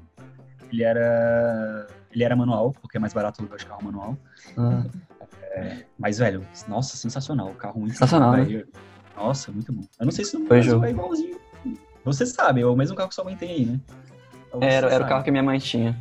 Ele 0.73 0.85
era. 0.85 1.87
Ele 2.11 2.25
era 2.25 2.37
manual, 2.37 2.73
porque 2.81 2.99
é 2.99 3.01
mais 3.01 3.13
barato 3.13 3.43
do 3.43 3.49
que 3.49 3.65
o 3.65 3.67
carro 3.67 3.85
manual. 3.85 4.17
Ah. 4.57 4.85
É, 5.55 5.85
mas, 5.99 6.19
velho, 6.19 6.47
nossa, 6.69 6.97
sensacional. 6.97 7.49
O 7.49 7.55
carro 7.55 7.81
muito 7.81 7.93
Sensacional. 7.93 8.37
Né? 8.37 8.65
Nossa, 9.17 9.51
muito 9.51 9.73
bom. 9.73 9.83
Eu 9.99 10.07
não 10.07 10.13
sei 10.13 10.25
se 10.25 10.39
no 10.39 10.47
Brasil 10.47 10.83
é 10.85 10.91
igualzinho. 10.91 11.41
Você 12.05 12.27
sabe, 12.27 12.63
é 12.63 12.67
o 12.67 12.75
mesmo 12.75 12.97
carro 12.97 13.09
que 13.09 13.15
sua 13.15 13.25
mãe 13.25 13.37
tem 13.37 13.51
aí, 13.51 13.65
né? 13.67 13.81
Era, 14.61 14.89
era 14.89 15.05
o 15.05 15.09
carro 15.09 15.23
que 15.23 15.31
minha 15.31 15.43
mãe 15.43 15.59
tinha. 15.59 15.97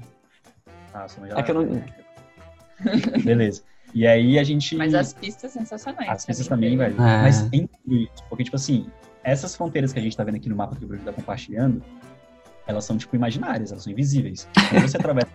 Ah, 0.94 1.08
sua 1.08 1.22
mãe 1.22 1.32
já... 1.32 1.38
É 1.38 1.44
que 1.44 1.52
eu 1.52 1.56
não... 1.56 1.84
Beleza. 3.24 3.62
E 3.94 4.08
aí 4.08 4.40
a 4.40 4.44
gente... 4.44 4.76
Mas 4.76 4.96
as 4.96 5.14
pistas 5.14 5.52
sensacionais. 5.52 6.10
As 6.10 6.26
pistas 6.26 6.48
também, 6.48 6.76
velho. 6.76 6.96
É. 6.96 7.22
Mas 7.22 7.44
é 7.54 7.58
incrível, 7.58 8.10
porque, 8.30 8.44
tipo 8.44 8.56
assim, 8.56 8.90
essas 9.24 9.56
fronteiras 9.56 9.94
que 9.94 10.00
a 10.00 10.02
gente 10.02 10.16
tá 10.16 10.24
vendo 10.24 10.36
aqui 10.36 10.50
no 10.50 10.56
mapa 10.56 10.76
que 10.76 10.84
o 10.84 10.88
Bruno 10.88 11.04
tá 11.04 11.14
compartilhando, 11.14 11.84
elas 12.68 12.86
são, 12.86 12.98
tipo, 12.98 13.16
imaginárias, 13.16 13.72
elas 13.72 13.84
são 13.84 13.92
invisíveis. 13.92 14.48
Quando 14.70 14.88
você 14.88 14.98
atravessa... 14.98 15.32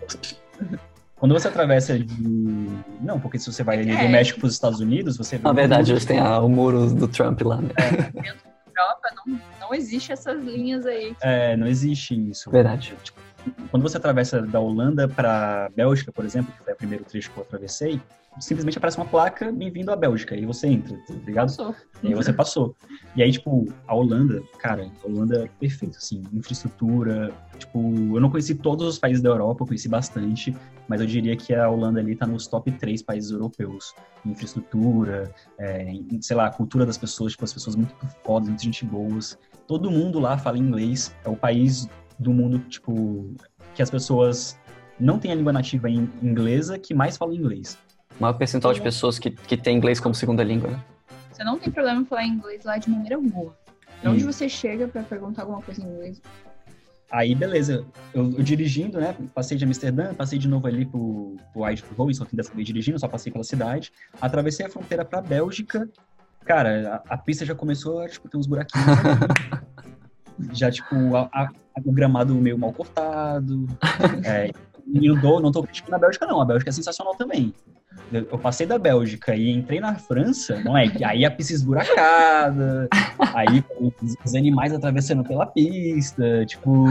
Quando 1.16 1.32
você 1.32 1.48
atravessa 1.48 1.98
de. 1.98 2.68
Não, 3.00 3.18
porque 3.18 3.38
se 3.38 3.50
você 3.50 3.62
vai 3.62 3.80
é. 3.80 3.84
do 3.84 4.08
México 4.10 4.38
para 4.38 4.48
os 4.48 4.52
Estados 4.52 4.80
Unidos, 4.80 5.16
você 5.16 5.38
vê. 5.38 5.44
Na 5.44 5.52
verdade, 5.52 5.92
eles 5.92 6.04
têm 6.04 6.20
o 6.20 6.48
muro 6.48 6.92
do 6.94 7.08
Trump 7.08 7.40
lá, 7.40 7.56
né? 7.56 7.70
É. 7.78 7.90
Dentro 7.90 8.42
da 8.74 8.82
Europa 8.82 9.08
não, 9.26 9.40
não 9.60 9.74
existe 9.74 10.12
essas 10.12 10.38
linhas 10.44 10.84
aí. 10.84 11.16
É, 11.22 11.56
não 11.56 11.66
existe 11.66 12.14
isso. 12.28 12.50
Verdade. 12.50 12.94
Tipo, 13.02 13.18
quando 13.70 13.82
você 13.82 13.96
atravessa 13.96 14.42
da 14.42 14.60
Holanda 14.60 15.08
para 15.08 15.70
Bélgica, 15.74 16.12
por 16.12 16.24
exemplo, 16.24 16.52
que 16.52 16.64
foi 16.64 16.72
o 16.72 16.76
primeiro 16.76 17.04
trecho 17.04 17.30
que 17.30 17.38
eu 17.38 17.42
atravessei, 17.42 18.00
simplesmente 18.38 18.76
aparece 18.76 18.98
uma 18.98 19.06
placa 19.06 19.50
bem-vindo 19.50 19.90
à 19.90 19.96
Bélgica, 19.96 20.36
e 20.36 20.44
você 20.44 20.66
entra, 20.66 20.96
tá 21.06 21.14
ligado? 21.24 21.48
Passou. 21.48 21.74
E 22.02 22.08
aí 22.08 22.14
você 22.14 22.32
passou. 22.32 22.76
E 23.14 23.22
aí, 23.22 23.32
tipo, 23.32 23.66
a 23.86 23.94
Holanda, 23.94 24.42
cara, 24.58 24.90
a 25.02 25.06
Holanda 25.06 25.44
é 25.44 25.48
perfeita, 25.58 25.96
assim, 25.96 26.22
infraestrutura, 26.32 27.32
tipo, 27.58 27.78
eu 27.78 28.20
não 28.20 28.30
conheci 28.30 28.54
todos 28.54 28.86
os 28.86 28.98
países 28.98 29.22
da 29.22 29.30
Europa, 29.30 29.62
eu 29.62 29.66
conheci 29.66 29.88
bastante, 29.88 30.54
mas 30.86 31.00
eu 31.00 31.06
diria 31.06 31.36
que 31.36 31.54
a 31.54 31.68
Holanda 31.68 32.00
ali 32.00 32.14
tá 32.14 32.26
nos 32.26 32.46
top 32.46 32.70
3 32.70 33.02
países 33.02 33.30
europeus, 33.30 33.94
infraestrutura, 34.24 35.32
é, 35.58 35.92
sei 36.20 36.36
lá, 36.36 36.46
a 36.46 36.50
cultura 36.50 36.84
das 36.84 36.98
pessoas, 36.98 37.32
tipo, 37.32 37.44
as 37.44 37.52
pessoas 37.52 37.74
muito 37.74 37.94
fodas, 38.24 38.48
muita 38.48 38.62
gente 38.62 38.84
boas, 38.84 39.38
todo 39.66 39.90
mundo 39.90 40.18
lá 40.18 40.36
fala 40.36 40.58
inglês, 40.58 41.14
é 41.24 41.28
o 41.28 41.36
país 41.36 41.88
do 42.18 42.32
mundo, 42.32 42.58
tipo, 42.60 43.34
que 43.74 43.82
as 43.82 43.90
pessoas 43.90 44.58
não 44.98 45.18
têm 45.18 45.32
a 45.32 45.34
língua 45.34 45.52
nativa 45.52 45.88
em 45.88 46.10
inglesa 46.22 46.78
que 46.78 46.94
mais 46.94 47.16
falam 47.16 47.34
inglês. 47.34 47.78
O 48.18 48.22
maior 48.22 48.34
percentual 48.34 48.72
de 48.72 48.80
pessoas 48.80 49.18
que, 49.18 49.30
que 49.30 49.56
tem 49.56 49.76
inglês 49.76 50.00
como 50.00 50.14
segunda 50.14 50.42
língua, 50.42 50.70
né? 50.70 50.82
Você 51.30 51.44
não 51.44 51.58
tem 51.58 51.70
problema 51.70 52.00
em 52.00 52.04
falar 52.06 52.24
inglês 52.24 52.64
lá 52.64 52.78
de 52.78 52.88
maneira 52.88 53.16
alguma. 53.16 53.54
De 54.02 54.08
onde 54.08 54.24
você 54.24 54.48
chega 54.48 54.88
para 54.88 55.02
perguntar 55.02 55.42
alguma 55.42 55.60
coisa 55.60 55.82
em 55.82 55.84
inglês? 55.84 56.22
Aí, 57.10 57.34
beleza. 57.34 57.84
Eu, 58.12 58.32
eu, 58.36 58.42
dirigindo, 58.42 58.98
né? 58.98 59.14
Passei 59.34 59.56
de 59.56 59.64
Amsterdã, 59.64 60.12
passei 60.14 60.38
de 60.38 60.48
novo 60.48 60.66
ali 60.66 60.84
pro, 60.84 61.36
pro 61.52 61.68
Eindhoven, 61.68 62.14
só 62.14 62.24
que 62.24 62.34
dessa 62.34 62.52
vez 62.52 62.66
dirigindo, 62.66 62.98
só 62.98 63.06
passei 63.06 63.30
pela 63.30 63.44
cidade. 63.44 63.92
Atravessei 64.20 64.66
a 64.66 64.70
fronteira 64.70 65.04
pra 65.04 65.20
Bélgica. 65.20 65.88
Cara, 66.44 67.02
a, 67.08 67.14
a 67.14 67.18
pista 67.18 67.44
já 67.44 67.54
começou 67.54 68.00
a, 68.00 68.08
tipo, 68.08 68.28
ter 68.28 68.36
uns 68.36 68.46
buraquinhos. 68.46 68.86
já, 70.52 70.70
tipo, 70.70 71.16
a, 71.16 71.28
a, 71.32 71.50
o 71.84 71.92
gramado 71.92 72.34
meio 72.34 72.58
mal 72.58 72.72
cortado. 72.72 73.66
É, 74.24 74.50
e 74.86 75.08
não 75.08 75.20
tô, 75.20 75.40
não 75.40 75.52
tô 75.52 75.62
criticando 75.62 75.96
a 75.96 75.98
Bélgica, 75.98 76.26
não. 76.26 76.40
A 76.40 76.44
Bélgica 76.44 76.70
é 76.70 76.72
sensacional 76.72 77.14
também. 77.14 77.52
Eu 78.12 78.38
passei 78.38 78.66
da 78.66 78.78
Bélgica 78.78 79.34
e 79.34 79.50
entrei 79.50 79.80
na 79.80 79.96
França, 79.96 80.60
não 80.60 80.76
é? 80.76 80.90
Aí 81.04 81.24
a 81.24 81.30
pista 81.30 81.52
esburacada, 81.52 82.88
aí 83.34 83.64
os, 84.24 84.34
animais 84.34 84.72
atravessando 84.72 85.24
pela 85.24 85.46
pista, 85.46 86.44
tipo. 86.46 86.86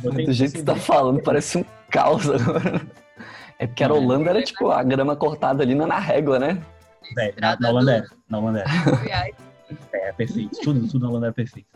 Do 0.00 0.32
jeito 0.32 0.52
que 0.52 0.58
você 0.58 0.64
tá 0.64 0.76
falando, 0.76 1.22
parece 1.22 1.58
um 1.58 1.64
caos 1.90 2.28
agora. 2.28 2.80
É 3.58 3.66
porque 3.66 3.82
a 3.82 3.92
Holanda 3.92 4.30
era 4.30 4.42
tipo 4.42 4.70
a 4.70 4.82
grama 4.82 5.16
cortada 5.16 5.62
ali 5.62 5.74
na 5.74 5.98
régua, 5.98 6.38
né? 6.38 6.62
É, 7.18 7.34
na, 7.40 7.58
na 7.58 7.70
Holanda 7.70 7.92
era. 7.96 8.06
Na 8.28 8.38
Holanda 8.38 8.60
era. 8.60 9.30
É, 9.92 10.12
perfeito. 10.12 10.58
Tudo, 10.62 10.86
tudo 10.88 11.02
na 11.02 11.10
Holanda 11.10 11.26
era 11.26 11.34
perfeito. 11.34 11.68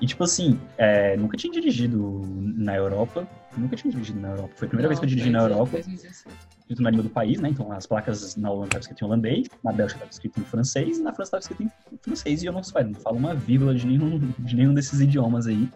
E, 0.00 0.06
tipo 0.06 0.24
assim, 0.24 0.60
é, 0.76 1.16
nunca 1.16 1.36
tinha 1.36 1.52
dirigido 1.52 2.22
na 2.56 2.76
Europa. 2.76 3.26
Nunca 3.56 3.76
tinha 3.76 3.90
dirigido 3.90 4.20
na 4.20 4.30
Europa. 4.30 4.52
Foi 4.56 4.66
a 4.66 4.68
primeira 4.68 4.88
não, 4.88 4.88
vez 4.90 5.00
que 5.00 5.04
eu 5.04 5.08
dirigi 5.08 5.30
na 5.30 5.40
Europa. 5.40 5.72
2016 5.72 6.48
escrito 6.68 6.82
na 6.82 6.90
língua 6.90 7.04
do 7.04 7.10
país, 7.10 7.40
né? 7.40 7.48
Então 7.48 7.72
as 7.72 7.86
placas 7.86 8.36
na 8.36 8.50
Holanda 8.50 8.66
estavam 8.66 8.80
escritas 8.80 9.02
em 9.02 9.04
holandês, 9.06 9.48
na 9.64 9.72
Bélgica 9.72 9.96
estava 9.96 10.10
escrito 10.10 10.40
em 10.40 10.44
francês 10.44 10.98
e 10.98 11.02
na 11.02 11.12
França 11.12 11.38
estava 11.38 11.40
escrito 11.40 11.62
em 11.62 11.98
francês. 11.98 12.42
E 12.42 12.46
eu 12.46 12.52
não, 12.52 12.60
não 12.60 13.00
falo 13.00 13.16
uma 13.16 13.34
vírgula 13.34 13.74
de 13.74 13.86
nenhum, 13.86 14.18
de 14.38 14.54
nenhum 14.54 14.74
desses 14.74 15.00
idiomas 15.00 15.46
aí. 15.46 15.68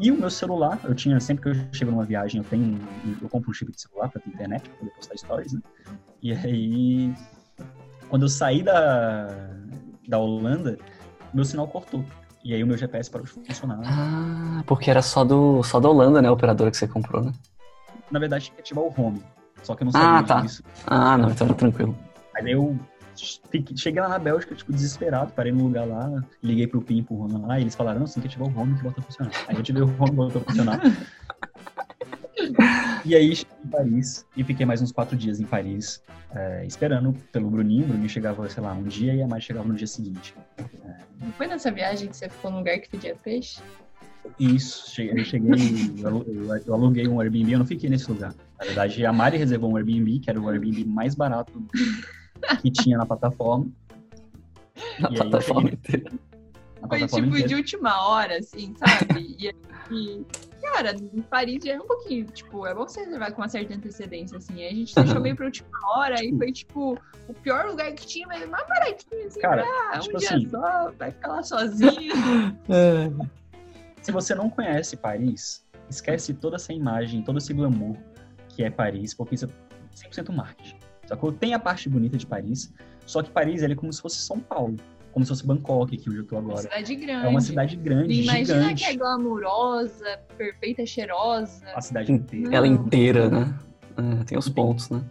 E 0.00 0.10
o 0.10 0.18
meu 0.18 0.30
celular, 0.30 0.78
eu 0.84 0.94
tinha, 0.94 1.18
sempre 1.18 1.42
que 1.42 1.48
eu 1.48 1.64
chego 1.72 1.90
numa 1.90 2.04
viagem, 2.04 2.40
eu 2.40 2.44
tenho, 2.44 2.78
eu 3.20 3.28
compro 3.28 3.50
um 3.50 3.52
chip 3.52 3.70
de 3.72 3.80
celular 3.80 4.08
para 4.08 4.20
ter 4.20 4.30
internet, 4.30 4.68
para 4.68 4.78
poder 4.78 4.90
postar 4.92 5.16
stories, 5.16 5.52
né? 5.52 5.60
E 6.22 6.32
aí, 6.32 7.12
quando 8.08 8.22
eu 8.22 8.28
saí 8.28 8.62
da, 8.62 9.26
da 10.06 10.18
Holanda, 10.18 10.78
meu 11.34 11.44
sinal 11.44 11.66
cortou. 11.66 12.04
E 12.48 12.54
aí 12.54 12.64
o 12.64 12.66
meu 12.66 12.78
GPS 12.78 13.10
parou 13.10 13.26
de 13.26 13.30
funcionar. 13.30 13.78
Ah, 13.84 14.62
porque 14.66 14.90
era 14.90 15.02
só 15.02 15.22
do 15.22 15.62
só 15.62 15.78
da 15.78 15.90
Holanda, 15.90 16.22
né, 16.22 16.28
a 16.28 16.32
operadora 16.32 16.70
que 16.70 16.78
você 16.78 16.88
comprou, 16.88 17.22
né? 17.22 17.30
Na 18.10 18.18
verdade, 18.18 18.46
tinha 18.46 18.54
que 18.54 18.62
ativar 18.62 18.84
o 18.84 18.94
home. 18.96 19.22
Só 19.62 19.74
que 19.74 19.82
eu 19.82 19.84
não 19.84 19.92
sabia 19.92 20.08
ah, 20.08 20.22
tá. 20.22 20.40
disso. 20.40 20.62
Ah, 20.86 21.18
não, 21.18 21.28
então 21.28 21.46
era 21.46 21.54
tranquilo. 21.54 21.94
Aí 22.34 22.50
eu 22.50 22.74
cheguei 23.76 24.00
lá 24.00 24.08
na 24.08 24.18
Bélgica, 24.18 24.54
tipo, 24.54 24.72
desesperado, 24.72 25.30
parei 25.32 25.52
num 25.52 25.64
lugar 25.64 25.86
lá, 25.86 26.24
liguei 26.42 26.66
pro 26.66 26.80
PIN, 26.80 27.02
pro 27.02 27.16
Rona 27.16 27.46
lá, 27.46 27.58
e 27.58 27.64
eles 27.64 27.74
falaram, 27.74 28.00
não, 28.00 28.06
tem 28.06 28.22
que 28.22 28.28
ativar 28.28 28.48
o 28.48 28.58
home 28.58 28.74
que 28.76 28.82
volta 28.82 29.00
a 29.00 29.02
funcionar. 29.02 29.32
Aí 29.46 29.54
eu 29.54 29.60
ativei 29.60 29.82
o 29.82 29.86
home 29.86 30.12
e 30.12 30.16
voltou 30.16 30.40
a 30.40 30.44
funcionar. 30.46 30.80
E 33.08 33.14
aí 33.16 33.34
cheguei 33.34 33.56
em 33.64 33.68
Paris 33.68 34.26
e 34.36 34.44
fiquei 34.44 34.66
mais 34.66 34.82
uns 34.82 34.92
quatro 34.92 35.16
dias 35.16 35.40
em 35.40 35.44
Paris, 35.46 36.02
é, 36.34 36.66
esperando 36.66 37.14
pelo 37.32 37.48
Bruninho. 37.48 37.84
O 37.84 37.88
Bruninho 37.88 38.08
chegava, 38.08 38.46
sei 38.50 38.62
lá, 38.62 38.74
um 38.74 38.82
dia 38.82 39.14
e 39.14 39.22
a 39.22 39.26
Mari 39.26 39.40
chegava 39.42 39.66
no 39.66 39.72
dia 39.74 39.86
seguinte. 39.86 40.34
Não 41.18 41.32
foi 41.32 41.46
nessa 41.46 41.70
viagem 41.70 42.08
que 42.10 42.16
você 42.18 42.28
ficou 42.28 42.50
num 42.50 42.58
lugar 42.58 42.78
que 42.78 42.90
pedia 42.90 43.16
peixe? 43.16 43.62
Isso, 44.38 44.90
cheguei, 44.90 45.22
eu 45.22 45.24
cheguei, 45.24 45.50
eu 46.02 46.06
alu- 46.06 46.26
eu 46.66 46.74
aluguei 46.74 47.08
um 47.08 47.18
Airbnb, 47.18 47.52
eu 47.52 47.58
não 47.60 47.66
fiquei 47.66 47.88
nesse 47.88 48.10
lugar. 48.12 48.34
Na 48.58 48.66
verdade, 48.66 49.06
a 49.06 49.10
Mari 49.12 49.38
reservou 49.38 49.72
um 49.72 49.76
Airbnb, 49.76 50.18
que 50.18 50.28
era 50.28 50.38
o 50.38 50.46
Airbnb 50.46 50.84
mais 50.84 51.14
barato 51.14 51.64
que 52.60 52.70
tinha 52.70 52.98
na 52.98 53.06
plataforma. 53.06 53.68
Na 55.00 55.08
E 55.08 55.12
aí 55.12 55.16
plataforma 55.16 55.70
cheguei- 55.70 55.78
inteira. 55.78 56.10
Na 56.12 56.88
Foi 56.88 56.98
plataforma 56.98 57.24
tipo 57.26 57.36
inteira. 57.38 57.48
de 57.48 57.54
última 57.54 58.06
hora, 58.06 58.36
assim, 58.38 58.74
sabe? 58.76 59.20
E, 59.38 59.50
e, 59.90 60.26
cara, 60.72 60.94
em 60.94 61.22
Paris 61.22 61.64
já 61.64 61.72
é 61.72 61.78
um 61.80 61.86
pouquinho, 61.86 62.26
tipo, 62.26 62.66
é 62.66 62.74
bom 62.74 62.86
você 62.86 63.00
reservar 63.00 63.32
com 63.32 63.42
uma 63.42 63.48
certa 63.48 63.74
antecedência, 63.74 64.36
assim. 64.38 64.54
Aí 64.62 64.66
a 64.68 64.74
gente 64.74 64.94
deixou 64.94 65.14
Aham. 65.14 65.20
meio 65.22 65.36
pra 65.36 65.46
última 65.46 65.68
hora 65.96 66.22
e 66.24 66.36
foi, 66.36 66.52
tipo, 66.52 66.98
o 67.28 67.34
pior 67.34 67.66
lugar 67.66 67.92
que 67.92 68.06
tinha, 68.06 68.26
mas 68.26 68.48
mais 68.48 68.66
baratinho, 68.68 69.26
assim, 69.26 69.40
Cara, 69.40 69.64
ah, 69.92 69.96
um 69.96 70.00
tipo 70.00 70.18
dia 70.18 70.28
assim- 70.36 70.48
só, 70.48 70.92
vai 70.98 71.10
ficar 71.10 71.28
lá 71.28 71.42
sozinho. 71.42 72.12
Se 74.02 74.12
você 74.12 74.34
não 74.34 74.48
conhece 74.48 74.96
Paris, 74.96 75.64
esquece 75.90 76.32
toda 76.34 76.56
essa 76.56 76.72
imagem, 76.72 77.22
todo 77.22 77.38
esse 77.38 77.52
glamour 77.52 77.96
que 78.48 78.62
é 78.62 78.70
Paris, 78.70 79.12
porque 79.14 79.34
isso 79.34 79.44
é 79.46 79.48
100% 80.08 80.32
marketing. 80.32 80.76
Sacou? 81.06 81.32
Tem 81.32 81.54
a 81.54 81.58
parte 81.58 81.88
bonita 81.88 82.16
de 82.16 82.26
Paris, 82.26 82.72
só 83.06 83.22
que 83.22 83.30
Paris 83.30 83.62
ele 83.62 83.72
é 83.72 83.76
como 83.76 83.92
se 83.92 84.00
fosse 84.00 84.18
São 84.18 84.38
Paulo, 84.40 84.76
como 85.18 85.24
se 85.24 85.28
fosse 85.30 85.46
Bangkok, 85.46 85.96
que 85.96 86.08
onde 86.08 86.18
eu 86.20 86.24
tô 86.26 86.36
Uma 86.36 86.50
agora. 86.52 86.62
cidade 86.62 86.94
grande. 86.94 87.26
É 87.26 87.28
uma 87.28 87.40
cidade 87.40 87.76
grande, 87.76 88.12
E 88.12 88.22
Imagina 88.22 88.60
gigante. 88.62 88.84
que 88.84 88.90
é 88.90 88.96
glamurosa, 88.96 90.18
perfeita, 90.36 90.86
cheirosa. 90.86 91.64
A 91.74 91.80
cidade 91.80 92.12
inteira. 92.12 92.54
Ela 92.54 92.66
inteira, 92.68 93.28
né? 93.28 93.58
É, 94.20 94.24
tem 94.24 94.38
os 94.38 94.48
pontos, 94.48 94.88
né? 94.90 95.02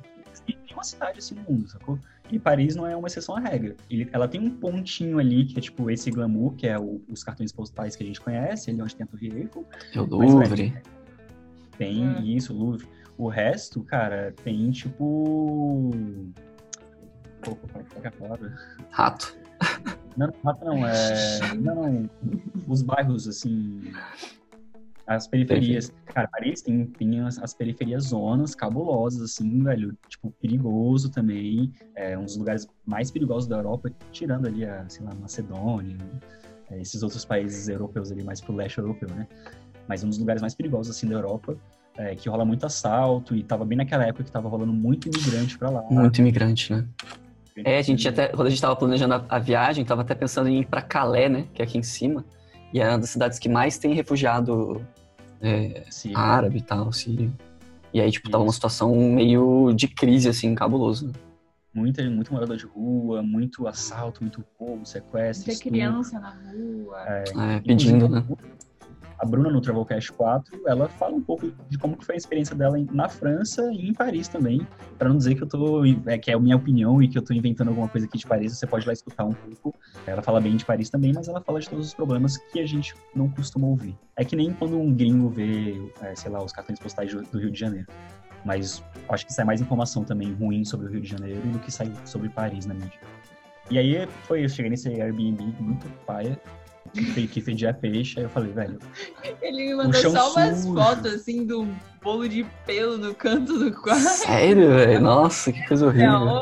Tem 0.45 0.57
uma 0.73 0.83
cidade 0.83 1.19
assim 1.19 1.35
no 1.35 1.41
mundo, 1.43 1.67
sacou? 1.67 1.99
E 2.31 2.39
Paris 2.39 2.75
não 2.75 2.85
é 2.87 2.95
uma 2.95 3.07
exceção 3.07 3.35
à 3.35 3.39
regra. 3.39 3.75
Ele- 3.89 4.07
ela 4.13 4.27
tem 4.27 4.39
um 4.39 4.49
pontinho 4.49 5.19
ali 5.19 5.43
que 5.45 5.57
é 5.57 5.61
tipo 5.61 5.89
esse 5.91 6.09
glamour, 6.09 6.53
que 6.55 6.67
é 6.67 6.79
o- 6.79 7.01
os 7.09 7.21
cartões 7.23 7.51
postais 7.51 7.95
que 7.95 8.03
a 8.03 8.05
gente 8.05 8.21
conhece, 8.21 8.69
ali 8.69 8.81
onde 8.81 8.95
tem 8.95 9.03
a 9.03 9.07
Torre 9.07 9.27
Eiffel. 9.27 9.65
É 9.93 9.99
o 9.99 10.07
Mas, 10.17 10.31
Louvre. 10.33 10.73
Tem 11.77 12.05
Hum. 12.07 12.21
isso, 12.23 12.53
Louvre. 12.53 12.87
O 13.17 13.27
resto, 13.27 13.83
cara, 13.83 14.33
tem 14.43 14.69
tipo. 14.71 15.91
Pô, 17.41 17.55
qual 17.55 18.03
é 18.03 18.07
a 18.07 18.11
palavra? 18.11 18.55
Rato. 18.89 19.35
Não, 20.17 20.33
não, 20.43 20.53
não, 20.61 20.87
é. 20.87 21.39
Não. 21.55 22.09
Os 22.67 22.81
bairros, 22.81 23.27
assim. 23.27 23.81
As 25.05 25.27
periferias. 25.27 25.93
Cara, 26.07 26.27
Paris 26.27 26.61
tem, 26.61 26.85
tem 26.85 27.21
as, 27.21 27.37
as 27.37 27.53
periferias 27.53 28.05
zonas 28.05 28.55
cabulosas, 28.55 29.21
assim, 29.21 29.63
velho. 29.63 29.95
Tipo, 30.09 30.31
perigoso 30.41 31.09
também. 31.09 31.71
É 31.95 32.17
um 32.17 32.25
dos 32.25 32.35
lugares 32.35 32.67
mais 32.85 33.11
perigosos 33.11 33.47
da 33.47 33.57
Europa, 33.57 33.89
tirando 34.11 34.47
ali 34.47 34.65
a, 34.65 34.83
sei 34.89 35.05
lá, 35.05 35.13
Macedônia, 35.15 35.97
é, 36.69 36.81
esses 36.81 37.03
outros 37.03 37.23
países 37.23 37.69
europeus 37.69 38.11
ali, 38.11 38.23
mais 38.23 38.41
pro 38.41 38.53
leste 38.53 38.79
europeu, 38.79 39.07
né? 39.15 39.27
Mas 39.87 40.03
um 40.03 40.09
dos 40.09 40.17
lugares 40.17 40.41
mais 40.41 40.53
perigosos, 40.55 40.97
assim, 40.97 41.07
da 41.07 41.15
Europa. 41.15 41.55
é, 41.97 42.15
que 42.15 42.29
rola 42.29 42.45
muito 42.45 42.65
assalto 42.65 43.35
e 43.35 43.43
tava 43.43 43.65
bem 43.65 43.77
naquela 43.77 44.05
época 44.05 44.23
que 44.23 44.31
tava 44.31 44.47
rolando 44.47 44.71
muito 44.71 45.07
imigrante 45.07 45.57
pra 45.57 45.69
lá. 45.69 45.83
Muito 45.89 46.19
imigrante, 46.19 46.71
né? 46.73 46.85
É, 47.65 47.77
a 47.77 47.81
gente 47.81 48.07
até, 48.07 48.27
quando 48.27 48.47
a 48.47 48.49
gente 48.49 48.61
tava 48.61 48.75
planejando 48.75 49.15
a, 49.15 49.25
a 49.29 49.39
viagem, 49.39 49.85
tava 49.85 50.01
até 50.01 50.13
pensando 50.13 50.49
em 50.49 50.61
ir 50.61 50.65
pra 50.65 50.81
Calais, 50.81 51.31
né? 51.31 51.47
Que 51.53 51.61
é 51.61 51.65
aqui 51.65 51.77
em 51.77 51.83
cima. 51.83 52.25
E 52.73 52.79
é 52.79 52.89
uma 52.89 52.99
das 52.99 53.09
cidades 53.09 53.39
que 53.39 53.49
mais 53.49 53.77
tem 53.77 53.93
refugiado 53.93 54.85
é, 55.41 55.83
árabe 56.13 56.57
e 56.57 56.61
tal, 56.61 56.91
sírio. 56.91 57.33
E 57.93 58.01
aí, 58.01 58.11
tipo, 58.11 58.29
tava 58.29 58.43
uma 58.43 58.53
situação 58.53 58.95
meio 58.95 59.71
de 59.73 59.87
crise, 59.87 60.29
assim, 60.29 60.53
cabuloso. 60.53 61.07
né? 61.07 61.13
Muita, 61.73 62.03
muito 62.09 62.33
morador 62.33 62.57
de 62.57 62.65
rua, 62.65 63.21
muito 63.21 63.67
assalto, 63.67 64.21
muito 64.23 64.43
roubo, 64.59 64.85
sequestro. 64.85 65.45
Muita 65.45 65.51
estupro. 65.51 65.69
criança 65.69 66.19
na 66.19 66.31
rua. 66.31 66.97
É, 67.07 67.59
pedindo, 67.59 68.09
né? 68.09 68.23
A 69.19 69.25
Bruna 69.25 69.49
no 69.49 69.59
Travelcast 69.59 70.11
4, 70.13 70.61
ela 70.67 70.87
fala 70.87 71.15
um 71.15 71.21
pouco 71.21 71.51
de 71.69 71.77
como 71.77 71.97
foi 72.01 72.15
a 72.15 72.17
experiência 72.17 72.55
dela 72.55 72.77
na 72.91 73.09
França 73.09 73.71
e 73.71 73.89
em 73.89 73.93
Paris 73.93 74.27
também, 74.27 74.65
Pra 74.97 75.09
não 75.09 75.17
dizer 75.17 75.35
que 75.35 75.43
eu 75.43 75.47
tô 75.47 75.85
é, 76.05 76.17
que 76.17 76.31
é 76.31 76.33
a 76.33 76.39
minha 76.39 76.55
opinião 76.55 77.01
e 77.01 77.07
que 77.07 77.17
eu 77.17 77.21
tô 77.21 77.33
inventando 77.33 77.67
alguma 77.67 77.87
coisa 77.87 78.07
aqui 78.07 78.17
de 78.17 78.25
Paris, 78.25 78.57
você 78.57 78.65
pode 78.65 78.85
lá 78.87 78.93
escutar 78.93 79.25
um 79.25 79.33
pouco. 79.33 79.77
Ela 80.07 80.23
fala 80.23 80.41
bem 80.41 80.55
de 80.55 80.65
Paris 80.65 80.89
também, 80.89 81.13
mas 81.13 81.27
ela 81.27 81.39
fala 81.39 81.59
de 81.59 81.69
todos 81.69 81.87
os 81.87 81.93
problemas 81.93 82.37
que 82.37 82.59
a 82.59 82.65
gente 82.65 82.95
não 83.15 83.29
costuma 83.29 83.67
ouvir. 83.67 83.95
É 84.15 84.25
que 84.25 84.35
nem 84.35 84.51
quando 84.53 84.79
um 84.79 84.91
gringo 84.91 85.29
vê, 85.29 85.79
é, 86.01 86.15
sei 86.15 86.31
lá, 86.31 86.43
os 86.43 86.51
cartões 86.51 86.79
postais 86.79 87.13
do 87.13 87.39
Rio 87.39 87.51
de 87.51 87.59
Janeiro. 87.59 87.87
Mas 88.43 88.83
acho 89.09 89.25
que 89.25 89.33
sai 89.33 89.45
mais 89.45 89.61
informação 89.61 90.03
também 90.03 90.33
ruim 90.33 90.65
sobre 90.65 90.87
o 90.87 90.89
Rio 90.89 91.01
de 91.01 91.09
Janeiro 91.09 91.41
do 91.41 91.59
que 91.59 91.71
sai 91.71 91.91
sobre 92.05 92.29
Paris 92.29 92.65
na 92.65 92.73
mídia. 92.73 92.99
E 93.69 93.77
aí 93.77 94.07
foi, 94.23 94.45
eu 94.45 94.49
cheguei 94.49 94.71
nesse 94.71 94.89
Airbnb 94.89 95.53
muito 95.59 95.87
paia, 96.05 96.39
que 96.87 97.27
que 97.27 97.41
fedia 97.41 97.73
peixe, 97.73 98.19
aí 98.19 98.25
eu 98.25 98.29
falei, 98.29 98.51
velho, 98.51 98.79
Ele 99.41 99.65
me 99.67 99.75
mandou 99.75 100.01
só 100.01 100.31
umas 100.31 100.59
sujo. 100.59 100.73
fotos, 100.75 101.13
assim, 101.13 101.45
do 101.45 101.67
bolo 102.01 102.27
de 102.27 102.45
pelo 102.65 102.97
no 102.97 103.13
canto 103.13 103.57
do 103.59 103.71
quarto. 103.73 104.01
Sério, 104.01 104.69
velho? 104.75 105.01
Nossa, 105.01 105.51
que 105.51 105.67
coisa 105.67 105.85
É 105.85 105.89
horrível. 105.89 106.41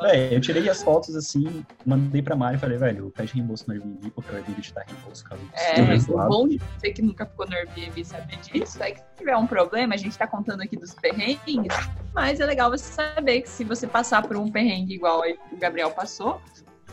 Véi, 0.00 0.34
eu 0.34 0.40
tirei 0.40 0.68
as 0.68 0.82
fotos 0.82 1.16
assim, 1.16 1.64
mandei 1.86 2.20
pra 2.20 2.36
Mari 2.36 2.56
e 2.56 2.60
falei, 2.60 2.76
velho, 2.76 3.12
pede 3.16 3.32
reembolso 3.34 3.64
no 3.68 3.74
Airbnb, 3.74 4.10
porque 4.10 4.32
o 4.32 4.36
Airbnb 4.36 4.60
te 4.60 4.74
dá 4.74 4.82
reembolso 4.86 5.24
caso 5.24 5.40
É, 5.54 5.80
esteja 5.94 6.12
o 6.12 6.28
bom 6.28 6.48
de 6.48 6.58
você 6.58 6.90
que 6.90 7.02
nunca 7.02 7.26
ficou 7.26 7.46
no 7.48 7.54
Airbnb 7.54 8.04
saber 8.04 8.36
disso 8.38 8.82
é 8.82 8.90
que 8.92 8.98
se 8.98 9.04
tiver 9.16 9.36
um 9.36 9.46
problema, 9.46 9.94
a 9.94 9.96
gente 9.96 10.16
tá 10.16 10.26
contando 10.26 10.62
aqui 10.62 10.76
dos 10.76 10.94
perrengues, 10.94 11.74
mas 12.12 12.40
é 12.40 12.46
legal 12.46 12.70
você 12.70 12.92
saber 12.92 13.42
que 13.42 13.48
se 13.48 13.64
você 13.64 13.86
passar 13.86 14.22
por 14.22 14.36
um 14.36 14.50
perrengue 14.50 14.94
igual 14.94 15.22
aí 15.22 15.36
que 15.48 15.54
o 15.54 15.58
Gabriel 15.58 15.90
passou, 15.90 16.40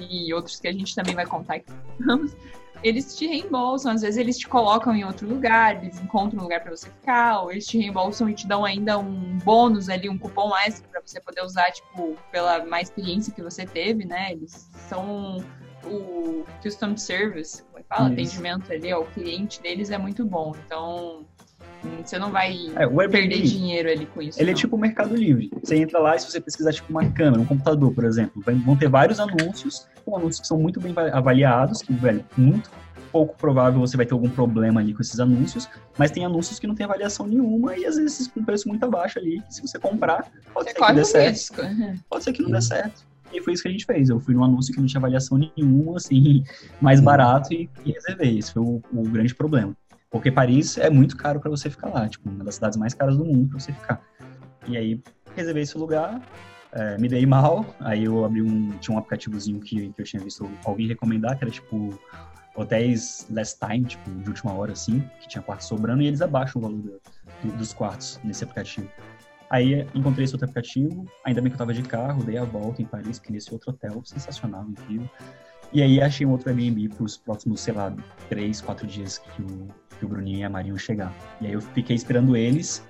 e 0.10 0.34
outros 0.34 0.60
que 0.60 0.68
a 0.68 0.72
gente 0.72 0.96
também 0.96 1.16
vai 1.16 1.26
contar 1.26 1.56
aqui, 1.56 1.72
eles 2.84 3.16
te 3.16 3.28
reembolsam, 3.28 3.92
às 3.92 4.02
vezes 4.02 4.18
eles 4.18 4.38
te 4.38 4.48
colocam 4.48 4.96
em 4.96 5.04
outro 5.04 5.28
lugar, 5.28 5.84
eles 5.84 6.02
encontram 6.02 6.40
um 6.40 6.44
lugar 6.44 6.62
pra 6.62 6.76
você 6.76 6.90
ficar, 6.90 7.42
ou 7.42 7.52
eles 7.52 7.68
te 7.68 7.78
reembolsam 7.78 8.28
e 8.30 8.34
te 8.34 8.48
dão 8.48 8.66
ainda 8.66 8.98
um 8.98 9.38
bônus 9.44 9.88
ali, 9.88 10.10
um 10.10 10.18
cupom 10.18 10.52
extra 10.58 10.88
pra 10.90 11.02
você 11.06 11.20
poder 11.22 11.44
usar, 11.44 11.72
tipo, 11.72 12.18
pela 12.32 12.66
má 12.66 12.82
experiência 12.82 13.34
que 13.34 13.42
você 13.42 13.66
teve, 13.66 14.06
né? 14.06 14.32
Eles 14.32 14.70
são 14.90 15.44
o 15.84 16.44
custom 16.62 16.98
service, 16.98 17.64
como 17.64 17.80
é 17.80 17.82
que 17.84 17.88
fala? 17.88 18.10
Isso. 18.10 18.14
Atendimento 18.14 18.72
ali 18.72 18.92
ao 18.92 19.06
cliente 19.06 19.62
deles 19.62 19.92
é 19.92 19.98
muito 19.98 20.26
bom. 20.26 20.56
Então, 20.66 21.26
você 22.04 22.18
não 22.20 22.32
vai 22.32 22.56
É, 22.76 22.86
o 22.88 22.96
perder 22.96 23.18
Airbnb, 23.18 23.42
dinheiro 23.44 23.90
ali 23.90 24.06
com 24.06 24.22
isso. 24.22 24.40
ele 24.40 24.50
é 24.52 24.54
não. 24.54 24.60
tipo 24.60 24.76
o 24.76 24.80
Mercado 24.80 25.16
Livre. 25.16 25.52
Você 25.64 25.76
entra 25.78 26.00
lá 26.00 26.16
e 26.16 26.20
se 26.20 26.30
você 26.32 26.40
pesquisar 26.40 26.72
tipo 26.74 26.90
uma 26.92 27.06
câmera, 27.12 27.42
um 27.42 27.46
computador, 27.46 27.94
por 27.94 28.04
exemplo, 28.06 28.42
vão 28.66 28.76
ter 28.76 28.90
vários 28.90 29.20
anúncios, 29.20 29.88
com 30.06 30.16
anúncios 30.16 30.42
que 30.42 30.48
são 30.48 30.58
muito 30.60 30.80
bem 30.80 30.94
va- 30.94 31.10
avaliados, 31.10 31.82
que, 31.82 31.94
velho, 31.94 32.24
muito 32.38 32.70
pouco 33.12 33.36
provável 33.38 33.80
você 33.82 33.98
vai 33.98 34.06
ter 34.06 34.14
algum 34.14 34.30
problema 34.30 34.80
ali 34.80 34.94
com 34.94 35.02
esses 35.02 35.20
anúncios, 35.20 35.68
mas 35.98 36.12
tem 36.12 36.24
anúncios 36.24 36.60
que 36.60 36.66
não 36.66 36.74
tem 36.74 36.86
avaliação 36.86 37.28
nenhuma 37.28 37.76
e 37.76 37.86
às 37.86 37.98
vezes 37.98 38.26
com 38.28 38.42
preço 38.44 38.70
muito 38.70 38.84
abaixo 38.86 39.20
ali, 39.20 39.42
que 39.42 39.54
se 39.56 39.62
você 39.62 39.78
comprar, 39.78 40.32
pode 40.54 40.66
Você 40.66 40.70
ser 40.70 40.74
que 40.76 40.80
corre 40.80 40.94
dê 40.94 41.04
certo. 41.04 41.54
pode 42.10 42.24
ser 42.24 42.32
que 42.32 42.42
não 42.42 42.50
dê 42.52 42.62
certo. 42.62 43.06
E 43.34 43.42
foi 43.42 43.54
isso 43.54 43.64
que 43.64 43.70
a 43.70 43.72
gente 43.72 43.86
fez. 43.86 44.10
Eu 44.10 44.20
fui 44.20 44.34
num 44.34 44.44
anúncio 44.44 44.74
que 44.74 44.80
não 44.80 44.88
tinha 44.88 45.00
avaliação 45.00 45.38
nenhuma, 45.38 45.98
assim, 45.98 46.44
mais 46.82 47.00
barato 47.02 47.54
e, 47.54 47.70
e 47.86 47.92
reservei. 47.92 48.38
Esse 48.38 48.52
foi 48.54 48.62
o, 48.62 48.82
o 48.94 49.04
grande 49.04 49.34
problema. 49.36 49.74
Porque 50.12 50.30
Paris 50.30 50.78
é 50.78 50.90
muito 50.90 51.16
caro 51.16 51.40
para 51.40 51.50
você 51.50 51.70
ficar 51.70 51.88
lá, 51.88 52.08
tipo, 52.08 52.30
uma 52.30 52.44
das 52.44 52.56
cidades 52.56 52.78
mais 52.78 52.94
caras 52.94 53.16
do 53.18 53.24
mundo 53.24 53.48
para 53.50 53.60
você 53.60 53.72
ficar. 53.72 54.02
E 54.68 54.78
aí, 54.78 55.02
reservei 55.36 55.64
esse 55.64 55.78
lugar, 55.78 56.22
é, 56.74 56.98
me 56.98 57.08
dei 57.08 57.26
mal, 57.26 57.74
aí 57.80 58.04
eu 58.04 58.26
abri 58.26 58.42
um, 58.42 58.72
tinha 58.80 58.94
um 58.94 58.98
aplicativozinho 59.00 59.60
que, 59.62 59.90
que 59.94 60.02
eu 60.02 60.06
tinha 60.06 60.22
visto 60.22 60.50
alguém 60.66 60.88
recomendar, 60.88 61.38
que 61.38 61.44
era 61.46 61.52
tipo 61.52 61.98
hotéis 62.54 63.26
last 63.32 63.58
time, 63.66 63.86
tipo, 63.86 64.10
de 64.12 64.30
última 64.30 64.54
hora, 64.54 64.74
assim, 64.74 65.02
que 65.22 65.30
tinha 65.30 65.42
quarto 65.42 65.64
sobrando, 65.64 66.02
e 66.02 66.08
eles 66.08 66.22
abaixam 66.22 66.62
o 66.62 66.64
valor 66.66 66.78
do- 66.78 67.02
do- 67.44 67.58
dos 67.58 67.74
quartos 67.74 68.20
nesse 68.24 68.44
aplicativo. 68.44 68.90
Aí 69.50 69.88
encontrei 69.96 70.26
esse 70.26 70.34
outro 70.34 70.46
aplicativo, 70.50 71.06
ainda 71.24 71.42
bem 71.42 71.50
que 71.50 71.56
eu 71.56 71.60
tava 71.60 71.74
de 71.74 71.84
carro, 71.84 72.24
dei 72.24 72.38
a 72.38 72.44
volta 72.44 72.82
em 72.82 72.86
Paris, 72.86 73.18
fiquei 73.18 73.34
nesse 73.36 73.54
outro 73.54 73.72
hotel, 73.72 74.02
sensacional, 74.04 74.66
incrível. 74.70 75.10
E 75.74 75.82
aí 75.82 76.02
achei 76.02 76.26
um 76.26 76.32
outro 76.32 76.50
Airbnb 76.50 76.90
pros 76.90 77.18
próximos, 77.18 77.62
sei 77.62 77.74
lá, 77.74 77.94
três, 78.28 78.60
quatro 78.60 78.86
dias 78.86 79.18
que 79.18 79.42
o, 79.42 79.68
que 80.02 80.06
o 80.06 80.10
Bruninho 80.10 80.40
e 80.40 80.44
a 80.44 80.50
Marinho 80.50 80.78
chegar. 80.80 81.14
E 81.40 81.46
aí 81.46 81.54
eu 81.54 81.62
fiquei 81.62 81.96
esperando 81.96 82.36
eles 82.36 82.84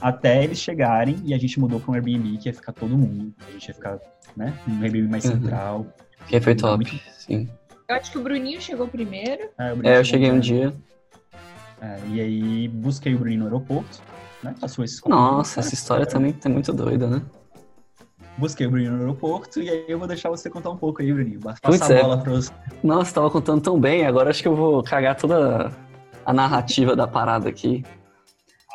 até 0.00 0.42
eles 0.42 0.58
chegarem 0.58 1.16
e 1.24 1.32
a 1.32 1.38
gente 1.38 1.58
mudou 1.60 1.78
pra 1.78 1.92
um 1.92 1.94
Airbnb 1.94 2.36
que 2.38 2.48
ia 2.48 2.52
ficar 2.54 2.72
todo 2.72 2.98
mundo. 2.98 3.32
A 3.48 3.52
gente 3.52 3.68
ia 3.68 3.74
ficar, 3.74 3.98
né, 4.36 4.52
um 4.68 4.82
Airbnb 4.82 5.08
mais 5.08 5.24
Uhum. 5.24 5.30
central. 5.32 5.86
Que 6.26 6.40
foi 6.40 6.54
Não, 6.54 6.60
top, 6.60 6.84
muito- 6.90 7.04
sim. 7.20 7.48
Eu 7.88 7.94
acho 7.94 8.10
que 8.10 8.18
o 8.18 8.22
Bruninho 8.22 8.60
chegou 8.60 8.88
primeiro. 8.88 9.48
É, 9.56 9.72
o 9.72 9.76
Bruninho 9.76 9.94
É, 9.94 9.98
eu 10.00 10.04
cheguei 10.04 10.30
um 10.32 10.40
dia. 10.40 10.74
É, 11.80 11.98
e 12.10 12.20
aí 12.20 12.68
busquei 12.68 13.14
o 13.14 13.18
Bruninho 13.18 13.40
no 13.40 13.46
aeroporto, 13.46 14.00
né, 14.42 14.54
passou 14.60 14.84
Nossa, 15.06 15.60
essa 15.60 15.68
né, 15.68 15.72
história 15.74 16.04
também 16.06 16.32
tá 16.32 16.48
muito 16.48 16.72
doida, 16.72 17.06
né? 17.06 17.22
Busquei 18.38 18.66
o 18.66 18.70
Bruninho 18.70 18.92
no 18.92 18.98
aeroporto 18.98 19.62
e 19.62 19.70
aí 19.70 19.84
eu 19.88 19.98
vou 19.98 20.06
deixar 20.08 20.28
você 20.28 20.50
contar 20.50 20.68
um 20.70 20.76
pouco 20.76 21.00
aí, 21.00 21.10
Bruninho. 21.12 21.40
Passa 21.40 21.60
Putz, 21.62 21.90
a 21.90 21.94
é. 21.94 22.02
bola 22.02 22.18
pra 22.18 22.32
você. 22.32 22.52
Nossa, 22.82 23.14
tava 23.14 23.30
contando 23.30 23.62
tão 23.62 23.80
bem, 23.80 24.04
agora 24.04 24.28
acho 24.28 24.42
que 24.42 24.48
eu 24.48 24.54
vou 24.56 24.82
cagar 24.82 25.16
toda 25.16 25.70
a 26.26 26.32
narrativa 26.32 26.96
da 26.96 27.06
parada 27.06 27.48
aqui. 27.48 27.84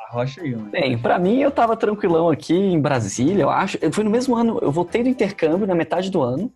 Rocha 0.09 0.41
aí, 0.41 0.55
mano. 0.55 0.69
Bem, 0.71 0.97
pra 0.97 1.19
mim 1.19 1.41
eu 1.41 1.51
tava 1.51 1.75
tranquilão 1.77 2.29
aqui 2.29 2.53
em 2.53 2.79
Brasília, 2.79 3.43
eu 3.43 3.49
acho. 3.49 3.77
Foi 3.91 4.03
no 4.03 4.09
mesmo 4.09 4.35
ano, 4.35 4.57
eu 4.61 4.71
voltei 4.71 5.03
do 5.03 5.09
intercâmbio 5.09 5.67
na 5.67 5.75
metade 5.75 6.09
do 6.09 6.21
ano. 6.21 6.51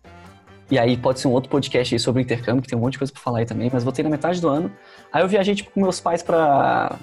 E 0.70 0.78
aí 0.78 0.96
pode 0.96 1.20
ser 1.20 1.28
um 1.28 1.32
outro 1.32 1.48
podcast 1.48 1.94
aí 1.94 1.98
sobre 1.98 2.20
o 2.20 2.24
intercâmbio, 2.24 2.60
que 2.60 2.68
tem 2.68 2.76
um 2.76 2.82
monte 2.82 2.92
de 2.92 2.98
coisa 2.98 3.12
pra 3.12 3.22
falar 3.22 3.38
aí 3.38 3.46
também, 3.46 3.70
mas 3.72 3.84
voltei 3.84 4.02
na 4.02 4.10
metade 4.10 4.40
do 4.40 4.48
ano. 4.48 4.72
Aí 5.12 5.22
eu 5.22 5.28
viajei, 5.28 5.54
tipo, 5.54 5.70
com 5.70 5.80
meus 5.80 6.00
pais 6.00 6.22
pra 6.22 6.98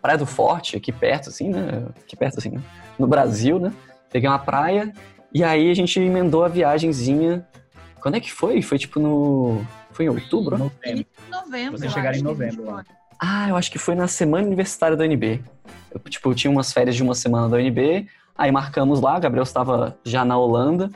Praia 0.00 0.16
do 0.16 0.26
Forte, 0.26 0.76
aqui 0.76 0.92
perto, 0.92 1.28
assim, 1.28 1.48
né? 1.48 1.86
Aqui 2.02 2.14
perto, 2.14 2.38
assim, 2.38 2.50
né? 2.50 2.62
No 2.98 3.06
Brasil, 3.06 3.58
né? 3.58 3.72
Peguei 4.10 4.28
uma 4.28 4.38
praia 4.38 4.92
e 5.32 5.42
aí 5.42 5.70
a 5.70 5.74
gente 5.74 5.98
emendou 5.98 6.44
a 6.44 6.48
viagenzinha. 6.48 7.44
Quando 8.00 8.16
é 8.16 8.20
que 8.20 8.30
foi? 8.32 8.62
Foi 8.62 8.78
tipo 8.78 9.00
no. 9.00 9.60
Foi 9.90 10.04
em 10.04 10.08
outubro? 10.08 10.56
Novembro. 10.56 10.80
Início 10.84 11.06
de 11.24 11.30
novembro. 11.30 11.78
Vocês 11.78 11.92
chegaram 11.92 12.18
em 12.18 12.22
novembro 12.22 12.64
lá. 12.64 12.84
Ah, 13.18 13.48
eu 13.48 13.56
acho 13.56 13.70
que 13.70 13.78
foi 13.78 13.94
na 13.94 14.08
semana 14.08 14.46
universitária 14.46 14.96
da 14.96 15.04
UNB. 15.04 15.42
Eu, 15.90 16.00
tipo, 16.00 16.30
eu 16.30 16.34
tinha 16.34 16.50
umas 16.50 16.72
férias 16.72 16.96
de 16.96 17.02
uma 17.02 17.14
semana 17.14 17.48
da 17.48 17.56
UNB, 17.56 18.08
aí 18.36 18.50
marcamos 18.50 19.00
lá, 19.00 19.18
Gabriel 19.18 19.44
estava 19.44 19.96
já 20.04 20.24
na 20.24 20.36
Holanda. 20.36 20.90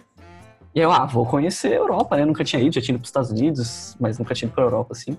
E 0.75 0.81
eu, 0.81 0.93
ah, 0.93 1.07
vou 1.07 1.25
conhecer 1.25 1.73
a 1.73 1.77
Europa, 1.77 2.17
né? 2.17 2.25
Nunca 2.25 2.45
tinha 2.45 2.61
ido, 2.61 2.75
já 2.75 2.81
tinha 2.81 2.95
ido 2.95 3.01
para 3.01 3.05
os 3.05 3.09
Estados 3.09 3.31
Unidos, 3.31 3.97
mas 3.99 4.19
nunca 4.19 4.35
tinha 4.35 4.47
ido 4.47 4.55
para 4.55 4.65
Europa, 4.65 4.93
assim. 4.93 5.17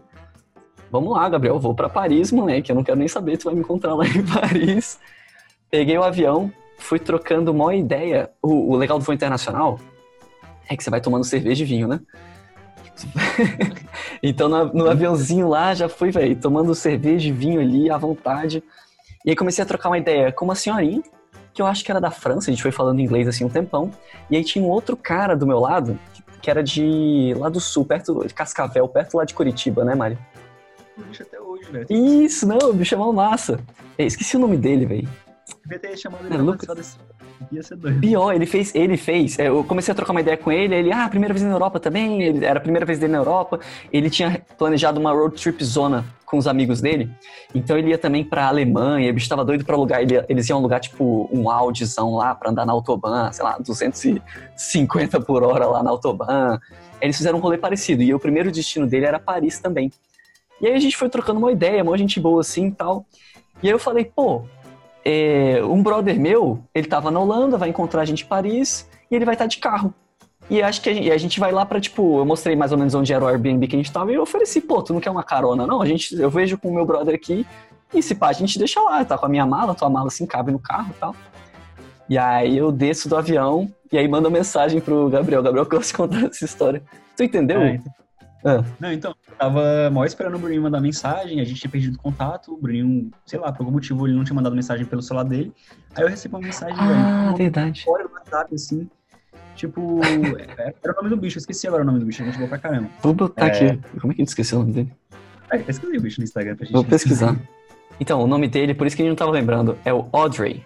Vamos 0.91 1.11
lá, 1.11 1.27
Gabriel, 1.29 1.59
vou 1.59 1.75
para 1.75 1.87
Paris, 1.87 2.31
moleque, 2.31 2.71
eu 2.71 2.75
não 2.75 2.83
quero 2.83 2.97
nem 2.97 3.07
saber, 3.07 3.37
tu 3.37 3.45
vai 3.45 3.53
me 3.53 3.59
encontrar 3.59 3.93
lá 3.93 4.05
em 4.07 4.25
Paris. 4.25 4.99
Peguei 5.69 5.97
o 5.97 6.03
avião, 6.03 6.51
fui 6.77 6.99
trocando 6.99 7.51
uma 7.51 7.75
ideia. 7.75 8.31
O, 8.41 8.73
o 8.73 8.75
legal 8.75 8.97
do 8.97 9.05
voo 9.05 9.13
internacional 9.13 9.79
é 10.67 10.75
que 10.75 10.83
você 10.83 10.89
vai 10.89 11.01
tomando 11.01 11.23
cerveja 11.23 11.63
e 11.63 11.67
vinho, 11.67 11.87
né? 11.87 11.99
então 14.21 14.49
no, 14.49 14.65
no 14.73 14.89
aviãozinho 14.89 15.47
lá 15.47 15.73
já 15.73 15.87
fui, 15.87 16.11
velho, 16.11 16.35
tomando 16.35 16.73
cerveja 16.75 17.29
e 17.29 17.31
vinho 17.31 17.59
ali 17.59 17.89
à 17.89 17.97
vontade. 17.97 18.63
E 19.25 19.29
aí 19.29 19.35
comecei 19.35 19.63
a 19.63 19.67
trocar 19.67 19.89
uma 19.89 19.97
ideia 19.97 20.31
com 20.31 20.45
uma 20.45 20.55
senhorinha, 20.55 21.01
que 21.53 21.61
eu 21.61 21.65
acho 21.65 21.83
que 21.83 21.91
era 21.91 21.99
da 21.99 22.11
França, 22.11 22.49
a 22.49 22.53
gente 22.53 22.61
foi 22.61 22.71
falando 22.71 22.99
inglês 22.99 23.27
assim 23.27 23.43
um 23.43 23.49
tempão. 23.49 23.91
E 24.29 24.37
aí 24.37 24.43
tinha 24.43 24.63
um 24.63 24.69
outro 24.69 24.95
cara 24.95 25.35
do 25.35 25.45
meu 25.45 25.59
lado, 25.59 25.99
que 26.41 26.49
era 26.49 26.63
de 26.63 27.33
lá 27.37 27.49
do 27.49 27.59
sul, 27.59 27.85
perto 27.85 28.25
de 28.25 28.33
Cascavel, 28.33 28.87
perto 28.87 29.17
lá 29.17 29.25
de 29.25 29.33
Curitiba, 29.33 29.83
né, 29.83 29.95
Mário? 29.95 30.17
Até 31.19 31.39
hoje, 31.39 31.71
velho. 31.71 31.87
Isso, 31.89 32.47
não, 32.47 32.57
o 32.69 32.73
bicho 32.73 32.95
é 32.95 32.97
uma 32.97 33.11
massa. 33.11 33.59
Esqueci 33.97 34.37
o 34.37 34.39
nome 34.39 34.57
dele, 34.57 34.85
velho. 34.85 35.09
Devia 35.63 35.79
ter 35.79 35.97
chamado 35.97 36.23
É, 36.23 36.27
ele 36.27 36.35
pra 36.35 36.43
Lucas. 36.43 36.75
desse. 36.75 36.97
Ia 37.51 37.63
ser 37.63 37.75
doido. 37.77 37.99
Pior, 38.01 38.33
ele 38.33 38.45
fez, 38.45 38.73
ele 38.75 38.97
fez. 38.97 39.39
é, 39.39 39.47
Eu 39.47 39.63
comecei 39.63 39.91
a 39.91 39.95
trocar 39.95 40.11
uma 40.11 40.21
ideia 40.21 40.35
com 40.37 40.51
ele, 40.51 40.75
ele, 40.75 40.91
ah, 40.91 41.07
primeira 41.09 41.33
vez 41.33 41.45
na 41.45 41.51
Europa 41.53 41.79
também, 41.79 42.21
ele, 42.21 42.45
era 42.45 42.59
a 42.59 42.61
primeira 42.61 42.85
vez 42.85 42.99
dele 42.99 43.13
na 43.13 43.17
Europa. 43.19 43.59
Ele 43.91 44.09
tinha 44.09 44.41
planejado 44.57 44.99
uma 44.99 45.11
road 45.11 45.35
trip 45.41 45.63
zona 45.63 46.05
com 46.25 46.37
os 46.37 46.47
amigos 46.47 46.79
dele. 46.81 47.09
Então 47.55 47.77
ele 47.77 47.89
ia 47.89 47.97
também 47.97 48.23
pra 48.23 48.47
Alemanha, 48.47 49.09
o 49.09 49.13
bicho 49.13 49.27
tava 49.29 49.43
doido 49.45 49.65
pra 49.65 49.75
alugar, 49.75 50.01
ele- 50.01 50.23
eles 50.29 50.47
iam 50.49 50.59
alugar 50.59 50.79
tipo 50.79 51.27
um 51.31 51.49
Audizão 51.49 52.13
lá 52.15 52.35
pra 52.35 52.51
andar 52.51 52.65
na 52.65 52.73
autobahn, 52.73 53.31
sei 53.31 53.43
lá, 53.43 53.57
250 53.59 55.19
por 55.21 55.43
hora 55.43 55.65
lá 55.65 55.81
na 55.83 55.89
autobahn. 55.89 56.59
Eles 57.01 57.17
fizeram 57.17 57.37
um 57.37 57.41
rolê 57.41 57.57
parecido, 57.57 58.03
e 58.03 58.13
o 58.13 58.19
primeiro 58.19 58.51
destino 58.51 58.85
dele 58.85 59.05
era 59.05 59.19
Paris 59.19 59.59
também. 59.59 59.91
E 60.61 60.67
aí 60.67 60.73
a 60.73 60.79
gente 60.79 60.97
foi 60.97 61.09
trocando 61.09 61.39
uma 61.39 61.51
ideia, 61.51 61.81
uma 61.81 61.97
gente 61.97 62.19
boa 62.19 62.41
assim 62.41 62.67
e 62.67 62.71
tal. 62.71 63.05
E 63.63 63.67
aí 63.67 63.73
eu 63.73 63.79
falei, 63.79 64.05
pô, 64.05 64.43
é, 65.03 65.63
um 65.63 65.81
brother 65.81 66.19
meu, 66.19 66.59
ele 66.73 66.87
tava 66.87 67.09
na 67.11 67.19
Holanda, 67.19 67.57
vai 67.57 67.69
encontrar 67.69 68.01
a 68.01 68.05
gente 68.05 68.23
em 68.23 68.27
Paris 68.27 68.87
e 69.09 69.15
ele 69.15 69.25
vai 69.25 69.35
estar 69.35 69.45
de 69.45 69.57
carro. 69.57 69.93
E 70.49 70.61
acho 70.63 70.81
que 70.81 70.89
a 70.89 70.93
gente, 70.93 71.11
a 71.11 71.17
gente 71.17 71.39
vai 71.39 71.51
lá 71.51 71.65
pra, 71.65 71.79
tipo, 71.79 72.17
eu 72.17 72.25
mostrei 72.25 72.55
mais 72.55 72.71
ou 72.71 72.77
menos 72.77 72.95
onde 72.95 73.13
era 73.13 73.23
o 73.23 73.27
Airbnb 73.27 73.67
que 73.67 73.75
a 73.75 73.79
gente 73.79 73.91
tava 73.91 74.11
e 74.11 74.15
eu 74.15 74.23
ofereci, 74.23 74.59
pô, 74.59 74.81
tu 74.81 74.93
não 74.93 74.99
quer 74.99 75.11
uma 75.11 75.23
carona? 75.23 75.67
Não, 75.67 75.81
a 75.81 75.85
gente, 75.85 76.19
eu 76.19 76.29
vejo 76.29 76.57
com 76.57 76.69
o 76.69 76.73
meu 76.73 76.85
brother 76.85 77.13
aqui 77.13 77.45
e 77.93 78.01
se 78.01 78.15
pá, 78.15 78.29
a 78.29 78.33
gente 78.33 78.57
deixa 78.57 78.81
lá, 78.81 79.03
tá 79.05 79.17
com 79.17 79.25
a 79.25 79.29
minha 79.29 79.45
mala, 79.45 79.75
tua 79.75 79.89
mala 79.89 80.07
assim 80.07 80.25
cabe 80.25 80.51
no 80.51 80.59
carro 80.59 80.89
e 80.89 80.99
tal. 80.99 81.15
E 82.09 82.17
aí 82.17 82.57
eu 82.57 82.71
desço 82.71 83.07
do 83.07 83.15
avião 83.15 83.69
e 83.91 83.97
aí 83.97 84.07
mando 84.07 84.29
mensagem 84.31 84.81
pro 84.81 85.09
Gabriel. 85.09 85.43
Gabriel, 85.43 85.65
que 85.65 85.75
eu 85.75 85.79
de 85.79 85.93
contar 85.93 86.25
essa 86.25 86.43
história. 86.43 86.81
Tu 87.15 87.23
entendeu? 87.23 87.61
É, 87.61 87.75
então- 87.75 87.93
Ah. 88.43 88.63
Não, 88.79 88.91
então, 88.93 89.13
eu 89.27 89.35
tava 89.35 89.89
mal 89.91 90.05
esperando 90.05 90.35
o 90.35 90.39
Bruninho 90.39 90.61
mandar 90.61 90.79
mensagem, 90.79 91.41
a 91.41 91.43
gente 91.43 91.59
tinha 91.59 91.69
perdido 91.69 91.97
contato, 91.97 92.53
o 92.53 92.57
Bruninho, 92.57 93.11
sei 93.25 93.37
lá, 93.39 93.51
por 93.51 93.61
algum 93.63 93.71
motivo 93.73 94.07
ele 94.07 94.15
não 94.15 94.23
tinha 94.23 94.35
mandado 94.35 94.55
mensagem 94.55 94.85
pelo 94.85 95.01
celular 95.01 95.23
dele. 95.25 95.51
Aí 95.95 96.03
eu 96.03 96.07
recebi 96.07 96.33
uma 96.35 96.41
mensagem, 96.41 96.75
Ah, 96.79 97.25
velho, 97.25 97.37
verdade. 97.37 97.83
fora 97.83 98.07
do 98.07 98.13
WhatsApp, 98.13 98.55
assim, 98.55 98.89
tipo, 99.55 99.99
era 100.81 100.93
o 100.93 100.95
nome 100.95 101.09
do 101.09 101.17
bicho, 101.17 101.37
eu 101.37 101.41
esqueci 101.41 101.67
agora 101.67 101.83
o 101.83 101.85
nome 101.85 101.99
do 101.99 102.05
bicho, 102.05 102.21
a 102.21 102.25
gente 102.25 102.37
boa 102.37 102.47
pra 102.47 102.57
caramba. 102.57 102.89
Vou 103.01 103.13
botar 103.13 103.47
É. 103.47 103.49
aqui. 103.49 103.79
Como 103.99 104.13
é 104.13 104.15
que 104.15 104.21
a 104.21 104.23
gente 104.23 104.29
esqueceu 104.29 104.59
o 104.59 104.61
nome 104.61 104.73
dele? 104.73 104.93
Aí, 105.51 105.63
pesquisei 105.63 105.97
o 105.97 106.01
bicho 106.01 106.19
no 106.21 106.23
Instagram 106.23 106.55
pra 106.55 106.65
gente. 106.65 106.73
Vou 106.73 106.85
pesquisar. 106.85 107.35
Então, 107.99 108.21
o 108.21 108.27
nome 108.27 108.47
dele, 108.47 108.73
por 108.73 108.87
isso 108.87 108.95
que 108.95 109.01
a 109.01 109.05
gente 109.05 109.09
não 109.11 109.17
tava 109.17 109.31
lembrando, 109.31 109.77
é 109.83 109.93
o 109.93 110.07
Audrey. 110.13 110.63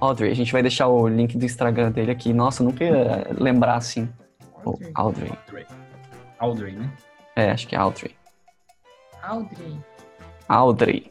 Audrey, 0.00 0.30
a 0.30 0.34
gente 0.34 0.50
vai 0.52 0.62
deixar 0.62 0.86
o 0.88 1.06
link 1.08 1.36
do 1.36 1.44
Instagram 1.44 1.90
dele 1.90 2.10
aqui. 2.10 2.32
Nossa, 2.32 2.62
eu 2.62 2.66
nunca 2.68 2.82
ia 2.84 3.26
lembrar 3.38 3.74
assim. 3.76 4.08
O 4.64 4.70
Audrey. 4.94 5.30
Audrey. 5.34 5.66
Audrey, 6.46 6.72
né? 6.72 6.88
É, 7.34 7.50
acho 7.50 7.66
que 7.66 7.74
é 7.74 7.78
Audrey. 7.78 8.14
Audrey. 9.22 9.76
Audrey. 10.48 11.10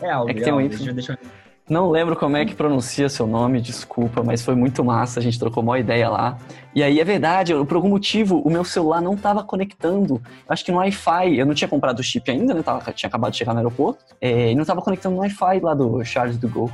É 0.00 0.10
Audrey, 0.10 0.34
É 0.34 0.38
que 0.38 0.44
tem 0.44 0.52
um 0.52 0.56
Audrey, 0.60 0.76
deixa, 0.78 0.92
deixa 0.92 1.12
eu... 1.12 1.44
Não 1.68 1.90
lembro 1.90 2.14
como 2.14 2.36
é 2.36 2.44
que 2.44 2.54
pronuncia 2.54 3.08
seu 3.08 3.26
nome, 3.26 3.58
desculpa, 3.60 4.22
mas 4.22 4.42
foi 4.42 4.54
muito 4.54 4.84
massa, 4.84 5.18
a 5.18 5.22
gente 5.22 5.38
trocou 5.38 5.62
uma 5.62 5.78
ideia 5.78 6.10
lá. 6.10 6.36
E 6.74 6.82
aí 6.82 7.00
é 7.00 7.04
verdade, 7.04 7.52
eu- 7.52 7.64
por 7.64 7.76
algum 7.76 7.88
motivo 7.88 8.38
o 8.40 8.50
meu 8.50 8.64
celular 8.64 9.00
não 9.00 9.16
tava 9.16 9.42
conectando. 9.42 10.20
Acho 10.46 10.62
que 10.64 10.70
no 10.72 10.76
Wi-Fi, 10.78 11.38
eu 11.38 11.46
não 11.46 11.54
tinha 11.54 11.68
comprado 11.68 12.00
o 12.00 12.02
chip 12.02 12.30
ainda, 12.30 12.52
né? 12.52 12.62
Tava, 12.62 12.92
tinha 12.92 13.08
acabado 13.08 13.32
de 13.32 13.38
chegar 13.38 13.52
no 13.54 13.60
aeroporto. 13.60 14.04
É, 14.20 14.50
e 14.52 14.54
não 14.54 14.64
tava 14.64 14.82
conectando 14.82 15.14
no 15.16 15.22
Wi-Fi 15.22 15.60
lá 15.60 15.72
do 15.74 16.04
Charles 16.04 16.36
do 16.36 16.48
Gol. 16.50 16.70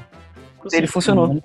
Ele 0.73 0.89
funcionou. 0.89 1.41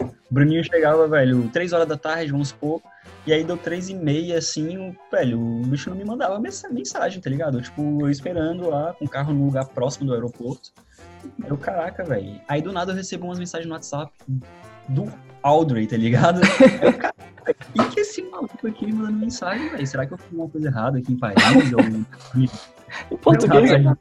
O 0.00 0.08
Bruninho 0.30 0.64
chegava, 0.64 1.06
velho, 1.08 1.46
3 1.52 1.72
horas 1.74 1.86
da 1.88 1.96
tarde, 1.98 2.30
vamos 2.32 2.48
supor, 2.48 2.80
e 3.28 3.32
aí 3.34 3.44
deu 3.44 3.58
3 3.58 3.90
e 3.90 3.94
meia, 3.94 4.38
assim, 4.38 4.78
o, 4.78 4.96
velho, 5.12 5.38
o 5.38 5.60
bicho 5.66 5.90
não 5.90 5.96
me 5.98 6.02
mandava 6.02 6.40
mens- 6.40 6.64
mensagem, 6.70 7.20
tá 7.20 7.28
ligado? 7.28 7.60
Tipo, 7.60 7.82
eu 8.00 8.08
esperando 8.08 8.70
lá, 8.70 8.94
com 8.94 9.04
o 9.04 9.08
carro 9.08 9.34
no 9.34 9.44
lugar 9.44 9.66
próximo 9.66 10.06
do 10.06 10.14
aeroporto. 10.14 10.72
Eu, 11.46 11.58
caraca, 11.58 12.02
velho. 12.04 12.40
Aí 12.48 12.62
do 12.62 12.72
nada 12.72 12.92
eu 12.92 12.96
recebo 12.96 13.26
umas 13.26 13.38
mensagens 13.38 13.68
no 13.68 13.74
WhatsApp 13.74 14.10
do 14.88 15.12
Audrey, 15.42 15.86
tá 15.86 15.98
ligado? 15.98 16.40
Eu, 16.80 16.92
caraca, 16.94 17.14
e 17.74 17.84
que 17.90 18.00
esse 18.00 18.22
maluco 18.22 18.66
aqui 18.66 18.86
me 18.86 18.94
mandando 18.94 19.18
mensagem, 19.18 19.68
velho? 19.68 19.86
Será 19.86 20.06
que 20.06 20.14
eu 20.14 20.18
fiz 20.18 20.26
alguma 20.28 20.48
coisa 20.48 20.68
errada 20.68 20.98
aqui 20.98 21.12
em 21.12 21.18
Paris? 21.18 21.72
Ou... 21.72 22.40
Em 23.12 23.16
português, 23.18 23.70
Não, 23.70 23.90
né? 23.90 23.96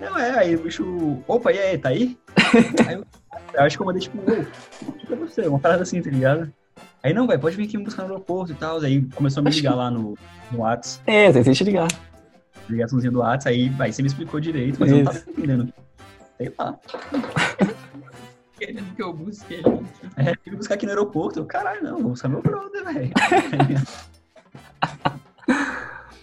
Não, 0.00 0.18
é, 0.18 0.38
aí 0.40 0.56
o 0.56 0.62
bicho. 0.64 1.22
Opa, 1.28 1.52
e 1.52 1.58
aí, 1.58 1.78
tá 1.78 1.90
aí? 1.90 2.18
aí 2.88 2.94
eu, 2.94 3.06
eu 3.54 3.62
acho 3.62 3.76
que 3.76 3.82
eu 3.82 3.86
mandei 3.86 4.02
tipo, 4.02 4.18
o 4.18 4.92
que 4.92 5.12
é 5.12 5.16
você? 5.16 5.46
Uma 5.46 5.60
parada 5.60 5.84
assim, 5.84 6.02
tá 6.02 6.10
ligado? 6.10 6.52
Aí 7.02 7.14
não, 7.14 7.26
velho, 7.26 7.40
pode 7.40 7.56
vir 7.56 7.64
aqui 7.64 7.78
me 7.78 7.84
buscar 7.84 8.02
no 8.02 8.10
aeroporto 8.10 8.52
e 8.52 8.54
tal. 8.54 8.78
Aí 8.80 9.02
começou 9.14 9.40
a 9.40 9.44
me 9.44 9.50
ligar 9.50 9.74
lá 9.74 9.90
no, 9.90 10.16
no 10.52 10.58
Whats, 10.58 11.00
É, 11.06 11.32
tentei 11.32 11.54
te 11.54 11.64
ligar. 11.64 11.88
ligaçãozinha 12.68 13.10
do 13.10 13.20
Whats, 13.20 13.46
aí, 13.46 13.72
aí 13.78 13.92
você 13.92 14.02
me 14.02 14.08
explicou 14.08 14.38
direito, 14.38 14.78
mas 14.78 14.90
eu 14.90 14.98
não 14.98 15.04
tava 15.04 15.18
entendendo. 15.28 15.72
Sei 16.36 16.52
lá. 16.58 16.78
Querendo 18.58 18.92
que 18.96 19.02
eu 19.02 19.12
busque 19.12 19.54
ele. 19.54 19.64
É, 20.16 20.34
fui 20.44 20.56
buscar 20.56 20.74
aqui 20.74 20.84
no 20.84 20.92
aeroporto. 20.92 21.38
Eu, 21.38 21.46
caralho, 21.46 21.82
não, 21.82 21.98
vou 21.98 22.10
buscar 22.10 22.28
meu 22.28 22.42
brother, 22.42 22.84
velho. 22.84 23.10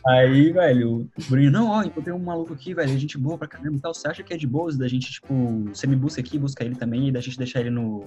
Aí, 0.07 0.53
velho, 0.53 1.09
o 1.17 1.23
Bruninho, 1.29 1.51
não, 1.51 1.69
ó, 1.69 1.83
encontrei 1.83 2.13
um 2.13 2.19
maluco 2.19 2.53
aqui, 2.53 2.73
velho, 2.73 2.93
a 2.93 2.97
gente 2.97 3.17
boa 3.17 3.37
pra 3.37 3.45
caramba 3.45 3.75
e 3.75 3.79
tal. 3.81 3.93
Você 3.93 4.07
acha 4.07 4.23
que 4.23 4.33
é 4.33 4.37
de 4.37 4.47
boas 4.47 4.77
da 4.77 4.87
gente, 4.87 5.11
tipo, 5.11 5.65
você 5.65 5.85
me 5.85 5.97
busca 5.97 6.21
aqui, 6.21 6.39
busca 6.39 6.63
ele 6.63 6.75
também, 6.75 7.09
e 7.09 7.11
da 7.11 7.19
gente 7.19 7.37
deixar 7.37 7.59
ele 7.59 7.71
no, 7.71 8.05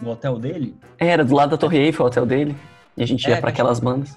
no 0.00 0.10
hotel 0.10 0.38
dele? 0.38 0.76
É, 0.98 1.08
Era 1.08 1.24
do 1.24 1.34
lado 1.34 1.50
da 1.50 1.56
Torre 1.56 1.78
Eiffel, 1.78 2.04
o 2.04 2.08
hotel 2.08 2.26
dele. 2.26 2.56
E 2.96 3.02
a 3.02 3.06
gente 3.06 3.26
ia 3.28 3.36
É, 3.36 3.40
pra 3.40 3.50
aquelas 3.50 3.78
bandas. 3.80 4.16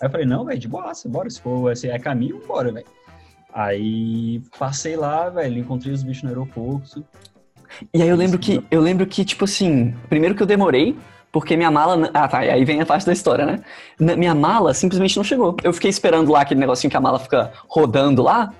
Aí 0.00 0.06
eu 0.06 0.10
falei, 0.10 0.26
não, 0.26 0.44
velho, 0.44 0.58
de 0.58 0.66
boaça, 0.68 1.08
bora, 1.08 1.28
se 1.28 1.40
for 1.40 1.76
se 1.76 1.88
é 1.88 1.98
caminho, 1.98 2.40
bora, 2.46 2.72
velho. 2.72 2.86
Aí 3.52 4.40
passei 4.58 4.96
lá, 4.96 5.28
velho, 5.28 5.58
encontrei 5.58 5.92
os 5.92 6.02
bichos 6.02 6.22
no 6.22 6.28
aeroporto. 6.30 7.04
E 7.92 8.02
aí 8.02 8.08
eu 8.08 8.16
lembro 8.16 8.38
que, 8.38 8.64
eu 8.70 8.80
lembro 8.80 9.06
que, 9.06 9.24
tipo 9.24 9.44
assim, 9.44 9.94
primeiro 10.08 10.34
que 10.34 10.42
eu 10.42 10.46
demorei, 10.46 10.96
porque 11.32 11.56
minha 11.56 11.70
mala. 11.70 12.10
Ah, 12.12 12.26
tá, 12.26 12.38
aí 12.38 12.64
vem 12.64 12.80
a 12.80 12.86
parte 12.86 13.06
da 13.06 13.12
história, 13.12 13.46
né? 13.46 13.60
Minha 14.16 14.34
mala 14.34 14.74
simplesmente 14.74 15.16
não 15.16 15.22
chegou. 15.24 15.56
Eu 15.62 15.72
fiquei 15.72 15.90
esperando 15.90 16.32
lá 16.32 16.40
aquele 16.40 16.58
negocinho 16.60 16.90
que 16.90 16.96
a 16.96 17.00
mala 17.00 17.18
fica 17.18 17.52
rodando 17.68 18.22
lá. 18.22 18.52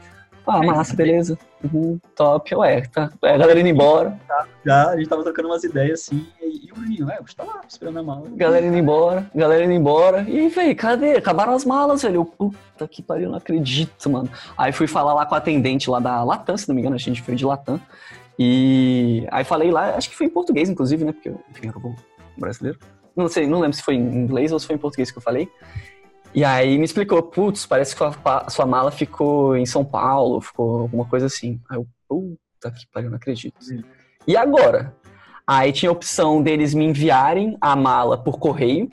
Ah, 0.51 0.63
massa, 0.63 0.91
tá 0.93 0.97
beleza. 0.97 1.39
Uhum, 1.63 1.99
top. 2.15 2.55
Ué, 2.55 2.83
tá. 2.83 3.11
É, 3.23 3.35
a 3.35 3.39
galera 3.39 3.61
indo 3.61 3.69
embora, 3.69 4.19
Já, 4.65 4.91
a 4.91 4.97
gente 4.97 5.09
tava 5.09 5.23
trocando 5.23 5.49
umas 5.49 5.63
ideias 5.65 6.01
assim, 6.01 6.27
e, 6.41 6.67
e 6.69 6.73
o 6.73 6.75
Bruninho, 6.75 7.11
é, 7.11 7.19
eu 7.19 7.25
tava 7.37 7.55
lá 7.57 7.61
esperando 7.69 7.99
a 7.99 8.03
mala. 8.03 8.29
galera 8.35 8.67
indo 8.67 8.77
embora, 8.77 9.31
galera 9.35 9.65
indo 9.65 9.73
embora. 9.73 10.25
E 10.29 10.39
aí, 10.39 10.49
velho, 10.49 10.77
cadê? 10.77 11.13
Acabaram 11.17 11.55
as 11.55 11.65
malas, 11.65 12.03
velho. 12.03 12.17
Eu, 12.17 12.25
Puta 12.25 12.89
que 12.89 13.03
pariu, 13.03 13.29
não 13.29 13.37
acredito, 13.37 14.09
mano. 14.09 14.31
Aí 14.57 14.73
fui 14.73 14.87
falar 14.87 15.13
lá 15.13 15.27
com 15.27 15.35
a 15.35 15.39
atendente 15.39 15.91
lá 15.91 16.01
da 16.01 16.25
Latam, 16.25 16.57
se 16.57 16.67
não 16.69 16.75
me 16.75 16.81
engano, 16.81 16.97
a 16.97 16.99
gente 16.99 17.21
foi 17.21 17.35
de 17.35 17.45
Latam. 17.45 17.79
E 18.39 19.27
aí 19.31 19.45
falei 19.45 19.71
lá, 19.71 19.97
acho 19.97 20.09
que 20.09 20.17
foi 20.17 20.27
em 20.27 20.31
português, 20.31 20.71
inclusive, 20.71 21.05
né? 21.05 21.13
Porque, 21.13 21.29
eu, 21.29 21.39
enfim, 21.51 21.69
era 21.69 21.79
bom 21.79 21.95
brasileiro. 22.39 22.79
Não 23.15 23.29
sei, 23.29 23.47
não 23.47 23.61
lembro 23.61 23.77
se 23.77 23.83
foi 23.83 23.97
em 23.97 24.01
inglês 24.01 24.51
ou 24.51 24.59
se 24.59 24.67
foi 24.67 24.77
em 24.77 24.79
português 24.79 25.11
que 25.11 25.19
eu 25.19 25.23
falei. 25.23 25.47
E 26.33 26.45
aí 26.45 26.79
me 26.79 26.85
explicou, 26.85 27.23
putz, 27.23 27.67
parece 27.67 27.95
que 27.95 28.03
a, 28.03 28.49
sua 28.49 28.65
mala 28.65 28.91
ficou 28.91 29.57
em 29.57 29.67
São 29.67 29.85
Paulo, 29.85 30.41
ficou 30.41 30.83
alguma 30.83 31.05
coisa 31.05 31.27
assim. 31.27 31.61
Aí 31.69 31.77
eu, 31.77 31.87
puta 32.09 32.71
que 32.71 32.87
pariu, 32.93 33.11
não 33.11 33.17
acredito. 33.17 33.57
E 34.27 34.37
agora? 34.37 34.95
Aí 35.47 35.73
tinha 35.73 35.91
a 35.91 35.93
opção 35.93 36.41
deles 36.41 36.73
me 36.73 36.85
enviarem 36.85 37.57
a 37.61 37.75
mala 37.75 38.17
por 38.17 38.39
correio. 38.39 38.89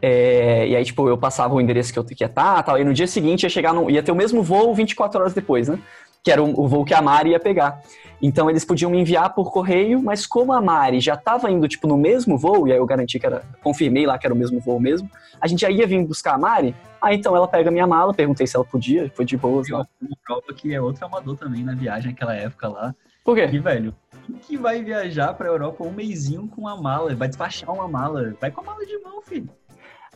É, 0.00 0.66
e 0.68 0.76
aí, 0.76 0.84
tipo, 0.84 1.08
eu 1.08 1.16
passava 1.16 1.54
o 1.54 1.60
endereço 1.60 1.92
que 1.92 1.98
eu 1.98 2.06
ia 2.20 2.26
estar, 2.26 2.62
tal, 2.64 2.78
e 2.78 2.84
no 2.84 2.92
dia 2.92 3.06
seguinte 3.06 3.44
ia 3.44 3.48
chegar 3.48 3.72
no, 3.72 3.88
ia 3.88 4.02
ter 4.02 4.10
o 4.10 4.16
mesmo 4.16 4.42
voo 4.42 4.74
24 4.74 5.20
horas 5.20 5.32
depois, 5.32 5.68
né? 5.68 5.78
Que 6.22 6.30
era 6.30 6.42
o, 6.42 6.68
voo 6.68 6.84
que 6.84 6.94
a 6.94 7.02
Mari 7.02 7.30
ia 7.30 7.40
pegar. 7.40 7.82
Então 8.20 8.48
eles 8.48 8.64
podiam 8.64 8.90
me 8.90 9.00
enviar 9.00 9.34
por 9.34 9.50
correio, 9.50 10.00
mas 10.00 10.24
como 10.24 10.52
a 10.52 10.60
Mari 10.60 11.00
já 11.00 11.14
estava 11.14 11.50
indo, 11.50 11.66
tipo, 11.66 11.88
no 11.88 11.96
mesmo 11.96 12.38
voo, 12.38 12.68
e 12.68 12.72
aí 12.72 12.78
eu 12.78 12.86
garanti 12.86 13.18
que 13.18 13.26
era, 13.26 13.42
confirmei 13.62 14.06
lá 14.06 14.16
que 14.16 14.24
era 14.24 14.32
o 14.32 14.36
mesmo 14.36 14.60
voo 14.60 14.78
mesmo, 14.78 15.10
a 15.40 15.48
gente 15.48 15.62
já 15.62 15.70
ia 15.70 15.84
vir 15.84 16.06
buscar 16.06 16.34
a 16.34 16.38
Mari, 16.38 16.76
aí 17.00 17.16
então 17.16 17.34
ela 17.34 17.48
pega 17.48 17.68
a 17.68 17.72
minha 17.72 17.86
mala, 17.86 18.14
perguntei 18.14 18.46
se 18.46 18.54
ela 18.54 18.64
podia, 18.64 19.10
foi 19.16 19.24
de 19.24 19.36
boas 19.36 19.68
lá. 19.68 19.84
Uma 20.00 20.16
prova 20.24 20.54
que 20.54 20.72
é 20.72 20.80
outro 20.80 21.04
amador 21.04 21.36
também 21.36 21.64
na 21.64 21.74
viagem 21.74 22.12
naquela 22.12 22.36
época 22.36 22.68
lá. 22.68 22.94
Por 23.24 23.34
quê? 23.34 23.48
E, 23.52 23.58
velho, 23.58 23.92
quem 24.26 24.36
que 24.36 24.56
vai 24.56 24.82
viajar 24.82 25.34
pra 25.34 25.48
Europa 25.48 25.84
um 25.84 25.90
mêsinho 25.90 26.46
com 26.48 26.62
uma 26.62 26.76
mala? 26.76 27.14
Vai 27.14 27.28
despachar 27.28 27.72
uma 27.72 27.88
mala. 27.88 28.34
Vai 28.40 28.50
com 28.50 28.60
a 28.60 28.64
mala 28.64 28.84
de 28.86 28.98
mão, 28.98 29.20
filho. 29.22 29.48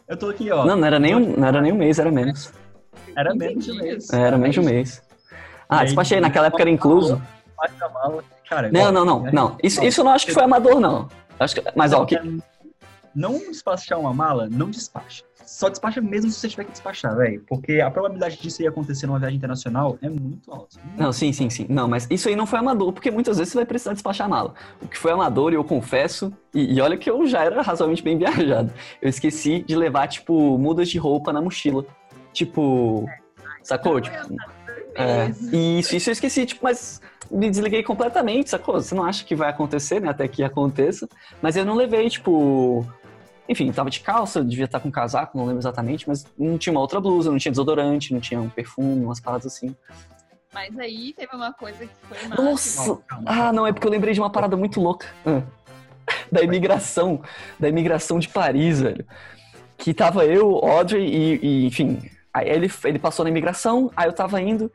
Eu 0.09 0.17
tô 0.17 0.31
aqui, 0.31 0.51
ó. 0.51 0.65
Não, 0.65 0.77
não 0.77 0.87
era 0.87 0.99
nem 0.99 1.15
um, 1.15 1.37
não 1.37 1.47
era 1.47 1.61
nem 1.61 1.73
um 1.73 1.77
mês, 1.77 1.99
era 1.99 2.11
menos. 2.11 2.53
Era 3.17 3.35
menos 3.35 3.65
de 3.65 3.73
um 3.73 3.77
mês. 3.77 4.13
É, 4.13 4.21
Era 4.21 4.39
menos 4.39 4.55
de 4.55 4.61
um 4.61 4.65
mês. 4.65 5.03
Ah, 5.69 5.85
despachei, 5.85 6.21
naquela 6.21 6.47
época 6.47 6.63
era 6.63 6.71
incluso. 6.71 7.21
Despacha 7.45 7.87
a 7.87 7.89
mala. 7.89 8.25
Cara, 8.49 8.71
Não, 8.73 8.93
não, 8.93 9.05
não, 9.05 9.23
né? 9.23 9.31
não. 9.33 9.57
Isso, 9.63 9.83
isso 9.85 10.01
eu 10.01 10.05
não 10.05 10.13
acho 10.13 10.27
que 10.27 10.33
foi 10.33 10.45
amador, 10.45 10.79
não. 10.79 11.09
Acho 11.39 11.57
que, 11.57 11.63
mas, 11.75 11.93
ó, 11.93 12.05
que, 12.05 12.17
Não 13.15 13.39
despachar 13.39 13.99
uma 13.99 14.15
mala, 14.15 14.49
não 14.51 14.71
despacha. 14.71 15.25
Só 15.45 15.69
despacha 15.69 16.01
mesmo 16.01 16.31
se 16.31 16.41
você 16.41 16.49
tiver 16.49 16.65
que 16.65 16.73
despachar, 16.73 17.17
velho. 17.17 17.43
Porque 17.49 17.81
a 17.81 17.89
probabilidade 17.89 18.37
disso 18.37 18.63
ir 18.63 18.67
acontecer 18.67 19.07
numa 19.07 19.19
viagem 19.19 19.37
internacional 19.37 19.97
é 20.03 20.09
muito 20.09 20.53
alta. 20.53 20.77
Não, 20.97 21.13
sim, 21.13 21.33
sim, 21.33 21.49
sim. 21.49 21.67
Não, 21.69 21.87
mas 21.87 22.07
isso 22.11 22.29
aí 22.29 22.35
não 22.35 22.47
foi 22.47 22.59
amador, 22.59 22.93
porque 22.93 23.13
muitas 23.13 23.39
vezes 23.39 23.53
você 23.53 23.59
vai 23.59 23.65
precisar 23.65 23.93
despachar 23.93 24.29
mala. 24.29 24.55
O 24.83 24.89
que 24.89 24.99
foi 24.99 25.13
amador, 25.13 25.53
eu 25.53 25.63
confesso, 25.63 26.33
e, 26.53 26.75
e 26.75 26.81
olha 26.81 26.97
que 26.97 27.09
eu 27.09 27.27
já 27.27 27.45
era 27.45 27.63
razoavelmente 27.63 28.03
bem 28.03 28.19
viajado. 28.19 28.73
Eu 29.01 29.09
esqueci 29.09 29.61
de 29.63 29.77
levar, 29.77 30.09
tipo, 30.09 30.59
mudas 30.59 30.89
de 30.89 30.99
roupa 30.99 31.33
na 31.33 31.41
mochila. 31.41 31.85
Tipo. 32.33 33.09
Sacou? 33.63 34.01
Tipo. 34.01 34.17
É, 34.97 35.29
isso, 35.79 35.95
isso 35.95 36.09
eu 36.09 36.13
esqueci, 36.13 36.47
tipo, 36.47 36.61
mas 36.63 37.01
me 37.31 37.51
desliguei 37.51 37.83
completamente, 37.83 38.51
sacou? 38.51 38.81
Você 38.81 38.95
não 38.95 39.05
acha 39.05 39.25
que 39.25 39.35
vai 39.35 39.51
acontecer, 39.51 40.01
né? 40.01 40.09
Até 40.09 40.27
que 40.27 40.43
aconteça. 40.43 41.09
Mas 41.43 41.57
eu 41.57 41.65
não 41.65 41.75
levei, 41.75 42.09
tipo. 42.09 42.87
Enfim, 43.49 43.71
tava 43.71 43.91
de 43.91 44.01
calça, 44.01 44.43
devia 44.43 44.65
estar 44.65 44.81
com 44.81 44.91
casaco, 44.91 45.39
não 45.39 45.45
lembro 45.45 45.61
exatamente, 45.61 46.09
mas 46.09 46.27
não 46.37 46.59
tinha 46.59 46.73
uma 46.73 46.81
outra 46.81 47.01
blusa, 47.01 47.31
não 47.31 47.39
tinha 47.39 47.53
desodorante, 47.53 48.13
não 48.13 48.19
tinha 48.19 48.41
um 48.41 48.49
perfume, 48.49 49.05
umas 49.05 49.21
paradas 49.21 49.47
assim. 49.47 49.75
Mas 50.53 50.77
aí 50.79 51.13
teve 51.13 51.37
uma 51.37 51.53
coisa 51.53 51.87
que 51.87 51.95
foi 52.09 52.29
massa. 52.29 52.43
Nossa! 52.43 52.99
Ah, 53.25 53.53
não, 53.53 53.67
é 53.67 53.73
porque 53.73 53.87
eu 53.87 53.91
lembrei 53.91 54.15
de 54.15 54.21
uma 54.21 54.31
parada 54.31 54.57
muito 54.57 54.81
louca. 54.81 55.07
Ah. 55.25 55.43
Da 56.31 56.43
imigração. 56.43 57.21
Da 57.59 57.69
imigração 57.69 58.19
de 58.19 58.29
Paris, 58.29 58.81
velho. 58.81 59.05
Que 59.77 59.93
tava 59.93 60.25
eu, 60.25 60.57
Audrey 60.65 61.05
e, 61.05 61.39
e, 61.43 61.67
enfim. 61.67 61.99
Aí 62.37 62.51
ele, 62.51 62.71
ele 62.85 62.99
passou 62.99 63.25
na 63.25 63.31
imigração, 63.31 63.91
aí 63.97 64.07
eu 64.07 64.13
tava 64.13 64.39
indo, 64.43 64.71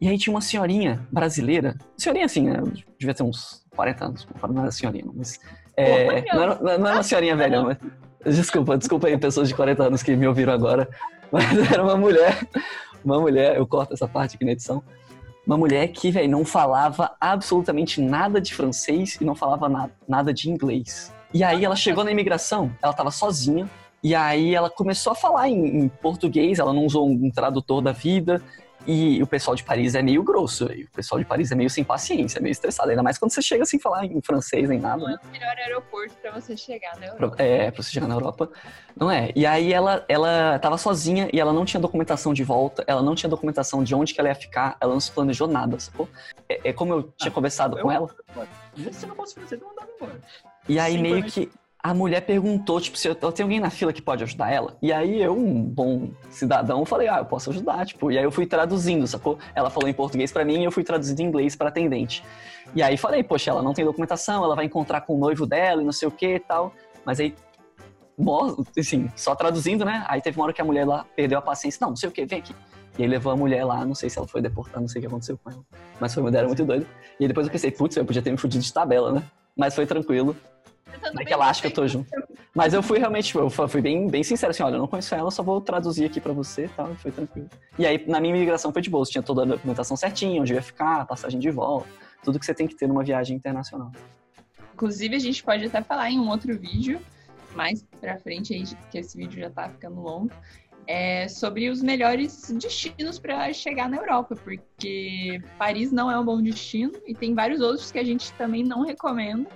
e 0.00 0.08
aí 0.08 0.16
tinha 0.16 0.32
uma 0.32 0.40
senhorinha 0.40 1.06
brasileira. 1.12 1.76
Senhorinha 1.98 2.24
assim, 2.24 2.48
né? 2.48 2.62
Devia 2.98 3.12
ter 3.12 3.22
uns 3.22 3.62
40 3.76 4.04
anos, 4.06 4.28
não 4.48 4.62
era 4.62 4.70
senhorinha, 4.70 5.04
não, 5.04 5.12
mas. 5.14 5.38
É, 5.76 6.24
não, 6.32 6.42
era, 6.42 6.54
não 6.62 6.70
era 6.70 6.96
uma 6.96 7.02
senhorinha 7.02 7.36
velha, 7.36 7.62
mas. 7.62 7.76
Desculpa, 8.34 8.78
desculpa 8.78 9.06
aí, 9.06 9.18
pessoas 9.18 9.48
de 9.48 9.54
40 9.54 9.82
anos 9.82 10.02
que 10.02 10.16
me 10.16 10.26
ouviram 10.26 10.54
agora. 10.54 10.88
Mas 11.30 11.72
era 11.72 11.82
uma 11.82 11.96
mulher, 11.96 12.46
uma 13.04 13.18
mulher, 13.18 13.56
eu 13.56 13.66
corto 13.66 13.92
essa 13.92 14.06
parte 14.06 14.36
aqui 14.36 14.44
na 14.44 14.52
edição. 14.52 14.84
Uma 15.44 15.58
mulher 15.58 15.88
que, 15.88 16.12
velho, 16.12 16.30
não 16.30 16.44
falava 16.44 17.16
absolutamente 17.20 18.00
nada 18.00 18.40
de 18.40 18.54
francês 18.54 19.18
e 19.20 19.24
não 19.24 19.34
falava 19.34 19.68
nada, 19.68 19.92
nada 20.06 20.32
de 20.32 20.48
inglês. 20.48 21.12
E 21.32 21.42
aí 21.42 21.64
ela 21.64 21.74
chegou 21.74 22.04
na 22.04 22.12
imigração, 22.12 22.70
ela 22.80 22.92
tava 22.92 23.10
sozinha, 23.10 23.68
e 24.04 24.14
aí 24.14 24.54
ela 24.54 24.68
começou 24.70 25.12
a 25.12 25.16
falar 25.16 25.48
em, 25.48 25.78
em 25.78 25.88
português, 25.88 26.58
ela 26.60 26.72
não 26.72 26.84
usou 26.84 27.08
um 27.08 27.30
tradutor 27.30 27.80
da 27.82 27.90
vida. 27.90 28.40
E 28.86 29.22
o 29.22 29.26
pessoal 29.26 29.54
de 29.56 29.64
Paris 29.64 29.94
é 29.94 30.02
meio 30.02 30.22
grosso, 30.22 30.70
e 30.70 30.84
o 30.84 30.90
pessoal 30.90 31.18
de 31.18 31.24
Paris 31.24 31.50
é 31.50 31.54
meio 31.54 31.70
sem 31.70 31.82
paciência, 31.82 32.38
meio 32.38 32.52
estressado. 32.52 32.90
Ainda 32.90 33.02
mais 33.02 33.16
quando 33.16 33.30
você 33.32 33.40
chega 33.40 33.64
sem 33.64 33.80
falar 33.80 34.04
em 34.04 34.20
francês 34.20 34.68
nem 34.68 34.78
nada, 34.78 34.98
Não 35.02 35.08
né? 35.08 35.16
é 35.22 35.26
o 35.26 35.30
melhor 35.32 35.56
aeroporto 35.56 36.14
pra 36.20 36.32
você 36.32 36.54
chegar 36.54 36.94
na 37.00 37.06
Europa. 37.06 37.36
Pra- 37.36 37.44
É, 37.46 37.70
pra 37.70 37.82
você 37.82 37.90
chegar 37.90 38.06
na 38.06 38.14
Europa. 38.14 38.50
Não 38.94 39.10
é. 39.10 39.30
E 39.34 39.46
aí 39.46 39.72
ela, 39.72 40.04
ela 40.06 40.58
tava 40.58 40.76
sozinha 40.76 41.30
e 41.32 41.40
ela 41.40 41.50
não 41.50 41.64
tinha 41.64 41.80
documentação 41.80 42.34
de 42.34 42.44
volta, 42.44 42.84
ela 42.86 43.00
não 43.00 43.14
tinha 43.14 43.30
documentação 43.30 43.82
de 43.82 43.94
onde 43.94 44.12
que 44.12 44.20
ela 44.20 44.28
ia 44.28 44.34
ficar, 44.34 44.76
ela 44.78 44.92
não 44.92 45.00
se 45.00 45.10
planejou 45.10 45.48
nada, 45.48 45.80
sacou? 45.80 46.06
É, 46.46 46.68
é 46.68 46.72
como 46.74 46.92
eu 46.92 47.02
tinha 47.16 47.30
Ah, 47.30 47.34
conversado 47.34 47.78
eu- 47.78 47.84
com 47.84 47.90
ela. 47.90 48.10
Eu 48.36 49.08
não 49.08 49.16
posso 49.16 49.40
fazer, 49.40 49.58
eu 49.62 49.66
mandava 49.66 49.88
embora. 49.96 50.20
E 50.68 50.78
aí 50.78 50.98
meio 50.98 51.22
que 51.24 51.50
a 51.84 51.92
mulher 51.92 52.22
perguntou, 52.22 52.80
tipo, 52.80 52.96
se 52.96 53.06
eu, 53.06 53.14
eu 53.20 53.30
tenho 53.30 53.44
alguém 53.44 53.60
na 53.60 53.68
fila 53.68 53.92
que 53.92 54.00
pode 54.00 54.24
ajudar 54.24 54.50
ela. 54.50 54.74
E 54.80 54.90
aí 54.90 55.20
eu, 55.20 55.36
um 55.36 55.62
bom 55.62 56.08
cidadão, 56.30 56.82
falei, 56.86 57.08
ah, 57.08 57.18
eu 57.18 57.26
posso 57.26 57.50
ajudar, 57.50 57.84
tipo. 57.84 58.10
E 58.10 58.16
aí 58.16 58.24
eu 58.24 58.32
fui 58.32 58.46
traduzindo, 58.46 59.06
sacou? 59.06 59.38
Ela 59.54 59.68
falou 59.68 59.86
em 59.86 59.92
português 59.92 60.32
pra 60.32 60.46
mim 60.46 60.62
e 60.62 60.64
eu 60.64 60.72
fui 60.72 60.82
traduzindo 60.82 61.20
em 61.20 61.24
inglês 61.26 61.54
pra 61.54 61.68
atendente. 61.68 62.24
E 62.74 62.82
aí 62.82 62.96
falei, 62.96 63.22
poxa, 63.22 63.50
ela 63.50 63.62
não 63.62 63.74
tem 63.74 63.84
documentação, 63.84 64.42
ela 64.42 64.56
vai 64.56 64.64
encontrar 64.64 65.02
com 65.02 65.14
o 65.14 65.18
noivo 65.18 65.44
dela 65.44 65.82
e 65.82 65.84
não 65.84 65.92
sei 65.92 66.08
o 66.08 66.10
que 66.10 66.36
e 66.36 66.40
tal. 66.40 66.72
Mas 67.04 67.20
aí, 67.20 67.34
assim, 68.78 69.10
só 69.14 69.34
traduzindo, 69.34 69.84
né? 69.84 70.06
Aí 70.08 70.22
teve 70.22 70.38
uma 70.38 70.44
hora 70.44 70.54
que 70.54 70.62
a 70.62 70.64
mulher 70.64 70.86
lá 70.86 71.04
perdeu 71.14 71.38
a 71.38 71.42
paciência. 71.42 71.80
Não, 71.82 71.90
não 71.90 71.96
sei 71.96 72.08
o 72.08 72.12
que, 72.12 72.24
vem 72.24 72.38
aqui. 72.38 72.54
E 72.98 73.02
aí 73.02 73.08
levou 73.08 73.30
a 73.30 73.36
mulher 73.36 73.62
lá, 73.62 73.84
não 73.84 73.94
sei 73.94 74.08
se 74.08 74.16
ela 74.16 74.26
foi 74.26 74.40
deportada, 74.40 74.80
não 74.80 74.88
sei 74.88 75.00
o 75.00 75.02
que 75.02 75.08
aconteceu 75.08 75.36
com 75.36 75.50
ela. 75.50 75.60
Mas 76.00 76.14
foi 76.14 76.22
uma 76.22 76.30
ideia 76.30 76.46
muito 76.46 76.64
doida. 76.64 76.86
E 77.20 77.24
aí 77.24 77.28
depois 77.28 77.46
eu 77.46 77.52
pensei, 77.52 77.70
putz, 77.70 77.94
eu 77.94 78.06
podia 78.06 78.22
ter 78.22 78.30
me 78.30 78.38
fudido 78.38 78.64
de 78.64 78.72
tabela, 78.72 79.12
né? 79.12 79.22
Mas 79.54 79.74
foi 79.74 79.84
tranquilo. 79.84 80.34
É 81.18 81.24
que 81.24 81.32
ela 81.32 81.48
acha 81.48 81.60
que 81.60 81.66
eu 81.68 81.72
tô 81.72 81.86
junto. 81.86 82.08
Mas 82.54 82.72
eu 82.72 82.82
fui 82.82 82.98
realmente, 82.98 83.26
tipo, 83.26 83.40
eu 83.40 83.50
fu- 83.50 83.66
fui 83.66 83.80
bem, 83.80 84.08
bem 84.08 84.22
sincero, 84.22 84.50
assim, 84.50 84.62
olha, 84.62 84.74
eu 84.76 84.78
não 84.78 84.86
conheço 84.86 85.14
ela, 85.14 85.30
só 85.30 85.42
vou 85.42 85.60
traduzir 85.60 86.04
aqui 86.04 86.20
pra 86.20 86.32
você 86.32 86.66
e 86.66 86.68
tal, 86.68 86.92
e 86.92 86.96
foi 86.96 87.10
tranquilo. 87.10 87.48
E 87.78 87.84
aí, 87.86 88.04
na 88.06 88.20
minha 88.20 88.34
imigração 88.34 88.72
foi 88.72 88.80
de 88.80 88.88
boa, 88.90 89.04
tinha 89.04 89.22
toda 89.22 89.42
a 89.42 89.44
documentação 89.44 89.96
certinha, 89.96 90.40
onde 90.40 90.52
eu 90.52 90.56
ia 90.56 90.62
ficar, 90.62 91.04
passagem 91.06 91.40
de 91.40 91.50
volta, 91.50 91.88
tudo 92.22 92.38
que 92.38 92.46
você 92.46 92.54
tem 92.54 92.66
que 92.68 92.76
ter 92.76 92.86
numa 92.86 93.02
viagem 93.02 93.36
internacional. 93.36 93.90
Inclusive, 94.72 95.16
a 95.16 95.18
gente 95.18 95.42
pode 95.42 95.64
até 95.66 95.82
falar 95.82 96.10
em 96.10 96.18
um 96.18 96.28
outro 96.28 96.56
vídeo, 96.58 97.00
mais 97.54 97.84
pra 98.00 98.18
frente 98.18 98.54
aí, 98.54 98.64
que 98.90 98.98
esse 98.98 99.16
vídeo 99.16 99.40
já 99.40 99.50
tá 99.50 99.68
ficando 99.68 100.00
longo, 100.00 100.30
é 100.86 101.26
sobre 101.28 101.70
os 101.70 101.82
melhores 101.82 102.50
destinos 102.52 103.18
para 103.18 103.52
chegar 103.52 103.88
na 103.88 103.96
Europa, 103.96 104.36
porque 104.36 105.40
Paris 105.58 105.90
não 105.90 106.10
é 106.10 106.18
um 106.18 106.24
bom 106.24 106.42
destino 106.42 106.92
e 107.06 107.14
tem 107.14 107.34
vários 107.34 107.60
outros 107.60 107.90
que 107.90 107.98
a 107.98 108.04
gente 108.04 108.30
também 108.34 108.62
não 108.62 108.82
recomenda. 108.84 109.48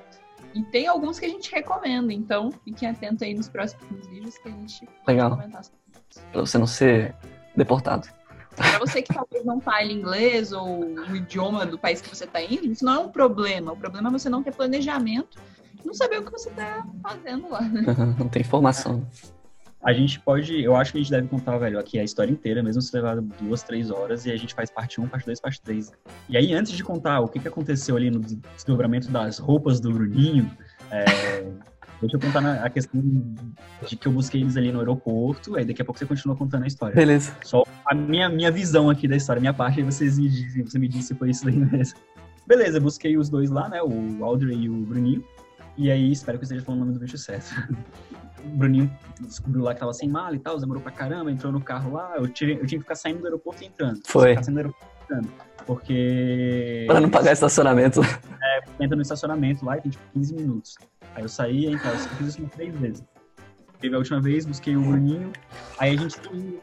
E 0.54 0.62
tem 0.64 0.86
alguns 0.86 1.18
que 1.18 1.26
a 1.26 1.28
gente 1.28 1.50
recomenda, 1.52 2.12
então 2.12 2.50
fiquem 2.64 2.88
atentos 2.88 3.22
aí 3.22 3.34
nos 3.34 3.48
próximos 3.48 4.06
vídeos 4.06 4.38
que 4.38 4.48
a 4.48 4.52
gente 4.52 4.84
vai 5.06 5.14
Legal, 5.14 5.30
comentar 5.30 5.64
sobre 5.64 5.78
isso. 6.10 6.20
pra 6.32 6.40
você 6.40 6.58
não 6.58 6.66
ser 6.66 7.14
deportado. 7.56 8.08
Pra 8.56 8.78
você 8.80 9.02
que 9.02 9.14
talvez 9.14 9.44
não 9.44 9.60
fale 9.60 9.92
inglês 9.92 10.52
ou 10.52 10.84
o 10.84 11.14
idioma 11.16 11.64
do 11.64 11.78
país 11.78 12.00
que 12.00 12.08
você 12.08 12.26
tá 12.26 12.42
indo, 12.42 12.66
isso 12.66 12.84
não 12.84 12.94
é 12.94 12.98
um 12.98 13.08
problema. 13.08 13.72
O 13.72 13.76
problema 13.76 14.08
é 14.08 14.12
você 14.12 14.28
não 14.28 14.42
ter 14.42 14.52
planejamento 14.52 15.38
e 15.80 15.86
não 15.86 15.94
saber 15.94 16.18
o 16.18 16.24
que 16.24 16.32
você 16.32 16.50
tá 16.50 16.84
fazendo 17.02 17.48
lá. 17.48 17.60
não 18.18 18.28
tem 18.28 18.42
informação. 18.42 19.06
A 19.82 19.92
gente 19.92 20.18
pode, 20.18 20.60
eu 20.60 20.74
acho 20.74 20.90
que 20.90 20.98
a 20.98 21.00
gente 21.00 21.10
deve 21.10 21.28
contar, 21.28 21.56
velho, 21.56 21.78
aqui 21.78 21.98
a 22.00 22.04
história 22.04 22.32
inteira, 22.32 22.62
mesmo 22.62 22.82
se 22.82 22.94
levar 22.94 23.20
duas, 23.20 23.62
três 23.62 23.90
horas, 23.90 24.26
e 24.26 24.32
a 24.32 24.36
gente 24.36 24.52
faz 24.52 24.70
parte 24.70 25.00
1, 25.00 25.06
parte 25.06 25.24
2, 25.24 25.40
parte 25.40 25.60
3. 25.62 25.92
E 26.28 26.36
aí, 26.36 26.52
antes 26.52 26.72
de 26.72 26.82
contar 26.82 27.20
o 27.20 27.28
que, 27.28 27.38
que 27.38 27.46
aconteceu 27.46 27.96
ali 27.96 28.10
no 28.10 28.18
desdobramento 28.18 29.08
das 29.08 29.38
roupas 29.38 29.78
do 29.78 29.92
Bruninho, 29.92 30.50
é, 30.90 31.04
deixa 32.02 32.16
eu 32.16 32.20
contar 32.20 32.40
na- 32.40 32.64
a 32.64 32.68
questão 32.68 33.00
de 33.86 33.96
que 33.96 34.08
eu 34.08 34.12
busquei 34.12 34.40
eles 34.40 34.56
ali 34.56 34.72
no 34.72 34.80
aeroporto, 34.80 35.54
aí 35.54 35.64
daqui 35.64 35.80
a 35.80 35.84
pouco 35.84 35.98
você 35.98 36.06
continua 36.06 36.34
contando 36.34 36.64
a 36.64 36.66
história. 36.66 36.96
Beleza. 36.96 37.32
Só 37.44 37.62
a 37.86 37.94
minha, 37.94 38.28
minha 38.28 38.50
visão 38.50 38.90
aqui 38.90 39.06
da 39.06 39.14
história, 39.14 39.38
minha 39.38 39.54
parte, 39.54 39.78
aí 39.78 39.84
vocês 39.84 40.18
me 40.18 40.28
dizem, 40.28 40.64
você 40.64 40.78
me 40.78 40.88
disse 40.88 41.08
se 41.08 41.14
foi 41.14 41.30
isso 41.30 41.44
daí 41.44 41.56
mesmo. 41.56 41.98
Beleza, 42.44 42.80
busquei 42.80 43.16
os 43.16 43.28
dois 43.30 43.48
lá, 43.48 43.68
né, 43.68 43.80
o 43.80 44.24
Audrey 44.24 44.56
e 44.56 44.68
o 44.68 44.74
Bruninho, 44.74 45.24
e 45.76 45.92
aí, 45.92 46.10
espero 46.10 46.36
que 46.38 46.42
eu 46.42 46.46
esteja 46.46 46.62
falando 46.64 46.80
o 46.80 46.84
nome 46.86 46.94
do 46.98 47.00
bicho 47.00 47.16
certo. 47.16 47.54
O 48.44 48.48
Bruninho 48.48 48.90
descobriu 49.20 49.62
lá 49.62 49.74
que 49.74 49.80
tava 49.80 49.92
sem 49.92 50.08
mala 50.08 50.36
e 50.36 50.38
tal, 50.38 50.58
demorou 50.58 50.82
pra 50.82 50.92
caramba, 50.92 51.30
entrou 51.30 51.52
no 51.52 51.60
carro 51.60 51.92
lá. 51.92 52.14
Eu, 52.16 52.28
tirei, 52.28 52.54
eu 52.54 52.66
tinha 52.66 52.78
que 52.78 52.84
ficar 52.84 52.94
saindo 52.94 53.20
do 53.20 53.26
aeroporto 53.26 53.62
e 53.62 53.66
entrando. 53.66 54.00
Foi. 54.06 54.30
Ficar 54.30 54.42
saindo 54.44 54.56
do 54.56 54.60
aeroporto 54.60 54.86
e 54.92 55.04
entrando. 55.04 55.28
Porque. 55.66 56.84
Pra 56.86 57.00
não 57.00 57.10
pagar 57.10 57.32
estacionamento. 57.32 58.00
Entra 58.80 58.96
no 58.96 59.02
estacionamento 59.02 59.64
lá 59.64 59.76
e 59.76 59.82
tem 59.82 59.90
tipo 59.90 60.04
15 60.14 60.34
minutos. 60.34 60.74
Aí 61.14 61.22
eu 61.22 61.28
saí 61.28 61.64
e 61.64 61.66
entrava. 61.66 61.96
Eu 61.96 62.08
fiz 62.16 62.28
isso 62.28 62.46
três 62.54 62.74
vezes. 62.78 63.04
Teve 63.80 63.94
a 63.94 63.98
última 63.98 64.20
vez, 64.20 64.44
busquei 64.44 64.76
o 64.76 64.80
Bruninho. 64.80 65.32
Aí 65.78 65.94
a 65.94 65.98
gente 65.98 66.14
saiu. 66.14 66.62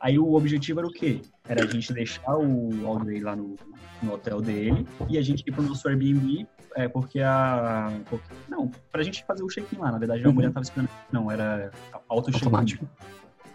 Aí 0.00 0.18
o 0.18 0.34
objetivo 0.34 0.80
era 0.80 0.88
o 0.88 0.92
quê? 0.92 1.20
Era 1.48 1.64
a 1.64 1.66
gente 1.66 1.92
deixar 1.92 2.36
o 2.36 2.86
Audrey 2.86 3.20
lá 3.20 3.34
no, 3.34 3.56
no 4.02 4.14
hotel 4.14 4.40
dele 4.40 4.86
e 5.08 5.18
a 5.18 5.22
gente 5.22 5.42
ir 5.46 5.52
pro 5.52 5.62
nosso 5.62 5.88
Airbnb, 5.88 6.46
é, 6.78 6.88
porque 6.88 7.20
a. 7.20 7.90
porque- 8.08 8.34
não, 8.48 8.70
pra 8.92 9.02
gente 9.02 9.24
fazer 9.24 9.42
o 9.42 9.48
check-in 9.48 9.78
lá. 9.78 9.90
Na 9.92 9.98
verdade, 9.98 10.24
a 10.24 10.28
Uhum. 10.28 10.34
mulher 10.34 10.46
não 10.46 10.54
tava 10.54 10.64
esperando. 10.64 10.88
Não, 11.12 11.30
era 11.30 11.70
auto 12.08 12.30
check-in. 12.30 12.44
Automático. 12.46 12.88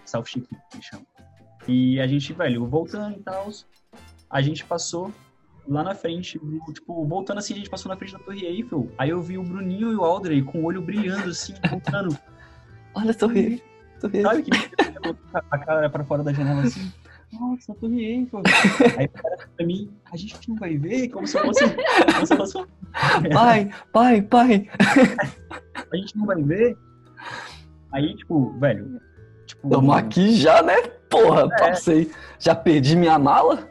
Self-check-in, 0.05 0.57
que 0.69 0.82
chama. 0.82 1.03
E 1.67 1.99
a 2.01 2.07
gente, 2.07 2.34
velho, 2.34 2.65
voltando 2.67 3.15
e 3.17 3.21
tal, 3.21 3.49
a 4.30 4.41
gente 4.41 4.65
passou 4.65 5.11
lá 5.67 5.82
na 5.84 5.95
frente, 5.95 6.38
tipo, 6.74 7.05
voltando 7.05 7.38
assim, 7.38 7.53
a 7.53 7.57
gente 7.57 7.69
passou 7.69 7.89
na 7.89 7.95
frente 7.97 8.11
da 8.13 8.19
Torre 8.19 8.45
Eiffel. 8.45 8.91
Aí 8.97 9.09
eu 9.11 9.21
vi 9.21 9.38
o 9.38 9.43
Bruninho 9.43 9.91
e 9.91 9.95
o 9.95 10.03
Aldrey 10.03 10.41
com 10.43 10.59
o 10.59 10.65
olho 10.65 10.82
brilhando, 10.82 11.30
assim, 11.30 11.53
voltando. 11.69 12.17
Olha 12.93 13.11
a 13.11 13.13
Torre 13.13 13.39
Eiffel. 13.39 13.67
Torre 14.01 14.17
Eiffel. 14.17 14.32
Sabe 14.32 14.43
que 14.43 14.51
a 15.51 15.57
cara 15.57 15.89
pra 15.89 16.03
fora 16.03 16.21
da 16.24 16.34
janela 16.34 16.63
assim? 16.63 16.91
Nossa, 17.32 17.71
a 17.71 17.76
Torre 17.76 18.03
Eiffel. 18.03 18.41
Aí 18.97 19.05
o 19.05 19.09
cara 19.09 19.32
pra 19.56 19.66
mim, 19.66 19.89
a 20.12 20.18
gente 20.18 20.49
não 20.49 20.56
vai 20.56 20.78
ver, 20.78 21.10
como 21.10 21.28
se 21.28 21.39
fosse. 21.39 21.64
Como 22.14 22.26
se 22.28 22.36
fosse 22.36 22.66
Pai, 23.34 23.72
pai, 23.91 24.22
pai. 24.22 24.70
a 25.91 25.95
gente 25.95 26.18
não 26.18 26.26
vai 26.26 26.41
ver. 26.41 26.78
Aí, 27.91 28.16
tipo, 28.16 28.51
velho. 28.60 29.01
Tipo, 29.45 29.70
Tamo 29.70 29.91
aqui 29.91 30.36
já, 30.36 30.62
né? 30.62 30.82
Porra, 31.10 31.49
passei. 31.49 32.12
Já 32.39 32.56
perdi 32.56 32.95
minha 32.95 33.18
mala? 33.18 33.70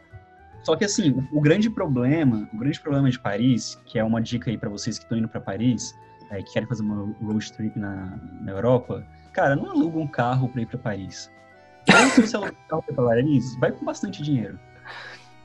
Só 0.63 0.77
que 0.77 0.85
assim, 0.85 1.15
o 1.33 1.41
grande 1.41 1.69
problema, 1.69 2.49
o 2.53 2.59
grande 2.59 2.81
problema 2.81 3.11
de 3.11 3.19
Paris, 3.19 3.81
que 3.85 3.99
é 3.99 4.05
uma 4.05 4.21
dica 4.21 4.51
aí 4.51 4.57
pra 4.57 4.69
vocês 4.69 4.97
que 4.97 5.05
estão 5.05 5.19
indo 5.19 5.29
pra 5.29 5.41
Paris, 5.41 5.93
é, 6.31 6.41
que 6.43 6.53
querem 6.53 6.69
fazer 6.69 6.83
uma 6.83 7.15
road 7.21 7.53
trip 7.53 7.77
na, 7.79 8.17
na 8.41 8.53
Europa, 8.53 9.05
cara, 9.33 9.57
não 9.57 9.71
aluga 9.71 9.99
um 9.99 10.07
carro 10.07 10.49
pra 10.49 10.63
ir 10.63 10.67
pra 10.67 10.79
Paris. 10.79 11.31
Ou 11.89 12.11
se 12.11 12.21
você 12.23 12.37
aluga 12.37 12.53
um 12.65 12.69
carro 12.69 12.83
pra 12.83 12.93
ir 12.93 12.95
pra 12.95 13.05
Paris, 13.07 13.57
vai 13.59 13.73
com 13.73 13.85
bastante 13.85 14.23
dinheiro. 14.23 14.59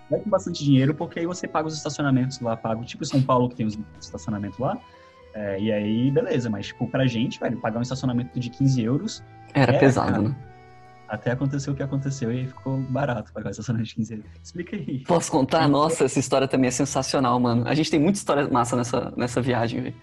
Vai 0.09 0.19
com 0.19 0.29
bastante 0.29 0.63
dinheiro, 0.63 0.93
porque 0.93 1.19
aí 1.19 1.25
você 1.25 1.47
paga 1.47 1.67
os 1.67 1.75
estacionamentos 1.75 2.39
lá, 2.39 2.55
paga, 2.55 2.81
tipo 2.83 3.03
São 3.05 3.21
Paulo, 3.21 3.49
que 3.49 3.55
tem 3.55 3.65
os 3.65 3.77
estacionamentos 3.99 4.57
lá, 4.57 4.77
é, 5.33 5.59
e 5.59 5.71
aí, 5.71 6.09
beleza, 6.11 6.49
mas 6.49 6.67
tipo, 6.67 6.87
pra 6.87 7.05
gente, 7.05 7.39
velho, 7.39 7.57
pagar 7.59 7.79
um 7.79 7.81
estacionamento 7.81 8.39
de 8.39 8.49
15 8.49 8.81
euros, 8.81 9.23
Era 9.53 9.73
É, 9.75 9.79
pesado, 9.79 10.11
cara. 10.11 10.21
né? 10.29 10.35
até 11.09 11.31
aconteceu 11.31 11.71
o 11.71 11.75
que 11.75 11.81
aconteceu 11.81 12.33
e 12.33 12.47
ficou 12.47 12.79
barato 12.79 13.31
pagar 13.31 13.47
o 13.47 13.51
estacionamento 13.51 13.87
de 13.89 13.95
15 13.95 14.13
euros. 14.15 14.29
Explica 14.43 14.75
aí. 14.75 14.99
Posso 15.05 15.31
contar? 15.31 15.67
Nossa, 15.69 16.03
essa 16.05 16.19
história 16.19 16.47
também 16.49 16.67
é 16.67 16.71
sensacional, 16.71 17.39
mano. 17.39 17.65
A 17.67 17.73
gente 17.73 17.89
tem 17.89 17.99
muita 17.99 18.17
história 18.17 18.45
massa 18.49 18.75
nessa, 18.75 19.13
nessa 19.15 19.41
viagem, 19.41 19.81
velho. 19.81 19.95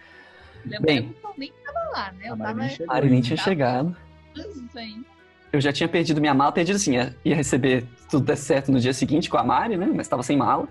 Que 0.67 0.75
eu 0.77 0.81
nem 1.37 1.53
tava 1.63 1.91
lá, 1.93 2.13
né? 2.13 2.29
Eu 2.29 2.35
A 2.35 2.37
tava 2.39 2.55
Mari 2.55 2.59
nem 2.61 2.69
chegou 2.71 2.97
A 2.97 3.01
nem 3.03 3.21
tinha 3.21 3.37
chegado. 3.37 3.97
hein? 4.77 5.05
Eu 5.55 5.61
já 5.61 5.73
tinha 5.73 5.89
perdido 5.89 6.21
minha 6.21 6.35
mala, 6.35 6.51
perdido 6.51 6.75
assim, 6.75 6.95
ia, 6.95 7.15
ia 7.25 7.37
receber 7.37 7.85
tudo 8.11 8.25
der 8.25 8.37
certo 8.37 8.73
no 8.73 8.81
dia 8.81 8.93
seguinte 8.93 9.31
com 9.31 9.37
a 9.37 9.45
Mari, 9.45 9.77
né? 9.77 9.89
Mas 9.95 10.09
tava 10.09 10.21
sem 10.21 10.37
mala. 10.37 10.67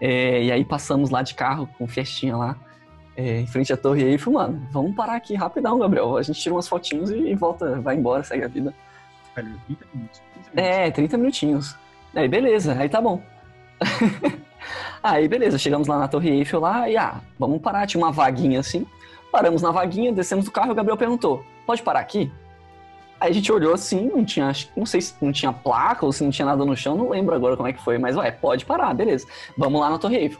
É, 0.00 0.42
e 0.42 0.50
aí 0.50 0.64
passamos 0.64 1.08
lá 1.08 1.22
de 1.22 1.36
carro 1.36 1.68
com 1.78 1.86
festinha 1.86 2.36
lá, 2.36 2.56
é, 3.16 3.38
em 3.38 3.46
frente 3.46 3.72
à 3.72 3.76
Torre 3.76 4.02
Eiffel, 4.02 4.32
mano, 4.32 4.66
vamos 4.72 4.92
parar 4.96 5.14
aqui 5.14 5.36
rapidão, 5.36 5.78
Gabriel. 5.78 6.16
A 6.16 6.22
gente 6.22 6.40
tira 6.40 6.52
umas 6.52 6.66
fotinhos 6.66 7.12
e, 7.12 7.16
e 7.16 7.34
volta, 7.36 7.80
vai 7.80 7.94
embora, 7.94 8.24
segue 8.24 8.42
a 8.42 8.48
vida. 8.48 8.74
Velho, 9.36 9.56
30 9.68 9.86
minutos. 9.94 10.18
15 10.18 10.40
minutos. 10.50 10.56
É, 10.56 10.90
30 10.90 11.16
minutinhos. 11.16 11.76
Aí 12.12 12.26
beleza, 12.26 12.76
aí 12.76 12.88
tá 12.88 13.00
bom. 13.00 13.22
aí 15.00 15.28
beleza, 15.28 15.58
chegamos 15.58 15.86
lá 15.86 15.96
na 15.96 16.08
Torre 16.08 16.30
Eiffel 16.30 16.58
lá 16.58 16.90
e 16.90 16.96
ah, 16.96 17.20
vamos 17.38 17.62
parar, 17.62 17.86
tinha 17.86 18.02
uma 18.02 18.10
vaguinha 18.10 18.58
assim. 18.58 18.84
Paramos 19.30 19.62
na 19.62 19.70
vaguinha, 19.70 20.12
descemos 20.12 20.44
do 20.44 20.50
carro 20.50 20.70
e 20.70 20.72
o 20.72 20.74
Gabriel 20.74 20.96
perguntou: 20.96 21.44
pode 21.64 21.84
parar 21.84 22.00
aqui? 22.00 22.32
Aí 23.24 23.30
a 23.30 23.32
gente 23.32 23.50
olhou 23.50 23.72
assim, 23.72 24.10
não 24.14 24.22
tinha, 24.22 24.52
não 24.76 24.84
sei 24.84 25.00
se 25.00 25.14
não 25.18 25.32
tinha 25.32 25.50
placa 25.50 26.04
ou 26.04 26.12
se 26.12 26.22
não 26.22 26.30
tinha 26.30 26.44
nada 26.44 26.62
no 26.62 26.76
chão, 26.76 26.94
não 26.94 27.08
lembro 27.08 27.34
agora 27.34 27.56
como 27.56 27.66
é 27.66 27.72
que 27.72 27.82
foi, 27.82 27.96
mas 27.96 28.14
ué, 28.18 28.30
pode 28.30 28.66
parar, 28.66 28.92
beleza. 28.92 29.26
Vamos 29.56 29.80
lá 29.80 29.88
na 29.88 29.98
Torre 29.98 30.16
Eiffel. 30.16 30.38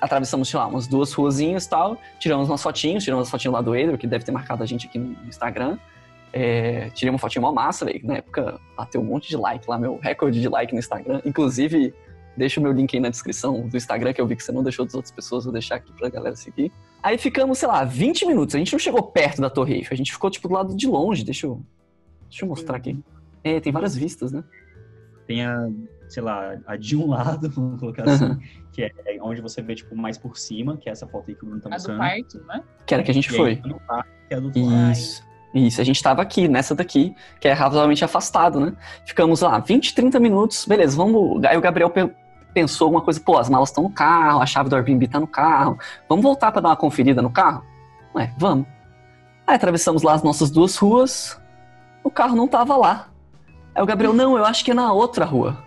Atravessamos, 0.00 0.48
sei 0.48 0.58
lá, 0.58 0.66
umas 0.66 0.86
duas 0.86 1.12
ruazinhas 1.12 1.66
e 1.66 1.68
tal, 1.68 1.98
tiramos 2.18 2.48
umas 2.48 2.62
fotinhos, 2.62 3.04
tiramos 3.04 3.26
as 3.26 3.30
fotinhos 3.30 3.52
lá 3.52 3.60
do 3.60 3.76
Edro, 3.76 3.98
que 3.98 4.06
deve 4.06 4.24
ter 4.24 4.32
marcado 4.32 4.62
a 4.62 4.66
gente 4.66 4.86
aqui 4.86 4.98
no 4.98 5.14
Instagram. 5.28 5.76
É, 6.32 6.88
tirei 6.94 7.10
uma 7.10 7.18
fotinha 7.18 7.42
mó 7.42 7.52
massa, 7.52 7.84
velho. 7.84 8.00
Na 8.04 8.14
época 8.14 8.58
bateu 8.74 9.02
um 9.02 9.04
monte 9.04 9.28
de 9.28 9.36
like 9.36 9.68
lá, 9.68 9.76
meu 9.76 9.98
recorde 9.98 10.40
de 10.40 10.48
like 10.48 10.72
no 10.72 10.78
Instagram. 10.78 11.20
Inclusive, 11.26 11.92
deixa 12.34 12.58
o 12.58 12.62
meu 12.62 12.72
link 12.72 12.96
aí 12.96 13.00
na 13.00 13.10
descrição 13.10 13.68
do 13.68 13.76
Instagram, 13.76 14.14
que 14.14 14.20
eu 14.22 14.26
vi 14.26 14.34
que 14.34 14.42
você 14.42 14.50
não 14.50 14.62
deixou 14.62 14.86
das 14.86 14.94
outras 14.94 15.12
pessoas, 15.12 15.44
vou 15.44 15.52
deixar 15.52 15.74
aqui 15.74 15.92
pra 15.92 16.08
galera 16.08 16.36
seguir. 16.36 16.72
Aí 17.02 17.18
ficamos, 17.18 17.58
sei 17.58 17.68
lá, 17.68 17.84
20 17.84 18.24
minutos. 18.24 18.54
A 18.54 18.58
gente 18.58 18.72
não 18.72 18.78
chegou 18.78 19.02
perto 19.02 19.42
da 19.42 19.50
Torre 19.50 19.74
Eiffel, 19.74 19.92
a 19.92 19.96
gente 19.96 20.10
ficou, 20.10 20.30
tipo, 20.30 20.48
do 20.48 20.54
lado 20.54 20.74
de 20.74 20.86
longe. 20.86 21.22
Deixa 21.22 21.46
eu, 21.46 21.62
deixa 22.34 22.44
eu 22.44 22.48
mostrar 22.48 22.76
aqui. 22.76 22.98
É, 23.42 23.60
tem 23.60 23.72
várias 23.72 23.94
vistas, 23.96 24.32
né? 24.32 24.42
Tem 25.26 25.44
a, 25.44 25.68
sei 26.08 26.22
lá, 26.22 26.56
a 26.66 26.76
de 26.76 26.96
um 26.96 27.06
lado, 27.10 27.48
vamos 27.50 27.78
colocar 27.80 28.04
assim, 28.04 28.24
Uhum. 28.24 28.38
que 28.72 28.82
é 28.82 28.92
onde 29.22 29.40
você 29.40 29.62
vê, 29.62 29.74
tipo, 29.74 29.94
mais 29.96 30.18
por 30.18 30.36
cima, 30.36 30.76
que 30.76 30.88
é 30.88 30.92
essa 30.92 31.06
foto 31.06 31.24
aí 31.28 31.34
que 31.34 31.44
o 31.44 31.46
Bruno 31.46 31.60
tá 31.62 31.68
A 31.68 31.70
do 31.70 31.74
mostrando. 31.74 31.98
parque, 31.98 32.38
né? 32.46 32.62
Que 32.86 32.94
era 32.94 33.02
que 33.02 33.10
a 33.10 33.14
gente 33.14 33.30
E 33.32 33.36
foi. 33.36 33.50
aí, 33.50 33.56
do 33.56 33.80
parque, 33.80 34.10
que 34.28 34.34
é 34.34 34.36
a 34.36 34.40
do 34.40 34.50
parque. 34.52 34.92
Isso. 34.92 35.22
Isso, 35.54 35.80
a 35.80 35.84
gente 35.84 36.02
tava 36.02 36.20
aqui, 36.20 36.48
nessa 36.48 36.74
daqui, 36.74 37.14
que 37.40 37.46
é 37.46 37.52
razoavelmente 37.52 38.04
afastado, 38.04 38.58
né? 38.58 38.72
Ficamos 39.06 39.40
lá 39.40 39.58
20, 39.60 39.94
30 39.94 40.18
minutos, 40.18 40.66
beleza, 40.66 40.96
vamos. 40.96 41.44
Aí 41.44 41.56
o 41.56 41.60
Gabriel 41.60 41.88
pe- 41.90 42.12
pensou 42.52 42.86
alguma 42.86 43.00
coisa, 43.02 43.20
pô, 43.20 43.38
as 43.38 43.48
malas 43.48 43.68
estão 43.68 43.84
no 43.84 43.90
carro, 43.90 44.40
a 44.42 44.46
chave 44.46 44.68
do 44.68 44.74
Airbnb 44.74 45.06
tá 45.06 45.20
no 45.20 45.28
carro, 45.28 45.78
vamos 46.08 46.24
voltar 46.24 46.50
pra 46.50 46.60
dar 46.60 46.70
uma 46.70 46.76
conferida 46.76 47.22
no 47.22 47.30
carro? 47.30 47.64
Ué, 48.16 48.34
vamos. 48.36 48.66
Aí 49.46 49.54
atravessamos 49.54 50.02
lá 50.02 50.14
as 50.14 50.24
nossas 50.24 50.50
duas 50.50 50.76
ruas, 50.76 51.40
o 52.04 52.10
carro 52.10 52.36
não 52.36 52.46
tava 52.46 52.76
lá. 52.76 53.08
Aí 53.74 53.82
o 53.82 53.86
Gabriel, 53.86 54.12
não, 54.12 54.36
eu 54.38 54.44
acho 54.44 54.64
que 54.64 54.70
é 54.70 54.74
na 54.74 54.92
outra 54.92 55.24
rua. 55.24 55.58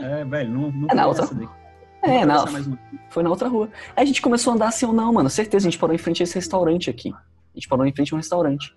É, 0.00 0.24
velho, 0.24 0.50
não, 0.50 0.70
não 0.70 0.88
É 0.90 0.94
na 0.94 1.06
outra- 1.06 1.26
daqui. 1.26 1.48
É, 2.02 2.24
não, 2.24 2.44
uma. 2.44 2.78
foi 3.10 3.22
na 3.22 3.30
outra 3.30 3.48
rua. 3.48 3.68
Aí 3.96 4.04
a 4.04 4.06
gente 4.06 4.22
começou 4.22 4.52
a 4.52 4.54
andar 4.54 4.68
assim, 4.68 4.86
ou 4.86 4.92
não, 4.92 5.12
mano, 5.12 5.28
certeza, 5.28 5.66
a 5.66 5.70
gente 5.70 5.78
parou 5.80 5.94
em 5.94 5.98
frente 5.98 6.22
a 6.22 6.24
esse 6.24 6.34
restaurante 6.36 6.88
aqui. 6.88 7.12
A 7.12 7.54
gente 7.58 7.68
parou 7.68 7.84
em 7.84 7.92
frente 7.92 8.12
a 8.12 8.16
um 8.16 8.18
restaurante. 8.18 8.72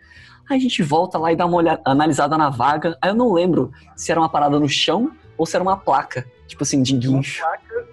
Aí 0.50 0.58
a 0.58 0.60
gente 0.60 0.82
volta 0.82 1.18
lá 1.20 1.32
e 1.32 1.36
dá 1.36 1.46
uma 1.46 1.58
olhada, 1.58 1.82
analisada 1.86 2.38
na 2.38 2.50
vaga. 2.50 2.98
Aí 3.02 3.10
eu 3.12 3.16
não 3.16 3.32
lembro 3.32 3.72
se 3.96 4.12
era 4.12 4.20
uma 4.20 4.30
parada 4.30 4.60
no 4.60 4.68
chão 4.68 5.12
ou 5.38 5.46
se 5.46 5.56
era 5.56 5.62
uma 5.62 5.78
placa, 5.78 6.26
tipo 6.48 6.64
assim, 6.64 6.82
de 6.82 6.94
guincho. 6.98 7.44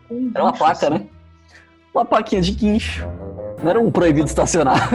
Com 0.09 0.31
Era 0.35 0.43
uma 0.45 0.53
placa, 0.53 0.87
assim. 0.89 0.99
né? 0.99 1.07
Uma 1.93 2.05
plaquinha 2.05 2.41
de 2.41 2.53
guincho. 2.53 3.07
Não 3.63 3.71
era 3.71 3.79
um 3.81 3.91
proibido 3.91 4.27
estacionar. 4.27 4.89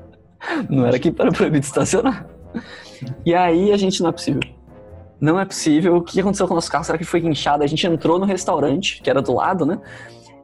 Não 0.68 0.86
era 0.86 0.98
que 0.98 1.14
era 1.16 1.30
proibido 1.30 1.64
estacionar. 1.64 2.26
E 3.24 3.34
aí 3.34 3.72
a 3.72 3.76
gente 3.76 4.02
não 4.02 4.08
é 4.08 4.12
possível. 4.12 4.40
Não 5.20 5.40
é 5.40 5.44
possível. 5.44 5.96
O 5.96 6.02
que 6.02 6.20
aconteceu 6.20 6.46
com 6.46 6.54
o 6.54 6.56
nosso 6.56 6.70
carro? 6.70 6.84
Será 6.84 6.98
que 6.98 7.04
foi 7.04 7.20
guinchado? 7.20 7.62
A 7.62 7.66
gente 7.66 7.86
entrou 7.86 8.18
no 8.18 8.26
restaurante, 8.26 9.00
que 9.02 9.08
era 9.08 9.22
do 9.22 9.34
lado, 9.34 9.64
né? 9.64 9.78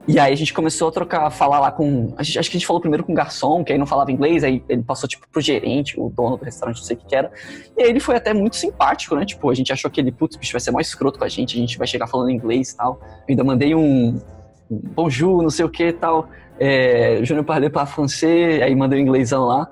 E 0.09 0.19
aí 0.19 0.33
a 0.33 0.37
gente 0.37 0.53
começou 0.53 0.89
a 0.89 0.93
trocar, 0.93 1.31
falar 1.31 1.61
lá 1.61 1.71
com. 1.71 2.13
gente- 2.21 2.39
acho 2.39 2.51
que 2.51 2.57
a 2.57 2.59
gente 2.59 2.67
falou 2.67 2.81
primeiro 2.81 3.05
com 3.05 3.13
o 3.13 3.15
garçom, 3.15 3.63
que 3.63 3.73
aí 3.73 3.79
não 3.79 3.87
falava 3.87 4.11
inglês, 4.11 4.43
aí 4.43 4.63
ele 4.69 4.83
passou 4.83 5.09
tipo 5.09 5.29
pro 5.31 5.41
gerente, 5.41 5.99
o 5.99 6.11
dono 6.11 6.37
do 6.37 6.45
restaurante, 6.45 6.79
não 6.79 6.85
sei 6.85 6.97
o 6.97 6.99
que, 6.99 7.07
que 7.07 7.15
era. 7.15 7.31
E 7.77 7.83
aí 7.83 7.91
ele 7.91 8.01
foi 8.01 8.17
até 8.17 8.35
muito 8.35 8.57
simpático, 8.57 9.15
né? 9.15 9.25
Tipo, 9.25 9.49
a 9.49 9.55
gente 9.55 9.73
achou 9.73 9.89
que 9.89 10.01
ele, 10.01 10.11
putz, 10.11 10.37
bicho, 10.37 10.53
vai 10.53 10.61
ser 10.61 10.73
mais 10.73 10.89
escroto 10.89 11.21
com 11.21 11.25
a 11.25 11.29
gente, 11.29 11.57
a 11.57 11.61
gente 11.61 11.79
vai 11.79 11.87
chegar 11.87 12.09
falando 12.09 12.31
inglês 12.31 12.71
e 12.71 12.77
tal. 12.77 12.99
Eu 13.03 13.25
ainda 13.29 13.45
mandei 13.45 13.77
um, 13.77 14.21
um 14.69 14.81
bonjour, 14.93 15.41
não 15.41 15.51
sei 15.51 15.65
o 15.65 15.69
que 15.69 15.85
e 15.85 15.93
tal. 15.93 16.29
É, 16.59 17.21
je 17.23 17.33
ne 17.33 17.43
parle 17.43 17.71
pas 17.71 17.89
français, 17.89 18.61
aí 18.61 18.75
mandei 18.75 18.99
um 18.99 19.03
inglêsão 19.03 19.45
lá. 19.45 19.69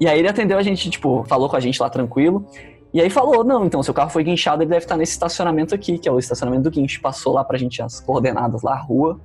E 0.00 0.06
aí 0.06 0.18
ele 0.18 0.28
atendeu 0.28 0.56
a 0.58 0.62
gente, 0.62 0.88
tipo, 0.90 1.24
falou 1.28 1.48
com 1.48 1.56
a 1.56 1.60
gente 1.60 1.80
lá 1.80 1.90
tranquilo. 1.90 2.46
E 2.92 3.00
aí 3.00 3.10
falou, 3.10 3.44
não, 3.44 3.66
então, 3.66 3.82
seu 3.82 3.92
carro 3.92 4.08
foi 4.10 4.24
guinchado, 4.24 4.62
ele 4.62 4.70
deve 4.70 4.84
estar 4.84 4.96
nesse 4.96 5.12
estacionamento 5.12 5.74
aqui, 5.74 5.98
que 5.98 6.08
é 6.08 6.12
o 6.12 6.18
estacionamento 6.18 6.62
do 6.64 6.70
guincho. 6.70 7.00
Passou 7.00 7.34
lá 7.34 7.44
pra 7.44 7.58
gente 7.58 7.82
as 7.82 8.00
coordenadas 8.00 8.62
lá, 8.62 8.72
a 8.74 8.80
rua. 8.80 9.20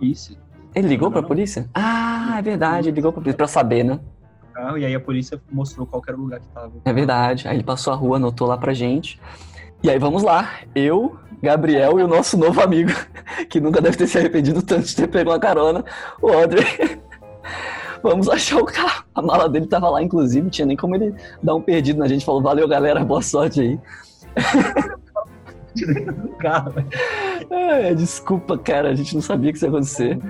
Isso. 0.00 0.36
Ele 0.74 0.88
ligou 0.88 1.06
Não, 1.06 1.12
pra 1.12 1.22
não. 1.22 1.28
polícia? 1.28 1.68
Ah, 1.74 2.36
é 2.38 2.42
verdade, 2.42 2.88
ele 2.88 2.96
ligou 2.96 3.12
pra 3.12 3.20
polícia 3.22 3.36
pra 3.36 3.46
saber, 3.48 3.84
né? 3.84 3.98
Carro, 4.52 4.76
e 4.78 4.84
aí 4.84 4.94
a 4.94 5.00
polícia 5.00 5.40
mostrou 5.50 5.86
qual 5.86 6.02
era 6.06 6.16
o 6.16 6.20
lugar 6.20 6.40
que 6.40 6.46
tava. 6.48 6.72
É 6.84 6.92
verdade. 6.92 7.48
Aí 7.48 7.56
ele 7.56 7.64
passou 7.64 7.92
a 7.92 7.96
rua, 7.96 8.16
anotou 8.16 8.46
lá 8.46 8.58
pra 8.58 8.74
gente. 8.74 9.18
E 9.82 9.88
aí 9.88 9.98
vamos 9.98 10.22
lá. 10.22 10.50
Eu, 10.74 11.16
Gabriel 11.42 11.98
e 11.98 12.02
o 12.02 12.08
nosso 12.08 12.36
novo 12.36 12.60
amigo, 12.60 12.90
que 13.48 13.60
nunca 13.60 13.80
deve 13.80 13.96
ter 13.96 14.06
se 14.06 14.18
arrependido 14.18 14.60
tanto 14.62 14.86
de 14.86 14.94
ter 14.94 15.08
pego 15.08 15.30
uma 15.30 15.38
carona, 15.40 15.84
o 16.20 16.28
Audrey. 16.28 16.64
Vamos 18.02 18.28
achar 18.30 18.58
o 18.58 18.64
carro. 18.64 19.04
A 19.14 19.22
mala 19.22 19.48
dele 19.48 19.66
tava 19.66 19.88
lá, 19.88 20.02
inclusive, 20.02 20.42
não 20.42 20.50
tinha 20.50 20.66
nem 20.66 20.76
como 20.76 20.94
ele 20.94 21.14
dar 21.42 21.54
um 21.54 21.62
perdido 21.62 21.98
na 21.98 22.08
gente. 22.08 22.24
Falou, 22.24 22.42
valeu, 22.42 22.66
galera, 22.68 23.04
boa 23.04 23.22
sorte 23.22 23.60
aí. 23.60 23.80
carro. 26.38 26.74
É, 27.50 27.92
desculpa, 27.94 28.56
cara, 28.56 28.90
a 28.90 28.94
gente 28.94 29.12
não 29.12 29.20
sabia 29.20 29.50
que 29.50 29.56
isso 29.56 29.66
ia 29.66 29.70
acontecer. 29.70 30.20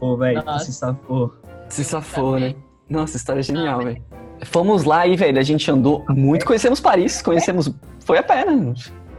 Pô, 0.00 0.16
velho, 0.16 0.42
se 0.58 0.72
safou. 0.72 1.32
Se 1.68 1.84
safou, 1.84 2.40
né? 2.40 2.54
Nossa, 2.90 3.16
história 3.16 3.42
genial, 3.42 3.80
velho. 3.82 4.02
Fomos 4.44 4.82
lá 4.82 5.06
e, 5.06 5.14
velho, 5.16 5.38
a 5.38 5.42
gente 5.42 5.70
andou 5.70 6.04
muito. 6.08 6.44
Conhecemos 6.44 6.80
Paris, 6.80 7.22
conhecemos. 7.22 7.72
Foi 8.04 8.18
a 8.18 8.24
pé, 8.24 8.44
né? 8.44 8.74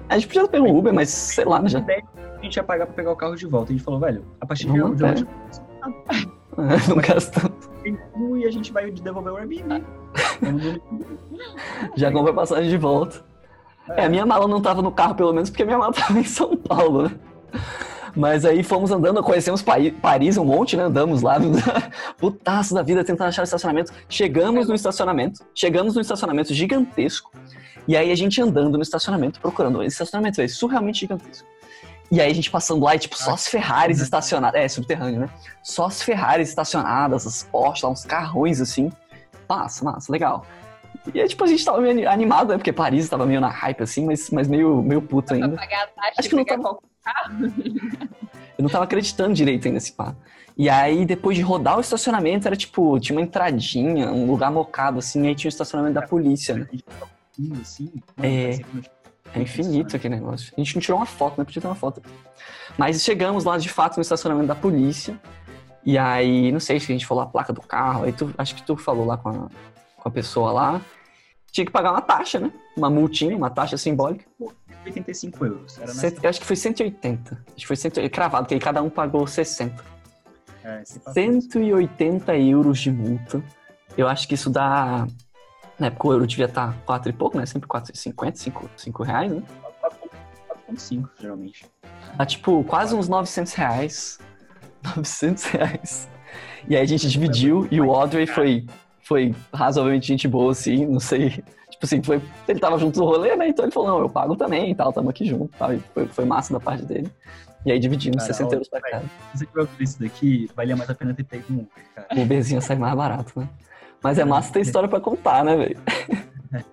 A 0.10 0.16
gente 0.16 0.28
podia 0.28 0.43
ter 0.43 0.49
pego 0.49 0.68
um 0.68 0.78
Uber, 0.78 0.93
mas 0.93 1.10
sei 1.10 1.45
lá, 1.45 1.66
já. 1.68 1.80
A 1.80 2.43
gente 2.43 2.55
ia 2.58 2.64
pagar 2.64 2.86
pra 2.86 2.95
pegar 2.95 3.12
o 3.12 3.16
carro 3.16 3.36
de 3.36 3.45
volta. 3.45 3.72
A 3.72 3.76
gente 3.76 3.84
falou, 3.84 3.99
velho, 3.99 4.24
a 4.39 4.45
partir 4.45 4.70
de 4.70 4.82
hoje, 4.82 5.26
Não 6.89 6.97
gastamos. 6.97 7.70
e 7.86 8.45
a 8.45 8.51
gente 8.51 8.74
vai 8.74 8.89
devolver 8.91 9.34
o 9.34 9.38
Airbnb. 9.38 9.84
No- 10.41 10.82
Já 11.95 12.12
comprou 12.12 12.34
passagem 12.34 12.70
de 12.70 12.78
volta. 12.78 13.24
É, 13.89 14.05
a 14.05 14.10
minha 14.10 14.26
mala 14.26 14.47
não 14.47 14.62
tava 14.62 14.82
no 14.82 14.91
carro, 14.91 15.16
pelo 15.16 15.32
menos, 15.34 15.49
porque 15.49 15.64
minha 15.64 15.78
mala 15.78 15.93
tava 15.93 16.20
em 16.20 16.24
São 16.24 16.58
Paulo, 16.58 17.03
né? 17.03 17.12
Mas 18.16 18.45
aí 18.45 18.64
fomos 18.64 18.89
andando, 18.89 19.22
conhecemos 19.22 19.62
Paris 19.62 20.38
um 20.38 20.43
monte, 20.43 20.76
né? 20.76 20.84
Andamos 20.84 21.22
lá, 21.22 21.38
putaço 22.18 22.74
da 22.74 22.82
vida, 22.82 23.03
tentando 23.03 23.28
achar 23.28 23.43
estacionamento. 23.43 23.93
Chegamos 24.10 24.68
no 24.68 24.74
estacionamento, 24.74 25.45
chegamos 25.53 25.93
no 25.93 26.01
estacionamento 26.01 26.51
gigantesco. 26.53 27.32
E 27.88 27.95
aí 27.95 28.12
a 28.12 28.16
gente 28.16 28.41
andando 28.41 28.76
no 28.76 28.82
estacionamento, 28.82 29.39
procurando 29.39 29.84
esse 29.84 29.93
estacionamento, 29.93 30.41
é 30.41 30.47
surrealmente 30.47 31.01
gigantesco. 31.01 31.47
E 32.10 32.22
aí 32.22 32.32
a 32.32 32.34
gente 32.34 32.49
passando 32.49 32.84
lá 32.84 32.95
e, 32.95 32.99
tipo, 32.99 33.18
só 33.18 33.34
as 33.34 33.47
Ferraris 33.47 33.99
estacionadas. 33.99 34.62
É, 34.62 34.68
subterrâneo, 34.68 35.22
né? 35.22 35.30
Só 35.62 35.86
as 35.86 36.01
Ferraris 36.01 36.49
estacionadas, 36.49 37.28
as 37.28 37.43
Porsche 37.43 37.86
lá, 37.86 37.91
uns 37.91 38.05
carrões 38.05 38.62
assim. 38.62 38.91
Massa, 39.47 39.84
massa, 39.84 40.12
legal. 40.12 40.45
E 41.14 41.22
aí, 41.22 41.28
tipo, 41.28 41.43
a 41.43 41.47
gente 41.47 41.64
tava 41.64 41.80
meio 41.80 42.10
animado, 42.10 42.49
né? 42.49 42.58
Porque 42.58 42.74
Paris 42.74 43.08
tava 43.08 43.26
meio 43.26 43.39
na 43.39 43.49
hype, 43.49 43.82
assim, 43.82 44.05
mas, 44.05 44.30
mas 44.30 44.47
meio, 44.47 44.82
meio 44.82 45.01
puto 45.01 45.34
ainda. 45.34 45.49
Pra 45.49 45.66
pagar 45.66 45.84
a 45.84 45.88
taxa 45.88 46.14
Acho 46.18 46.30
que 46.30 46.36
não 46.36 46.45
tava-. 46.45 46.80
Eu 48.58 48.64
não 48.64 48.70
tava 48.70 48.84
acreditando 48.86 49.34
direito 49.34 49.66
ainda 49.66 49.76
nesse 49.76 49.91
pá. 49.91 50.16
E 50.58 50.70
aí, 50.70 51.05
depois 51.05 51.38
de 51.38 51.43
rodar 51.43 51.78
o 51.78 51.82
estacionamento, 51.82 52.47
era 52.47 52.55
tipo, 52.55 52.99
tinha 52.99 53.18
uma 53.18 53.24
entradinha, 53.24 54.12
um 54.12 54.26
lugar 54.26 54.51
mocado, 54.51 54.99
assim, 54.99 55.26
e 55.26 55.28
aí 55.28 55.36
tinha 55.36 55.49
o 55.49 55.53
estacionamento 55.53 55.93
da 55.93 56.01
polícia, 56.01 56.55
né? 56.55 56.68
Assim. 57.62 57.91
É. 58.22 58.60
que 59.32 59.38
não 59.38 59.41
É 59.41 59.43
infinito 59.43 59.95
aquele 59.95 60.15
negócio. 60.15 60.53
A 60.55 60.59
gente 60.59 60.75
não 60.75 60.82
tirou 60.82 60.99
uma 60.99 61.05
foto, 61.05 61.38
né? 61.38 61.45
Podia 61.45 61.61
ter 61.61 61.67
uma 61.67 61.75
foto. 61.75 62.01
Mas 62.78 63.03
chegamos 63.03 63.43
lá, 63.43 63.57
de 63.57 63.69
fato, 63.69 63.97
no 63.97 64.01
estacionamento 64.01 64.47
da 64.47 64.55
polícia. 64.55 65.19
E 65.86 65.97
aí, 65.97 66.51
não 66.51 66.59
sei 66.59 66.80
se 66.80 66.91
a 66.91 66.95
gente 66.95 67.05
falou 67.05 67.23
a 67.23 67.28
placa 67.28 67.53
do 67.53 67.61
carro. 67.61 68.03
Aí 68.03 68.11
tu, 68.11 68.34
acho 68.38 68.55
que 68.55 68.63
tu 68.63 68.75
falou 68.75 69.05
lá 69.05 69.17
com 69.17 69.30
a, 69.30 69.34
com 69.34 70.09
a 70.09 70.11
pessoa 70.11 70.51
lá. 70.51 70.82
Tinha 71.51 71.65
que 71.65 71.71
pagar 71.71 71.91
uma 71.91 72.01
taxa, 72.01 72.39
né? 72.39 72.51
Uma 72.75 72.89
multinha, 72.89 73.36
uma 73.36 73.49
taxa 73.49 73.78
simbólica. 73.78 74.25
85 74.86 75.45
euros. 75.45 75.78
Era 75.80 75.91
eu 76.23 76.30
acho 76.30 76.39
que 76.39 76.45
foi 76.45 76.55
180. 76.55 77.34
Acho 77.34 77.55
que 77.55 77.67
foi 77.67 77.75
180, 77.75 78.13
cravado, 78.13 78.43
porque 78.43 78.55
aí 78.55 78.59
cada 78.59 78.82
um 78.82 78.89
pagou 78.89 79.25
60. 79.25 79.84
é, 80.63 80.84
se 80.86 80.99
passou. 80.99 81.13
180 81.13 82.38
euros 82.38 82.80
de 82.80 82.91
multa. 82.91 83.41
Eu 83.97 84.07
acho 84.07 84.28
que 84.28 84.36
isso 84.36 84.49
dá. 84.49 85.07
Na 85.80 85.88
época 85.88 86.07
o 86.07 86.11
euro 86.11 86.28
devia 86.28 86.45
estar 86.45 86.75
4 86.86 87.09
e 87.09 87.13
pouco, 87.13 87.38
né? 87.38 87.45
Sempre 87.45 87.67
4,50, 87.69 88.36
5, 88.36 88.69
5 88.75 89.03
reais, 89.03 89.32
né? 89.32 89.43
4,5 90.69 91.09
geralmente. 91.19 91.65
Dá 92.15 92.25
tipo 92.25 92.63
quase 92.63 92.95
uns 92.95 93.07
900 93.07 93.53
reais. 93.53 94.19
900 94.95 95.43
reais. 95.45 96.09
E 96.67 96.75
aí 96.75 96.82
a 96.82 96.86
gente 96.86 97.07
dividiu 97.07 97.67
e 97.71 97.80
o 97.80 97.93
Audrey 97.93 98.25
foi, 98.25 98.65
foi 99.03 99.36
razoavelmente 99.53 100.07
gente 100.07 100.28
boa, 100.28 100.51
assim, 100.51 100.86
não 100.86 100.99
sei. 100.99 101.43
Tipo 101.69 101.86
assim, 101.86 102.01
foi, 102.01 102.21
ele 102.47 102.59
tava 102.59 102.80
junto 102.80 102.99
no 102.99 103.05
rolê, 103.05 103.36
né? 103.36 103.49
Então 103.49 103.63
ele 103.63 103.71
falou, 103.71 103.89
não, 103.89 103.99
eu 103.99 104.09
pago 104.09 104.36
também 104.36 104.71
e 104.71 104.75
tal, 104.75 104.91
tamo 104.91 105.09
aqui 105.09 105.25
junto. 105.25 105.55
Tal. 105.57 105.73
E 105.73 105.80
foi, 105.93 106.07
foi 106.07 106.25
massa 106.25 106.51
da 106.53 106.59
parte 106.59 106.84
dele. 106.84 107.11
E 107.65 107.71
aí 107.71 107.80
dividimos 107.80 108.23
Cara, 108.23 108.34
60 108.34 108.55
euros 108.55 108.69
pra 108.69 108.82
cada. 108.82 109.03
Se 109.03 109.39
você 109.39 109.45
tiver 109.45 109.61
ouvido 109.61 109.84
isso 109.84 109.99
daqui, 109.99 110.49
valia 110.55 110.75
mais 110.75 110.89
a 110.89 110.95
pena 110.95 111.13
ter 111.13 111.23
pego 111.23 111.45
um 111.51 111.57
Uber, 111.57 111.86
cara. 111.93 112.07
O 112.15 112.21
Uberzinho 112.21 112.61
sai 112.61 112.78
mais 112.78 112.95
barato, 112.95 113.39
né? 113.39 113.47
Mas 114.04 114.18
é 114.18 114.26
massa 114.26 114.54
ter 114.54 114.62
história 114.62 114.88
pra 114.88 115.00
contar, 115.00 115.43
né, 115.43 115.56
velho? 115.56 115.78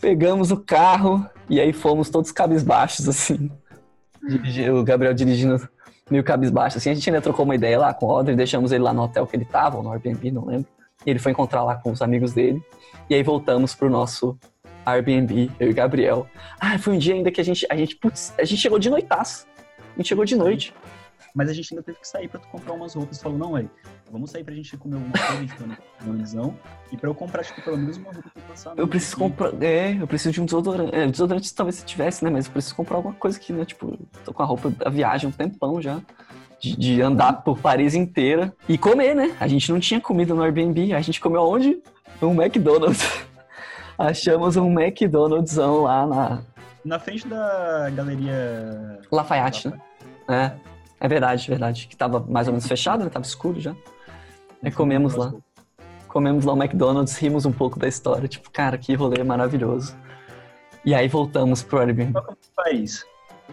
Pegamos 0.00 0.50
o 0.50 0.56
carro 0.56 1.28
e 1.48 1.60
aí 1.60 1.72
fomos 1.72 2.10
todos 2.10 2.30
cabisbaixos, 2.30 3.08
assim. 3.08 3.50
O 4.72 4.82
Gabriel 4.82 5.14
dirigindo 5.14 5.68
meio 6.10 6.22
cabisbaixo, 6.22 6.78
assim. 6.78 6.90
A 6.90 6.94
gente 6.94 7.08
ainda 7.08 7.22
trocou 7.22 7.44
uma 7.44 7.54
ideia 7.54 7.78
lá 7.78 7.94
com 7.94 8.06
o 8.06 8.10
Audrey, 8.10 8.36
deixamos 8.36 8.72
ele 8.72 8.84
lá 8.84 8.92
no 8.92 9.02
hotel 9.02 9.26
que 9.26 9.36
ele 9.36 9.44
tava, 9.44 9.76
ou 9.76 9.82
no 9.82 9.90
Airbnb, 9.92 10.30
não 10.30 10.44
lembro. 10.44 10.66
E 11.04 11.10
ele 11.10 11.18
foi 11.18 11.32
encontrar 11.32 11.62
lá 11.62 11.76
com 11.76 11.90
os 11.90 12.02
amigos 12.02 12.32
dele. 12.32 12.62
E 13.08 13.14
aí 13.14 13.22
voltamos 13.22 13.74
pro 13.74 13.88
nosso 13.88 14.38
Airbnb, 14.84 15.50
eu 15.58 15.68
e 15.68 15.70
o 15.70 15.74
Gabriel. 15.74 16.26
Ah, 16.60 16.78
foi 16.78 16.94
um 16.94 16.98
dia 16.98 17.14
ainda 17.14 17.30
que 17.30 17.40
a 17.40 17.44
gente, 17.44 17.66
a 17.70 17.76
gente, 17.76 17.96
putz, 17.96 18.32
a 18.38 18.44
gente 18.44 18.60
chegou 18.60 18.78
de 18.78 18.90
noitaço. 18.90 19.46
A 19.94 19.98
gente 19.98 20.08
chegou 20.08 20.24
de 20.24 20.36
noite. 20.36 20.74
Mas 21.36 21.50
a 21.50 21.52
gente 21.52 21.74
ainda 21.74 21.82
teve 21.82 21.98
que 21.98 22.08
sair 22.08 22.28
pra 22.28 22.40
tu 22.40 22.48
comprar 22.48 22.72
umas 22.72 22.94
roupas. 22.94 23.18
Tu 23.18 23.22
falou, 23.22 23.36
não, 23.36 23.52
velho, 23.52 23.70
vamos 24.10 24.30
sair 24.30 24.42
pra 24.42 24.54
gente 24.54 24.74
comer 24.78 24.94
alguma 24.94 25.12
coisa, 25.12 25.34
a 25.34 25.40
gente 25.40 25.54
foi 25.54 25.66
no 26.06 26.12
visão. 26.14 26.58
E 26.90 26.96
pra 26.96 27.10
eu 27.10 27.14
comprar, 27.14 27.44
tipo, 27.44 27.60
pelo 27.60 27.76
menos 27.76 27.98
uma 27.98 28.10
roupa 28.10 28.30
pra 28.30 28.42
eu 28.42 28.48
passar. 28.48 28.74
Eu 28.74 28.88
preciso 28.88 29.18
comprar. 29.18 29.62
É, 29.62 30.00
eu 30.00 30.06
preciso 30.06 30.32
de 30.32 30.40
um 30.40 30.46
desodorante. 30.46 30.94
É, 30.94 31.06
desodorante 31.06 31.54
talvez 31.54 31.76
se 31.76 31.84
tivesse, 31.84 32.24
né? 32.24 32.30
Mas 32.30 32.46
eu 32.46 32.52
preciso 32.52 32.74
comprar 32.74 32.96
alguma 32.96 33.14
coisa 33.14 33.38
que, 33.38 33.52
né? 33.52 33.66
Tipo, 33.66 33.98
tô 34.24 34.32
com 34.32 34.42
a 34.42 34.46
roupa 34.46 34.70
da 34.70 34.88
viagem 34.88 35.28
um 35.28 35.32
tempão 35.32 35.80
já. 35.82 36.00
De, 36.58 36.74
de 36.74 37.02
andar 37.02 37.34
por 37.44 37.58
Paris 37.58 37.94
inteira. 37.94 38.50
E 38.66 38.78
comer, 38.78 39.14
né? 39.14 39.36
A 39.38 39.46
gente 39.46 39.70
não 39.70 39.78
tinha 39.78 40.00
comida 40.00 40.32
no 40.32 40.42
Airbnb. 40.42 40.94
A 40.94 41.02
gente 41.02 41.20
comeu 41.20 41.42
onde? 41.42 41.82
Um 42.22 42.32
McDonald's. 42.32 43.26
Achamos 43.98 44.56
um 44.56 44.72
McDonald'são 44.80 45.82
lá 45.82 46.06
na 46.06 46.42
Na 46.82 46.98
frente 46.98 47.28
da 47.28 47.90
galeria. 47.90 49.00
Lafayette, 49.12 49.68
né? 49.68 49.78
É. 50.30 50.75
É 51.00 51.08
verdade, 51.08 51.48
verdade. 51.48 51.86
Que 51.88 51.96
tava 51.96 52.20
mais 52.20 52.46
ou 52.48 52.52
menos 52.52 52.66
fechado, 52.66 53.04
né? 53.04 53.10
Tava 53.10 53.24
escuro 53.24 53.60
já. 53.60 53.74
Aí 54.62 54.70
comemos 54.70 55.14
lá. 55.14 55.32
comemos 56.08 56.44
lá 56.44 56.54
o 56.54 56.56
McDonald's, 56.56 57.16
rimos 57.18 57.44
um 57.44 57.52
pouco 57.52 57.78
da 57.78 57.86
história. 57.86 58.26
Tipo, 58.26 58.50
cara, 58.50 58.78
que 58.78 58.94
rolê 58.94 59.22
maravilhoso. 59.22 59.94
E 60.84 60.94
aí 60.94 61.08
voltamos 61.08 61.62
pro 61.62 61.78
Airbnb. 61.78 62.14
Welcome 62.14 62.36
to 62.36 62.48
Paris. 62.56 63.04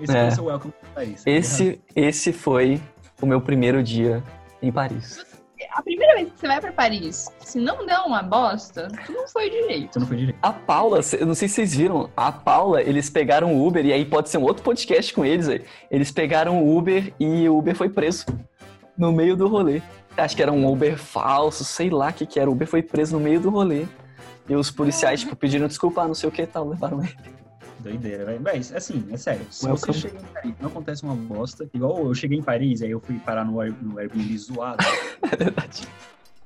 Esse 0.02 0.18
É. 0.18 0.32
foi 0.32 0.44
o 0.44 0.48
Welcome 0.48 0.72
to 0.74 0.88
Paris. 0.96 1.24
Esse, 1.26 1.82
esse 1.96 2.32
foi 2.32 2.82
o 3.22 3.26
meu 3.26 3.42
primeiro 3.42 3.84
dia 3.84 4.24
em 4.62 4.72
Paris. 4.72 5.26
A 5.74 5.82
primeira 5.82 6.14
vez 6.14 6.32
que 6.32 6.40
você 6.40 6.48
vai 6.48 6.62
pra 6.62 6.72
Paris, 6.72 7.32
se 7.40 7.60
não 7.60 7.84
der 7.84 7.98
uma 8.06 8.22
bosta, 8.22 8.90
tu 9.06 9.12
não 9.12 9.28
foi 9.28 9.50
direito. 9.50 9.94
Você 9.94 10.00
não 10.00 10.08
foi 10.08 10.18
direito. 10.18 10.38
A 10.40 10.54
Paula, 10.54 11.00
eu 11.20 11.26
não 11.26 11.34
sei 11.34 11.48
se 11.48 11.56
vocês 11.56 11.76
viram, 11.76 12.12
a 12.16 12.32
Paula, 12.32 12.82
eles 12.82 13.10
pegaram 13.10 13.56
o 13.56 13.68
Uber, 13.68 13.84
e 13.84 13.92
aí 13.92 14.06
pode 14.06 14.30
ser 14.30 14.38
um 14.38 14.44
outro 14.44 14.64
podcast 14.64 15.12
com 15.12 15.26
eles, 15.26 15.50
aí. 15.50 15.64
eles 15.90 16.12
pegaram 16.12 16.64
o 16.64 16.78
Uber 16.78 17.12
e 17.20 17.50
o 17.50 17.58
Uber 17.58 17.76
foi 17.76 17.90
preso 17.90 18.26
no 18.96 19.12
meio 19.12 19.36
do 19.36 19.48
rolê. 19.48 19.82
Acho 20.16 20.36
que 20.36 20.44
era 20.44 20.52
um 20.52 20.72
Uber 20.72 20.96
falso, 20.96 21.66
sei 21.66 21.90
lá 21.90 22.10
o 22.10 22.14
que 22.14 22.28
que 22.28 22.40
era. 22.40 22.48
O 22.48 22.54
Uber 22.54 22.68
foi 22.68 22.84
preso 22.84 23.18
no 23.18 23.24
meio 23.24 23.40
do 23.40 23.50
rolê. 23.50 23.88
E 24.48 24.56
os 24.56 24.70
policiais, 24.70 25.22
tipo, 25.22 25.36
pediram 25.36 25.68
desculpa, 25.68 26.04
ah, 26.04 26.08
não 26.08 26.14
sei 26.14 26.30
o 26.30 26.32
que 26.32 26.44
e 26.44 26.48
tal, 26.48 26.70
levaram 26.70 27.04
ele. 27.04 27.43
Doideira, 27.84 28.26
velho. 28.26 28.42
Mas, 28.42 28.74
assim, 28.74 29.06
é 29.12 29.18
sério. 29.18 29.46
Se 29.52 29.66
Welcome. 29.66 29.94
você 29.94 30.00
chega 30.00 30.18
em 30.20 30.26
Paris 30.34 30.54
não 30.60 30.68
acontece 30.70 31.04
uma 31.04 31.16
bosta, 31.16 31.70
igual 31.74 32.06
eu 32.06 32.14
cheguei 32.16 32.38
em 32.40 32.44
Paris, 32.44 32.82
aí 32.82 32.92
eu 32.92 33.00
fui 33.00 33.20
parar 33.20 33.44
no, 33.46 33.60
Air- 33.60 33.76
no 33.82 33.98
Airbnb 34.00 34.38
zoado. 34.38 34.84
É 35.32 35.36
verdade. 35.36 35.88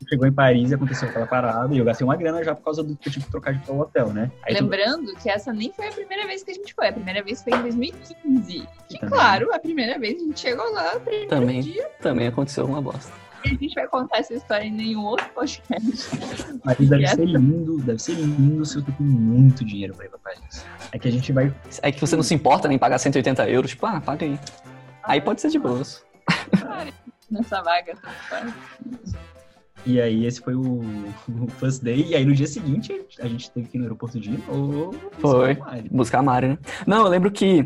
Chegou 0.08 0.28
em 0.28 0.32
Paris 0.32 0.70
e 0.72 0.76
aconteceu 0.76 1.10
aquela 1.10 1.26
parada, 1.26 1.74
e 1.74 1.80
eu 1.80 1.84
gastei 1.84 2.06
uma 2.06 2.16
grana 2.16 2.44
já 2.44 2.54
por 2.54 2.64
causa 2.64 2.84
do 2.84 2.96
que 2.96 3.10
eu 3.10 3.14
tive 3.14 3.26
que 3.26 3.32
trocar 3.32 3.54
de 3.56 3.72
hotel, 3.72 4.14
né? 4.14 4.32
Aí 4.44 4.56
tu- 4.56 4.62
Lembrando 4.64 5.14
que 5.16 5.28
essa 5.28 5.52
nem 5.52 5.72
foi 5.74 5.88
a 5.88 5.92
primeira 5.92 6.26
vez 6.28 6.44
que 6.44 6.52
a 6.52 6.54
gente 6.54 6.74
foi. 6.74 6.88
A 6.90 6.94
primeira 6.94 7.24
vez 7.24 7.42
foi 7.44 7.52
em 7.54 7.62
2015. 7.64 8.68
Que, 8.88 9.00
Também. 9.00 9.10
claro, 9.10 9.52
a 9.54 9.60
primeira 9.60 9.98
vez 9.98 10.22
a 10.22 10.26
gente 10.26 10.40
chegou 10.40 10.72
lá, 10.72 10.94
no 10.94 11.00
primeiro 11.02 11.28
Também. 11.30 11.62
dia, 11.62 11.90
Também 12.00 12.28
aconteceu 12.28 12.66
uma 12.66 12.80
bosta. 12.82 13.12
E 13.48 13.56
a 13.56 13.58
gente 13.58 13.74
vai 13.74 13.88
contar 13.88 14.20
essa 14.20 14.34
história 14.34 14.66
em 14.66 14.72
nenhum 14.72 15.04
outro 15.06 15.28
podcast. 15.30 16.10
Paris 16.64 16.90
deve 16.90 17.08
ser 17.08 17.26
lindo, 17.26 17.78
deve 17.80 18.00
ser 18.00 18.14
lindo 18.14 18.66
se 18.66 18.78
eu 18.78 18.84
tô 18.84 18.92
com 18.92 19.04
muito 19.04 19.64
dinheiro 19.64 19.94
pra 19.94 20.06
ir 20.06 20.10
pra 20.10 20.20
Paris. 20.20 20.66
É 20.92 21.00
que 21.00 21.08
a 21.08 21.12
gente 21.12 21.32
vai. 21.32 21.54
É 21.82 21.92
que 21.92 22.00
você 22.00 22.16
não 22.16 22.24
se 22.24 22.34
importa 22.34 22.68
nem 22.68 22.78
pagar 22.78 22.98
180 23.00 23.50
euros, 23.50 23.72
tipo, 23.72 23.86
ah, 23.86 24.02
paga 24.02 24.26
aí. 24.26 24.40
Aí 25.04 25.22
pode 25.22 25.42
ser 25.42 25.50
de 25.50 25.60
boas. 25.60 26.04
Nessa 27.32 27.62
vaga. 27.62 27.96
faz. 28.30 28.54
E 29.86 30.02
aí, 30.02 30.26
esse 30.26 30.42
foi 30.42 30.54
o, 30.54 30.82
o 30.82 31.48
first 31.60 31.82
day. 31.82 32.08
E 32.10 32.16
aí, 32.16 32.26
no 32.26 32.34
dia 32.34 32.46
seguinte, 32.48 33.06
a 33.20 33.28
gente 33.28 33.50
teve 33.52 33.68
que 33.70 33.78
ir 33.78 33.80
no 33.80 33.86
aeroporto 33.86 34.20
de 34.20 34.32
novo. 34.32 34.94
Foi. 35.20 35.54
buscar 35.54 35.64
a 35.64 35.72
Mari. 35.72 35.90
Buscar 35.90 36.20
a 36.20 36.24
Mari, 36.24 36.48
né? 36.50 36.58
Não, 36.86 37.04
eu 37.04 37.08
lembro 37.08 37.32
que. 37.32 37.66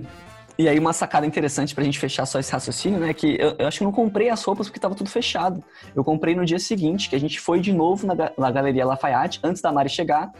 E 0.61 0.69
aí, 0.69 0.77
uma 0.77 0.93
sacada 0.93 1.25
interessante 1.25 1.73
pra 1.73 1.83
gente 1.83 1.97
fechar 1.97 2.23
só 2.27 2.39
esse 2.39 2.51
raciocínio, 2.51 2.99
né? 2.99 3.15
Que 3.15 3.35
eu, 3.39 3.55
eu 3.57 3.67
acho 3.67 3.79
que 3.79 3.83
eu 3.83 3.87
não 3.87 3.91
comprei 3.91 4.29
as 4.29 4.43
roupas 4.43 4.67
porque 4.67 4.79
tava 4.79 4.93
tudo 4.93 5.09
fechado. 5.09 5.63
Eu 5.95 6.03
comprei 6.03 6.35
no 6.35 6.45
dia 6.45 6.59
seguinte, 6.59 7.09
que 7.09 7.15
a 7.15 7.19
gente 7.19 7.39
foi 7.39 7.59
de 7.59 7.73
novo 7.73 8.05
na, 8.05 8.13
na 8.37 8.51
Galeria 8.51 8.85
Lafayette, 8.85 9.39
antes 9.43 9.59
da 9.59 9.71
Mari 9.71 9.89
chegar. 9.89 10.31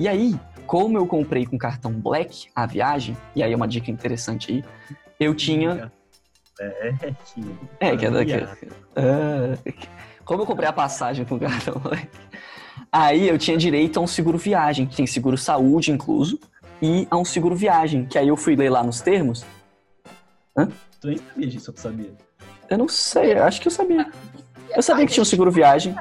E 0.00 0.08
aí, 0.08 0.34
como 0.66 0.96
eu 0.96 1.06
comprei 1.06 1.44
com 1.44 1.58
cartão 1.58 1.92
Black 1.92 2.48
a 2.56 2.64
viagem, 2.64 3.14
e 3.34 3.42
aí 3.42 3.52
é 3.52 3.54
uma 3.54 3.68
dica 3.68 3.90
interessante 3.90 4.50
aí, 4.50 4.64
eu 5.20 5.34
tinha. 5.34 5.92
É, 6.58 6.94
que. 7.22 7.56
É, 7.78 7.96
que 7.98 8.06
é 8.06 8.10
daqui. 8.10 8.32
Ah, 8.96 9.58
como 10.24 10.40
eu 10.40 10.46
comprei 10.46 10.66
a 10.70 10.72
passagem 10.72 11.26
com 11.26 11.38
cartão 11.38 11.74
Black, 11.82 12.08
aí 12.90 13.28
eu 13.28 13.36
tinha 13.36 13.58
direito 13.58 13.98
a 13.98 14.02
um 14.02 14.06
seguro 14.06 14.38
viagem, 14.38 14.86
que 14.86 14.96
tem 14.96 15.06
seguro 15.06 15.36
saúde 15.36 15.90
incluso, 15.90 16.40
e 16.80 17.06
a 17.10 17.18
um 17.18 17.26
seguro 17.26 17.54
viagem, 17.54 18.06
que 18.06 18.16
aí 18.16 18.28
eu 18.28 18.38
fui 18.38 18.56
ler 18.56 18.70
lá 18.70 18.82
nos 18.82 19.02
termos. 19.02 19.44
Tu 21.00 21.08
nem 21.08 21.18
sabia 21.18 21.46
disso, 21.46 21.72
tu 21.72 21.80
sabia. 21.80 22.10
Eu 22.68 22.78
não 22.78 22.88
sei, 22.88 23.34
acho 23.34 23.60
que 23.60 23.68
eu 23.68 23.72
sabia. 23.72 24.10
Eu 24.74 24.82
sabia 24.82 25.06
que 25.06 25.12
tinha 25.12 25.22
um 25.22 25.26
seguro 25.26 25.50
viagem. 25.50 25.94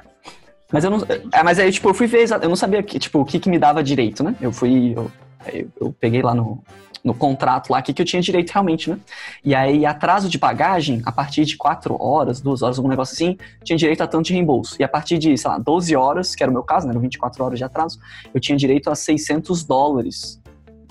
Mas 0.71 0.83
eu 0.83 0.89
não. 0.89 0.99
É, 1.31 1.43
mas 1.43 1.59
aí, 1.59 1.71
tipo, 1.71 1.89
eu 1.89 1.93
fui 1.93 2.07
ver 2.07 2.27
Eu 2.41 2.49
não 2.49 2.55
sabia 2.55 2.81
que, 2.81 2.97
tipo, 2.97 3.19
o 3.19 3.25
que, 3.25 3.39
que 3.39 3.49
me 3.49 3.59
dava 3.59 3.83
direito, 3.83 4.23
né? 4.23 4.35
Eu 4.41 4.51
fui. 4.51 4.93
Eu, 4.95 5.11
eu, 5.53 5.71
eu 5.79 5.95
peguei 5.99 6.21
lá 6.21 6.33
no, 6.33 6.63
no 7.05 7.13
contrato 7.13 7.69
lá 7.69 7.79
o 7.79 7.83
que, 7.83 7.93
que 7.93 8.01
eu 8.01 8.05
tinha 8.05 8.21
direito 8.21 8.49
realmente, 8.51 8.89
né? 8.89 8.99
E 9.43 9.53
aí, 9.53 9.85
atraso 9.85 10.27
de 10.27 10.39
bagagem, 10.39 11.03
a 11.05 11.11
partir 11.11 11.45
de 11.45 11.55
4 11.55 11.95
horas, 12.01 12.41
2 12.41 12.63
horas, 12.63 12.77
algum 12.79 12.89
negócio 12.89 13.13
assim, 13.13 13.37
tinha 13.63 13.77
direito 13.77 14.01
a 14.01 14.07
tanto 14.07 14.25
de 14.25 14.33
reembolso. 14.33 14.75
E 14.79 14.83
a 14.83 14.87
partir 14.87 15.19
de, 15.19 15.37
sei 15.37 15.49
lá, 15.49 15.59
12 15.59 15.95
horas, 15.95 16.33
que 16.33 16.41
era 16.41 16.49
o 16.49 16.53
meu 16.53 16.63
caso, 16.63 16.87
né? 16.87 16.93
Eram 16.93 17.01
24 17.01 17.43
horas 17.43 17.59
de 17.59 17.63
atraso, 17.63 17.99
eu 18.33 18.41
tinha 18.41 18.57
direito 18.57 18.89
a 18.89 18.95
600 18.95 19.63
dólares 19.63 20.41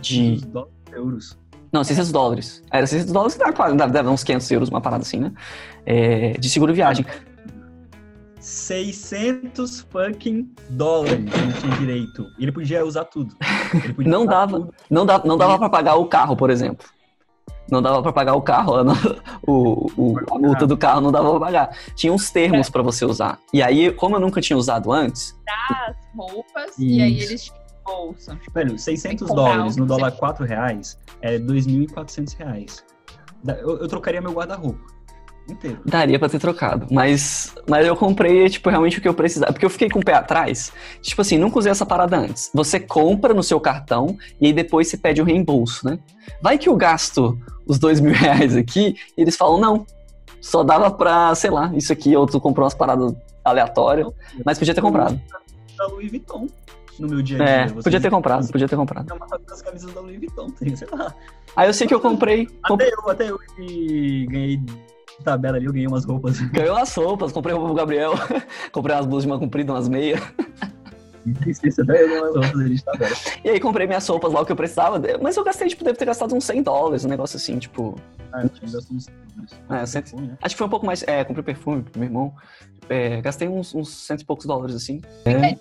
de. 0.00 0.40
Euros. 0.92 1.36
Não, 1.74 1.82
600 1.82 2.12
dólares. 2.12 2.62
Era 2.70 2.86
600 2.86 3.12
dólares, 3.12 3.34
dá 3.36 3.52
quase, 3.52 3.76
dá, 3.76 3.86
dá 3.86 4.02
uns 4.08 4.22
500 4.22 4.48
euros, 4.52 4.68
uma 4.68 4.80
parada 4.80 5.02
assim, 5.02 5.18
né? 5.18 5.32
É, 5.84 6.34
de 6.38 6.48
seguro 6.48 6.72
viagem. 6.72 7.04
600 8.38 9.80
fucking 9.90 10.48
dólares 10.70 11.12
ele 11.12 11.52
tinha 11.60 11.76
direito. 11.78 12.26
E 12.38 12.44
ele 12.44 12.52
podia 12.52 12.84
usar 12.84 13.06
tudo. 13.06 13.34
Podia 13.96 14.12
Não 14.12 14.20
usar 14.22 14.30
dava. 14.30 14.52
tudo. 14.60 14.74
Não, 14.88 15.04
dá, 15.04 15.20
não 15.24 15.36
dava 15.36 15.58
pra 15.58 15.68
pagar 15.68 15.96
o 15.96 16.06
carro, 16.06 16.36
por 16.36 16.48
exemplo. 16.48 16.86
Não 17.68 17.82
dava 17.82 18.00
pra 18.02 18.12
pagar 18.12 18.34
o 18.34 18.42
carro, 18.42 18.84
não- 18.84 18.94
o, 19.44 19.90
o- 19.96 20.20
a 20.30 20.38
multa 20.38 20.66
do 20.68 20.76
carro 20.76 21.00
não 21.00 21.10
dava 21.10 21.28
pra 21.30 21.40
pagar. 21.40 21.76
Tinha 21.96 22.12
uns 22.12 22.30
termos 22.30 22.70
pra 22.70 22.82
você 22.82 23.04
usar. 23.04 23.40
E 23.52 23.60
aí, 23.60 23.90
como 23.90 24.14
eu 24.14 24.20
nunca 24.20 24.40
tinha 24.40 24.56
usado 24.56 24.92
antes, 24.92 25.34
As 25.48 25.96
roupas 26.16 26.78
e 26.78 27.02
aí 27.02 27.18
Isso. 27.18 27.30
eles 27.30 27.44
tinham 27.44 27.63
bolsa. 27.85 28.39
Velho, 28.55 28.78
600 28.78 29.28
comprar 29.28 29.43
dólares 29.55 29.76
um 29.76 29.80
no 29.80 29.87
dólar 29.87 30.11
quer. 30.12 30.18
4 30.18 30.45
reais 30.45 30.99
é 31.20 31.39
2.400 31.39 32.37
reais. 32.37 32.85
Da- 33.43 33.55
Eu, 33.55 33.78
eu 33.78 33.89
trocaria 33.89 34.20
meu 34.20 34.32
guarda-roupa 34.32 34.80
inteiro. 35.49 35.80
daria 35.85 36.18
pra 36.18 36.28
ter 36.28 36.39
trocado. 36.39 36.87
Mas, 36.91 37.55
mas 37.68 37.87
eu 37.87 37.95
comprei, 37.95 38.49
tipo, 38.49 38.70
realmente 38.70 38.99
o 38.99 39.03
que 39.03 39.09
eu 39.09 39.12
precisava. 39.14 39.53
Porque 39.53 39.66
eu 39.66 39.70
fiquei 39.70 39.91
com 39.91 39.99
o 39.99 40.05
pé 40.05 40.14
atrás. 40.14 40.72
Tipo 41.03 41.20
assim, 41.20 41.37
nunca 41.37 41.59
usei 41.59 41.70
essa 41.70 41.85
parada 41.85 42.16
antes. 42.16 42.51
Você 42.55 42.80
compra 42.80 43.35
no 43.35 43.43
seu 43.43 43.61
cartão 43.61 44.16
e 44.41 44.47
aí 44.47 44.53
depois 44.55 44.89
você 44.89 44.97
pede 44.97 45.20
o 45.20 45.24
reembolso, 45.24 45.87
né? 45.87 45.99
Vai 46.41 46.57
que 46.57 46.68
eu 46.68 46.76
gasto 46.76 47.39
os 47.66 47.78
dois 47.78 48.01
mil 48.01 48.12
reais 48.14 48.57
aqui 48.57 48.97
e 49.16 49.20
eles 49.22 49.37
falam, 49.37 49.61
não. 49.61 49.87
Só 50.41 50.62
dava 50.62 50.91
pra, 50.91 51.35
sei 51.35 51.51
lá, 51.51 51.70
isso 51.74 51.93
aqui, 51.93 52.14
ou 52.16 52.26
tu 52.26 52.39
comprou 52.41 52.64
umas 52.64 52.74
paradas 52.74 53.14
aleatórias, 53.43 54.09
mas 54.45 54.59
podia 54.59 54.74
ter 54.74 54.80
comprado. 54.82 55.18
Da 55.76 55.87
Louis 55.87 56.11
Vuitton 56.11 56.47
no 56.99 57.09
meu 57.09 57.22
dia 57.22 57.36
a 57.42 57.45
dia. 57.45 57.49
É, 57.49 57.66
Você 57.68 57.82
podia 57.84 58.01
ter 58.01 58.11
comprado, 58.11 58.42
Você 58.45 58.53
podia 58.53 58.68
ter 58.68 58.76
comprado. 58.76 59.07
tem 59.07 59.16
uma 59.16 59.26
das 59.47 59.62
camisas 59.62 59.92
da 59.92 60.01
Louis 60.01 60.18
Vuitton, 60.18 60.49
sei 60.76 60.88
lá. 60.92 61.14
Aí 61.57 61.68
eu 61.68 61.74
sei 61.74 61.86
que 61.86 61.95
eu 61.95 62.01
comprei. 62.01 62.47
comp- 62.66 62.80
Até 62.82 62.90
eu, 62.95 63.11
até 63.11 63.30
eu 63.30 63.38
que 63.38 64.26
ganhei 64.30 64.61
tabela 65.22 65.57
ali, 65.57 65.66
eu 65.66 65.72
ganhei 65.72 65.86
umas 65.86 66.05
roupas. 66.05 66.38
Ganhou 66.40 66.76
as 66.76 66.95
roupas, 66.95 67.32
comprei 67.32 67.55
roupa 67.55 67.68
pro 67.68 67.76
Gabriel, 67.76 68.12
comprei 68.72 68.95
umas 68.97 69.07
blusas 69.07 69.24
de 69.24 69.30
uma 69.30 69.38
comprida, 69.38 69.72
umas 69.72 69.88
meias. 69.88 70.20
Eu 71.78 71.84
ganhei 71.86 72.05
umas. 72.05 73.24
E 73.45 73.49
aí 73.51 73.61
comprei 73.61 73.86
minhas 73.86 74.07
roupas 74.07 74.32
lá 74.32 74.40
o 74.42 74.47
que 74.47 74.53
eu 74.53 74.57
precisava. 74.57 75.01
Mas 75.22 75.36
eu 75.36 75.45
gastei, 75.45 75.68
tipo, 75.68 75.82
deve 75.84 75.97
ter 75.99 76.05
gastado 76.05 76.34
uns 76.34 76.45
100 76.45 76.62
dólares, 76.62 77.05
um 77.05 77.09
negócio 77.09 77.36
assim, 77.36 77.59
tipo. 77.59 77.95
Ah, 78.32 78.42
eu 78.42 78.49
tinha 78.49 78.70
gastado 78.70 78.97
uns... 78.97 79.07
É, 79.70 79.86
cento- 79.86 80.05
perfume, 80.11 80.26
né? 80.28 80.38
Acho 80.42 80.55
que 80.55 80.59
foi 80.59 80.66
um 80.66 80.70
pouco 80.70 80.86
mais. 80.86 81.03
É, 81.07 81.24
comprei 81.24 81.42
perfume 81.45 81.82
pro 81.82 81.99
meu 81.99 82.09
irmão. 82.09 82.34
É, 82.88 83.20
gastei 83.22 83.49
uns, 83.49 83.74
uns 83.74 83.88
cento 83.88 84.20
e 84.20 84.24
poucos 84.26 84.45
dólares, 84.45 84.74
assim. 84.76 85.01
Se 85.22 85.59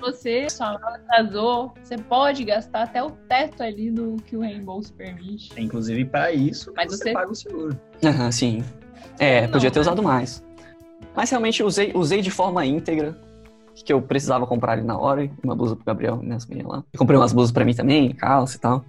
você, 0.00 0.48
sua 0.50 0.78
mala 0.78 0.96
atrasou, 0.96 1.72
você 1.82 1.96
pode 1.96 2.44
gastar 2.44 2.82
até 2.82 3.02
o 3.02 3.10
teto 3.10 3.62
ali 3.62 3.90
do 3.90 4.16
que 4.26 4.36
o 4.36 4.40
reembolso 4.40 4.92
permite. 4.94 5.50
É, 5.56 5.60
Inclusive, 5.62 6.04
para 6.04 6.32
isso, 6.32 6.72
Mas 6.76 6.90
você, 6.90 7.04
você- 7.04 7.12
paga 7.12 7.30
o 7.30 7.34
seguro. 7.34 7.80
Aham, 8.04 8.30
sim. 8.32 8.64
É, 9.18 9.42
Não, 9.42 9.50
podia 9.50 9.70
ter 9.70 9.78
né? 9.78 9.82
usado 9.82 10.02
mais. 10.02 10.42
Mas 11.14 11.30
realmente 11.30 11.62
usei, 11.62 11.92
usei 11.94 12.22
de 12.22 12.30
forma 12.30 12.64
íntegra. 12.64 13.16
Que 13.82 13.92
eu 13.94 14.02
precisava 14.02 14.46
comprar 14.46 14.72
ali 14.72 14.82
na 14.82 14.98
hora. 14.98 15.24
e 15.24 15.30
Uma 15.42 15.56
blusa 15.56 15.74
pro 15.74 15.84
Gabriel, 15.86 16.16
minhas 16.18 16.44
meias 16.44 16.66
lá. 16.66 16.84
Eu 16.92 16.98
comprei 16.98 17.18
umas 17.18 17.32
blusas 17.32 17.50
pra 17.50 17.64
mim 17.64 17.72
também, 17.74 18.12
calça 18.14 18.56
e 18.56 18.60
tal. 18.60 18.84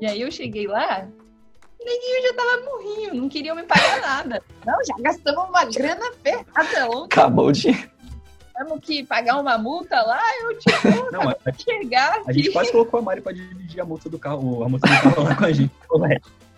E 0.00 0.06
aí 0.06 0.20
eu 0.20 0.32
cheguei 0.32 0.66
lá, 0.66 1.06
o 1.80 1.84
neguinho 1.84 2.22
já 2.26 2.34
tava 2.34 2.64
morrinho, 2.64 3.14
não 3.14 3.28
queriam 3.28 3.54
me 3.54 3.62
pagar 3.62 4.00
nada. 4.00 4.42
Não, 4.66 4.74
já 4.84 4.94
gastamos 5.00 5.48
uma 5.48 5.64
grana 5.66 6.06
ferrada 6.24 6.88
ontem. 6.90 7.04
Acabou 7.04 7.52
de. 7.52 7.88
Temos 8.56 8.80
que 8.80 9.04
pagar 9.04 9.38
uma 9.38 9.58
multa 9.58 10.00
lá, 10.02 10.20
eu 10.42 10.58
te 10.58 10.64
vou 10.82 11.12
Não, 11.12 11.28
a, 11.28 11.36
chegar 11.58 12.22
a 12.26 12.32
gente 12.32 12.50
quase 12.50 12.72
colocou 12.72 13.00
a 13.00 13.02
Mari 13.02 13.20
pra 13.20 13.32
dividir 13.32 13.80
a 13.80 13.84
multa 13.84 14.08
do 14.08 14.18
carro, 14.18 14.64
a 14.64 14.68
multa 14.68 14.86
do 14.88 15.02
carro 15.02 15.22
lá 15.24 15.34
com 15.34 15.44
a 15.44 15.52
gente. 15.52 15.72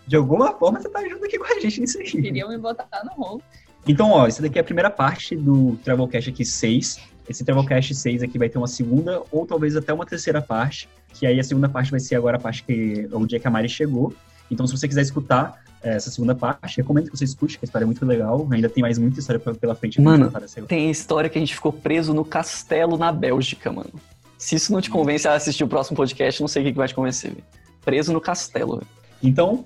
De 0.06 0.16
alguma 0.16 0.52
forma, 0.52 0.80
você 0.80 0.88
tá 0.88 1.06
junto 1.06 1.24
aqui 1.24 1.38
com 1.38 1.44
a 1.44 1.60
gente 1.60 1.80
nisso 1.80 1.98
aí. 1.98 2.04
Queriam 2.04 2.48
me 2.48 2.56
botar 2.56 2.88
no 3.04 3.10
rolo. 3.10 3.42
Então, 3.86 4.10
ó, 4.12 4.26
isso 4.26 4.40
daqui 4.40 4.58
é 4.58 4.60
a 4.60 4.64
primeira 4.64 4.90
parte 4.90 5.36
do 5.36 5.76
Travelcast 5.82 6.30
aqui 6.30 6.44
6. 6.44 7.00
Esse 7.28 7.44
Travelcast 7.44 7.94
6 7.94 8.22
aqui 8.22 8.38
vai 8.38 8.48
ter 8.48 8.58
uma 8.58 8.68
segunda 8.68 9.22
ou 9.30 9.44
talvez 9.44 9.76
até 9.76 9.92
uma 9.92 10.06
terceira 10.06 10.40
parte, 10.40 10.88
que 11.12 11.26
aí 11.26 11.38
a 11.40 11.44
segunda 11.44 11.68
parte 11.68 11.90
vai 11.90 12.00
ser 12.00 12.14
agora 12.14 12.36
a 12.36 12.40
parte 12.40 12.62
que 12.62 13.08
o 13.10 13.26
dia 13.26 13.40
que 13.40 13.48
a 13.48 13.50
Mari 13.50 13.68
chegou. 13.68 14.14
Então, 14.50 14.66
se 14.66 14.76
você 14.76 14.86
quiser 14.86 15.02
escutar 15.02 15.62
essa 15.82 16.10
segunda 16.10 16.34
parte, 16.34 16.76
recomendo 16.76 17.10
que 17.10 17.16
você 17.16 17.24
escute, 17.24 17.58
que 17.58 17.64
a 17.64 17.66
história 17.66 17.84
é 17.84 17.86
muito 17.86 18.04
legal. 18.04 18.46
Ainda 18.50 18.68
tem 18.68 18.82
mais 18.82 18.98
muita 18.98 19.20
história 19.20 19.40
pela 19.40 19.74
frente. 19.74 20.00
Mano, 20.00 20.30
Tem 20.66 20.88
a 20.88 20.90
história 20.90 21.30
que 21.30 21.38
a 21.38 21.40
gente 21.40 21.54
ficou 21.54 21.72
preso 21.72 22.12
no 22.12 22.24
castelo 22.24 22.96
na 22.98 23.12
Bélgica, 23.12 23.70
mano. 23.72 23.92
Se 24.36 24.54
isso 24.54 24.72
não 24.72 24.80
te 24.80 24.90
convence 24.90 25.26
a 25.26 25.34
assistir 25.34 25.64
o 25.64 25.68
próximo 25.68 25.96
podcast, 25.96 26.40
não 26.40 26.48
sei 26.48 26.62
o 26.62 26.66
que 26.66 26.72
que 26.72 26.78
vai 26.78 26.88
te 26.88 26.94
convencer. 26.94 27.30
velho. 27.32 27.44
Preso 27.84 28.12
no 28.12 28.20
castelo. 28.20 28.76
velho. 28.76 28.86
Então, 29.22 29.64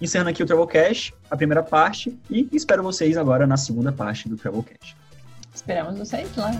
encerrando 0.00 0.30
aqui 0.30 0.42
o 0.42 0.46
Travelcast, 0.46 1.14
a 1.30 1.36
primeira 1.36 1.62
parte, 1.62 2.18
e 2.30 2.48
espero 2.52 2.82
vocês 2.82 3.16
agora 3.16 3.46
na 3.46 3.56
segunda 3.56 3.92
parte 3.92 4.28
do 4.28 4.36
Travelcast. 4.36 4.96
Esperamos 5.54 5.98
vocês 5.98 6.28
lá. 6.36 6.52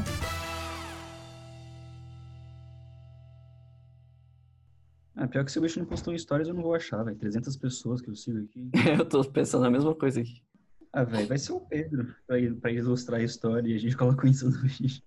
Ah, 5.17 5.29
pior 5.29 5.45
que 5.45 5.53
se 5.53 5.59
o 5.59 5.63
bicho 5.63 5.79
não 5.79 5.87
postou 5.87 6.13
em 6.13 6.19
stories, 6.19 6.49
eu 6.49 6.55
não 6.55 6.63
vou 6.63 6.75
achar, 6.75 7.03
velho. 7.05 7.17
300 7.17 7.57
pessoas 7.57 8.01
que 8.01 8.11
eu 8.11 8.17
sigo 8.17 8.39
aqui. 8.39 8.71
Eu 8.99 9.05
tô 9.05 9.25
pensando 9.25 9.65
a 9.65 9.71
mesma 9.71 9.95
coisa 9.95 10.21
aqui. 10.21 10.43
Ah, 10.93 11.05
velho, 11.05 11.27
vai 11.29 11.39
ser 11.39 11.53
o 11.53 11.61
Pedro 11.61 12.15
pra, 12.27 12.37
pra 12.61 12.71
ilustrar 12.73 13.21
a 13.21 13.25
história 13.25 13.69
e 13.69 13.75
a 13.75 13.79
gente 13.79 13.97
coloca 13.97 14.29
isso 14.29 14.49
no 14.49 14.59
vídeo. 14.63 15.03